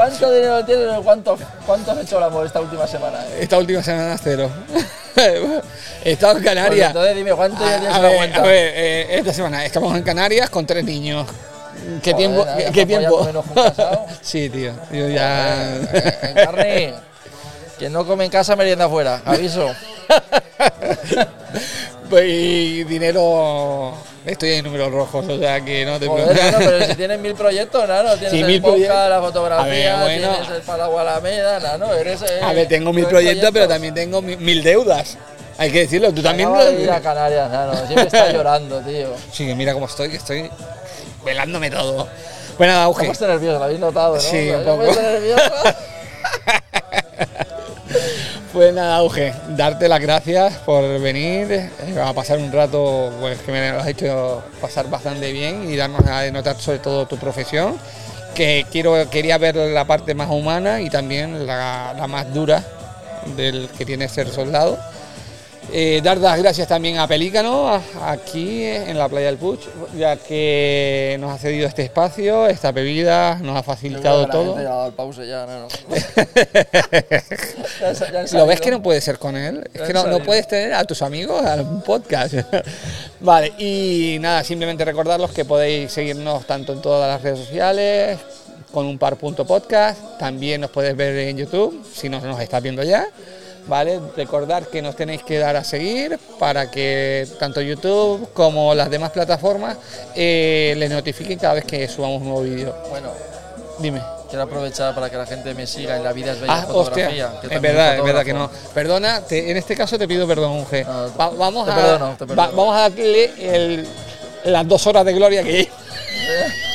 ¿Cuánto 0.00 0.32
dinero 0.32 0.64
tienes? 0.64 0.98
¿Cuánto, 1.04 1.38
¿Cuánto 1.66 1.90
has 1.90 1.98
hecho 1.98 2.16
el 2.16 2.24
amor 2.24 2.46
esta 2.46 2.58
última 2.58 2.86
semana? 2.86 3.18
Esta 3.38 3.58
última 3.58 3.82
semana 3.82 4.16
cero. 4.16 4.50
He 6.02 6.12
estado 6.12 6.38
en 6.38 6.42
Pues 6.42 6.54
Canarias. 6.54 6.86
entonces 6.88 7.16
dime, 7.16 7.34
¿cuánto 7.34 7.62
A, 7.62 7.68
ya 7.68 7.78
tienes 7.80 7.96
a 7.96 8.00
ver, 8.00 8.16
cuenta? 8.16 8.38
a 8.38 8.42
ver, 8.44 8.72
eh, 8.76 9.06
esta 9.18 9.34
semana 9.34 9.62
estamos 9.62 9.94
en 9.94 10.02
Canarias 10.02 10.48
con 10.48 10.64
tres 10.64 10.86
niños. 10.86 11.26
¿Qué 12.02 12.12
Joder, 12.12 12.16
tiempo? 12.16 12.46
¿Qué, 12.72 12.86
tiempo? 12.86 13.24
menos 13.26 13.44
sí, 14.22 14.48
tío. 14.48 14.72
Yo 14.90 15.06
ya. 15.08 15.74
En 16.22 16.34
carne. 16.34 16.94
Quien 17.78 17.92
no 17.92 18.06
come 18.06 18.24
en 18.24 18.30
casa, 18.30 18.56
merienda 18.56 18.86
afuera. 18.86 19.20
Aviso. 19.26 19.68
Pues, 22.08 22.24
y 22.26 22.84
dinero. 22.84 23.94
Estoy 24.26 24.50
en 24.52 24.64
números 24.66 24.92
rojos, 24.92 25.24
o 25.26 25.38
sea 25.38 25.64
que 25.64 25.84
no 25.86 25.98
te 25.98 26.06
Joder, 26.06 26.28
preocupes. 26.36 26.66
pero 26.68 26.84
si 26.86 26.94
tienes 26.94 27.18
mil 27.20 27.32
proyectos, 27.34 27.88
nano, 27.88 28.12
tienes 28.14 28.30
Sí, 28.32 28.40
el 28.40 28.46
mil 28.46 28.60
podcast, 28.60 29.08
la 29.08 29.20
fotografía, 29.20 30.00
A 30.00 30.04
ver, 30.04 30.20
bueno. 30.20 30.34
tienes 30.36 30.56
el 30.56 30.62
Palau 30.62 30.98
Alameda, 30.98 31.58
nano, 31.60 31.94
eres... 31.94 32.20
eh, 32.22 32.40
A 32.42 32.52
ver, 32.52 32.68
tengo 32.68 32.92
mil 32.92 33.06
proyectos, 33.06 33.50
pero 33.50 33.66
también 33.66 33.94
tengo 33.94 34.20
mi- 34.20 34.36
mil 34.36 34.62
deudas. 34.62 35.16
Hay 35.56 35.70
que 35.72 35.80
decirlo, 35.80 36.12
tú 36.12 36.22
también. 36.22 36.48
Acaba 36.50 36.64
lo- 36.64 36.70
de 36.72 36.82
ir 36.82 36.90
a 36.90 37.00
Canarias, 37.00 37.50
nano, 37.50 37.74
siempre 37.86 38.04
está 38.04 38.30
llorando, 38.32 38.80
tío. 38.80 39.08
Sí, 39.32 39.46
que 39.46 39.54
mira 39.54 39.72
cómo 39.72 39.86
estoy, 39.86 40.10
que 40.10 40.16
estoy 40.18 40.50
velándome 41.24 41.70
todo. 41.70 42.06
Bueno, 42.58 42.74
auge. 42.74 43.06
puesto 43.06 43.26
nervioso, 43.26 43.58
lo 43.58 43.64
habéis 43.64 43.80
notado, 43.80 44.16
¿no? 44.16 44.20
Sí. 44.20 44.50
Pues 48.52 48.74
nada, 48.74 48.96
Auge, 48.96 49.32
darte 49.50 49.88
las 49.88 50.00
gracias 50.00 50.54
por 50.66 50.82
venir, 50.98 51.52
eh, 51.52 51.70
a 52.04 52.12
pasar 52.12 52.38
un 52.38 52.50
rato 52.50 53.12
pues, 53.20 53.38
que 53.38 53.52
me 53.52 53.70
lo 53.70 53.78
has 53.78 53.86
hecho 53.86 54.42
pasar 54.60 54.90
bastante 54.90 55.30
bien 55.30 55.70
y 55.70 55.76
darnos 55.76 56.04
a 56.04 56.28
notar 56.32 56.56
sobre 56.56 56.80
todo 56.80 57.06
tu 57.06 57.16
profesión, 57.16 57.76
que 58.34 58.66
quiero, 58.72 59.08
quería 59.08 59.38
ver 59.38 59.54
la 59.54 59.84
parte 59.84 60.16
más 60.16 60.30
humana 60.30 60.80
y 60.80 60.90
también 60.90 61.46
la 61.46 62.06
más 62.08 62.34
dura 62.34 62.64
del 63.36 63.68
que 63.78 63.84
tiene 63.86 64.08
ser 64.08 64.28
soldado. 64.28 64.78
Eh, 65.72 66.00
dar 66.02 66.16
las 66.18 66.36
gracias 66.38 66.66
también 66.66 66.98
a 66.98 67.06
Pelícano, 67.06 67.68
a- 67.68 67.80
aquí 68.10 68.64
en 68.64 68.98
la 68.98 69.08
playa 69.08 69.26
del 69.26 69.36
Puig, 69.36 69.60
ya 69.96 70.16
que 70.16 71.16
nos 71.20 71.32
ha 71.32 71.38
cedido 71.38 71.68
este 71.68 71.82
espacio, 71.82 72.46
esta 72.48 72.72
bebida, 72.72 73.36
nos 73.36 73.56
ha 73.56 73.62
facilitado 73.62 74.26
todo. 74.26 74.58
¿Lo 78.32 78.46
ves 78.46 78.60
que 78.60 78.70
no 78.70 78.82
puedes 78.82 79.04
ser 79.04 79.18
con 79.18 79.36
él? 79.36 79.68
Es 79.72 79.82
que 79.82 79.92
no, 79.92 80.06
no 80.06 80.20
puedes 80.22 80.48
tener 80.48 80.74
a 80.74 80.84
tus 80.84 81.02
amigos 81.02 81.44
al 81.44 81.82
podcast. 81.84 82.34
vale, 83.20 83.52
y 83.58 84.16
nada, 84.20 84.42
simplemente 84.44 84.84
recordaros 84.84 85.30
que 85.30 85.44
podéis 85.44 85.92
seguirnos 85.92 86.46
tanto 86.46 86.72
en 86.72 86.82
todas 86.82 87.08
las 87.08 87.22
redes 87.22 87.38
sociales, 87.46 88.18
con 88.72 88.86
un 88.86 88.98
par 88.98 89.16
punto 89.16 89.44
podcast, 89.46 90.18
también 90.18 90.60
nos 90.60 90.70
puedes 90.70 90.96
ver 90.96 91.16
en 91.16 91.36
YouTube, 91.36 91.84
si 91.94 92.08
no 92.08 92.20
nos 92.20 92.40
estás 92.40 92.62
viendo 92.62 92.82
ya. 92.82 93.06
Vale, 93.66 94.00
recordar 94.16 94.66
que 94.66 94.82
nos 94.82 94.96
tenéis 94.96 95.22
que 95.22 95.38
dar 95.38 95.54
a 95.56 95.62
seguir 95.64 96.18
para 96.38 96.70
que 96.70 97.26
tanto 97.38 97.60
YouTube 97.60 98.32
como 98.32 98.74
las 98.74 98.90
demás 98.90 99.10
plataformas 99.10 99.76
eh, 100.16 100.74
les 100.76 100.90
notifiquen 100.90 101.38
cada 101.38 101.54
vez 101.54 101.64
que 101.64 101.86
subamos 101.88 102.20
un 102.22 102.28
nuevo 102.28 102.42
vídeo. 102.42 102.74
Bueno, 102.90 103.10
Dime. 103.78 104.00
quiero 104.28 104.42
aprovechar 104.44 104.94
para 104.94 105.08
que 105.08 105.16
la 105.16 105.26
gente 105.26 105.54
me 105.54 105.66
siga 105.66 105.96
en 105.96 106.04
La 106.04 106.12
Vida 106.12 106.32
es 106.32 106.40
Bella 106.40 106.52
Ah, 106.54 106.62
Fotografía. 106.66 107.26
hostia, 107.32 107.48
que 107.48 107.54
es 107.54 107.60
verdad, 107.60 107.96
es 107.98 108.02
verdad 108.04 108.24
que 108.24 108.32
no. 108.32 108.50
Perdona, 108.74 109.20
te- 109.22 109.50
en 109.50 109.56
este 109.56 109.76
caso 109.76 109.96
te 109.98 110.08
pido 110.08 110.26
perdón, 110.26 110.58
Uge. 110.60 110.84
No, 110.84 111.06
te- 111.06 111.18
Va- 111.18 111.30
vamos, 111.30 111.64
te 111.66 111.72
a, 111.72 111.74
perdono, 111.76 112.06
te 112.18 112.24
va- 112.24 112.28
perdono. 112.34 112.56
vamos 112.56 112.76
a 112.76 112.80
darle 112.88 113.24
el- 113.54 113.88
las 114.44 114.66
dos 114.66 114.86
horas 114.86 115.04
de 115.04 115.12
gloria 115.12 115.42
que 115.44 115.68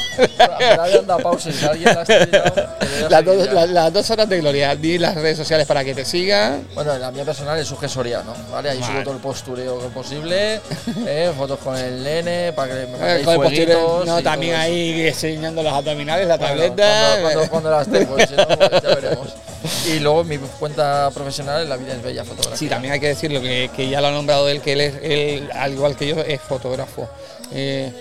La 3.09 3.22
las, 3.68 3.93
dos, 3.93 4.09
horas 4.09 4.30
de 4.30 4.39
gloria. 4.39 4.76
Di 4.76 4.97
las 4.97 5.16
redes 5.16 5.38
sociales 5.38 5.68
para 5.68 5.84
que 5.84 5.93
te 5.93 6.05
sigan. 6.05 6.68
Bueno, 6.74 6.97
la 6.97 7.11
mía 7.11 7.24
personal 7.24 7.57
es 7.59 7.70
Uge 7.72 7.88
Soriano, 7.88 8.34
¿vale? 8.51 8.70
Ahí 8.70 8.80
Vale. 8.80 8.93
subo 8.93 9.03
todo 9.03 9.13
el 9.16 9.20
postureo 9.20 9.80
que 9.80 9.88
posible, 9.88 10.61
eh, 11.05 11.32
fotos 11.38 11.59
con 11.59 11.78
el 11.78 12.03
nene, 12.03 12.53
para 12.53 12.74
que 12.74 12.88
me 12.88 12.95
Eh, 12.95 13.24
con 13.24 13.34
el 13.34 13.41
fueguitos 13.41 14.05
no, 14.05 14.22
también 14.22 14.55
ahí 14.55 15.07
enseñando 15.07 15.61
los 15.63 15.74
abdominales, 15.74 16.28
la 16.28 16.38
Bueno, 16.38 16.55
tableta. 16.55 17.18
Cuando, 17.22 17.22
cuando, 17.22 17.49
cuando 17.49 17.72
las 17.72 17.88
tengo, 17.88 18.18
si 18.20 18.36
no, 18.36 18.47
pues 18.47 18.82
ya 18.82 18.95
veremos. 18.95 19.28
Y 19.88 19.99
luego 19.99 20.24
mi 20.24 20.38
cuenta 20.38 21.09
profesional 21.11 21.63
es 21.63 21.70
La 21.70 21.78
Vida 21.78 21.93
es 21.93 22.03
Bella 22.03 22.24
Fotografía. 22.24 22.57
Sí, 22.57 22.68
también 22.68 22.93
hay 22.93 22.99
que 22.99 23.07
decirlo, 23.07 23.41
que, 23.41 23.70
que 23.76 23.89
ya 23.89 24.01
lo 24.01 24.07
ha 24.07 24.11
nombrado 24.11 24.47
él, 24.47 24.61
que 24.61 24.74
él, 24.74 24.82
es, 24.82 24.95
él, 25.01 25.49
al 25.53 25.74
igual 25.74 25.95
que 25.95 26.07
yo, 26.07 26.20
es 26.22 26.41
fotógrafo. 26.41 27.09
Eh, 27.51 27.91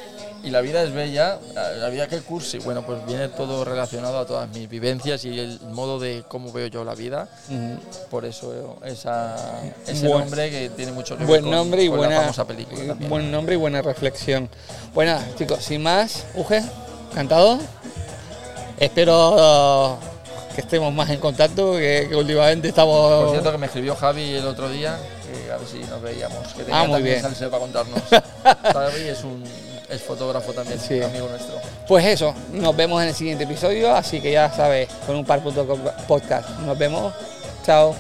Y 0.45 0.51
La 0.51 0.61
Vida 0.61 0.83
es 0.83 0.93
Bella, 0.93 1.39
la, 1.55 1.71
la 1.73 1.89
vida 1.89 2.07
que 2.07 2.19
cursi, 2.21 2.59
bueno, 2.59 2.85
pues 2.85 3.05
viene 3.07 3.29
todo 3.29 3.65
relacionado 3.65 4.19
a 4.19 4.27
todas 4.27 4.47
mis 4.51 4.69
vivencias 4.69 5.25
y 5.25 5.39
el 5.41 5.59
modo 5.73 5.99
de 5.99 6.23
cómo 6.29 6.53
veo 6.53 6.67
yo 6.67 6.85
la 6.85 6.95
vida. 6.95 7.29
Por 8.11 8.27
eso 8.27 8.77
esa, 8.85 9.37
ese 9.87 10.07
Buen- 10.07 10.21
nombre 10.21 10.51
que 10.51 10.69
tiene 10.71 10.93
mucho 10.93 11.17
que 11.17 11.25
ver 11.25 11.41
con, 11.41 11.51
nombre 11.51 11.83
y 11.85 11.89
con 11.89 11.97
buena 11.97 12.15
la 12.17 12.21
famosa 12.23 12.45
película 12.47 12.79
también. 12.89 13.09
buen 13.11 13.31
nombre 13.31 13.55
y 13.55 13.59
buena 13.59 13.81
reflexión. 13.81 14.51
Bueno, 14.93 15.19
chicos, 15.39 15.65
sin 15.65 15.83
más, 15.83 16.25
Uge, 16.35 16.63
encantado. 17.13 17.59
Espero 18.79 19.99
que 20.55 20.61
estemos 20.61 20.93
más 20.93 21.09
en 21.11 21.21
contacto, 21.21 21.73
que, 21.73 22.07
que 22.09 22.17
últimamente 22.17 22.69
estamos. 22.69 23.23
Por 23.23 23.31
cierto, 23.31 23.51
que 23.53 23.59
me 23.59 23.67
escribió 23.67 23.97
Javi 23.97 24.35
el 24.35 24.47
otro 24.47 24.69
día, 24.69 24.99
que 25.27 25.51
a 25.51 25.57
ver 25.57 25.67
si 25.67 25.79
nos 25.89 26.03
veíamos. 26.03 26.49
Que 26.55 26.65
tenía 26.65 26.81
Ah, 26.83 26.87
muy 26.87 27.03
bien. 27.03 27.23
para 27.23 27.59
contarnos. 27.59 28.01
Javi 28.73 29.03
es 29.09 29.25
un 29.25 29.43
es 29.89 30.03
fotógrafo 30.03 30.53
también, 30.53 30.79
Sí. 30.81 31.01
amigo 31.03 31.29
nuestro. 31.29 31.57
Pues 31.87 32.05
eso, 32.07 32.35
nos 32.53 32.75
vemos 32.77 33.03
en 33.03 33.09
el 33.09 33.15
siguiente 33.15 33.45
episodio, 33.45 33.95
así 33.95 34.21
que 34.21 34.33
ya 34.33 34.51
sabes, 34.53 34.89
con 35.07 35.17
un 35.17 35.25
par 35.25 35.41
punto 35.43 35.67
podcast. 36.07 36.49
Nos 36.61 36.77
vemos. 36.79 37.13
Chao. 37.65 37.95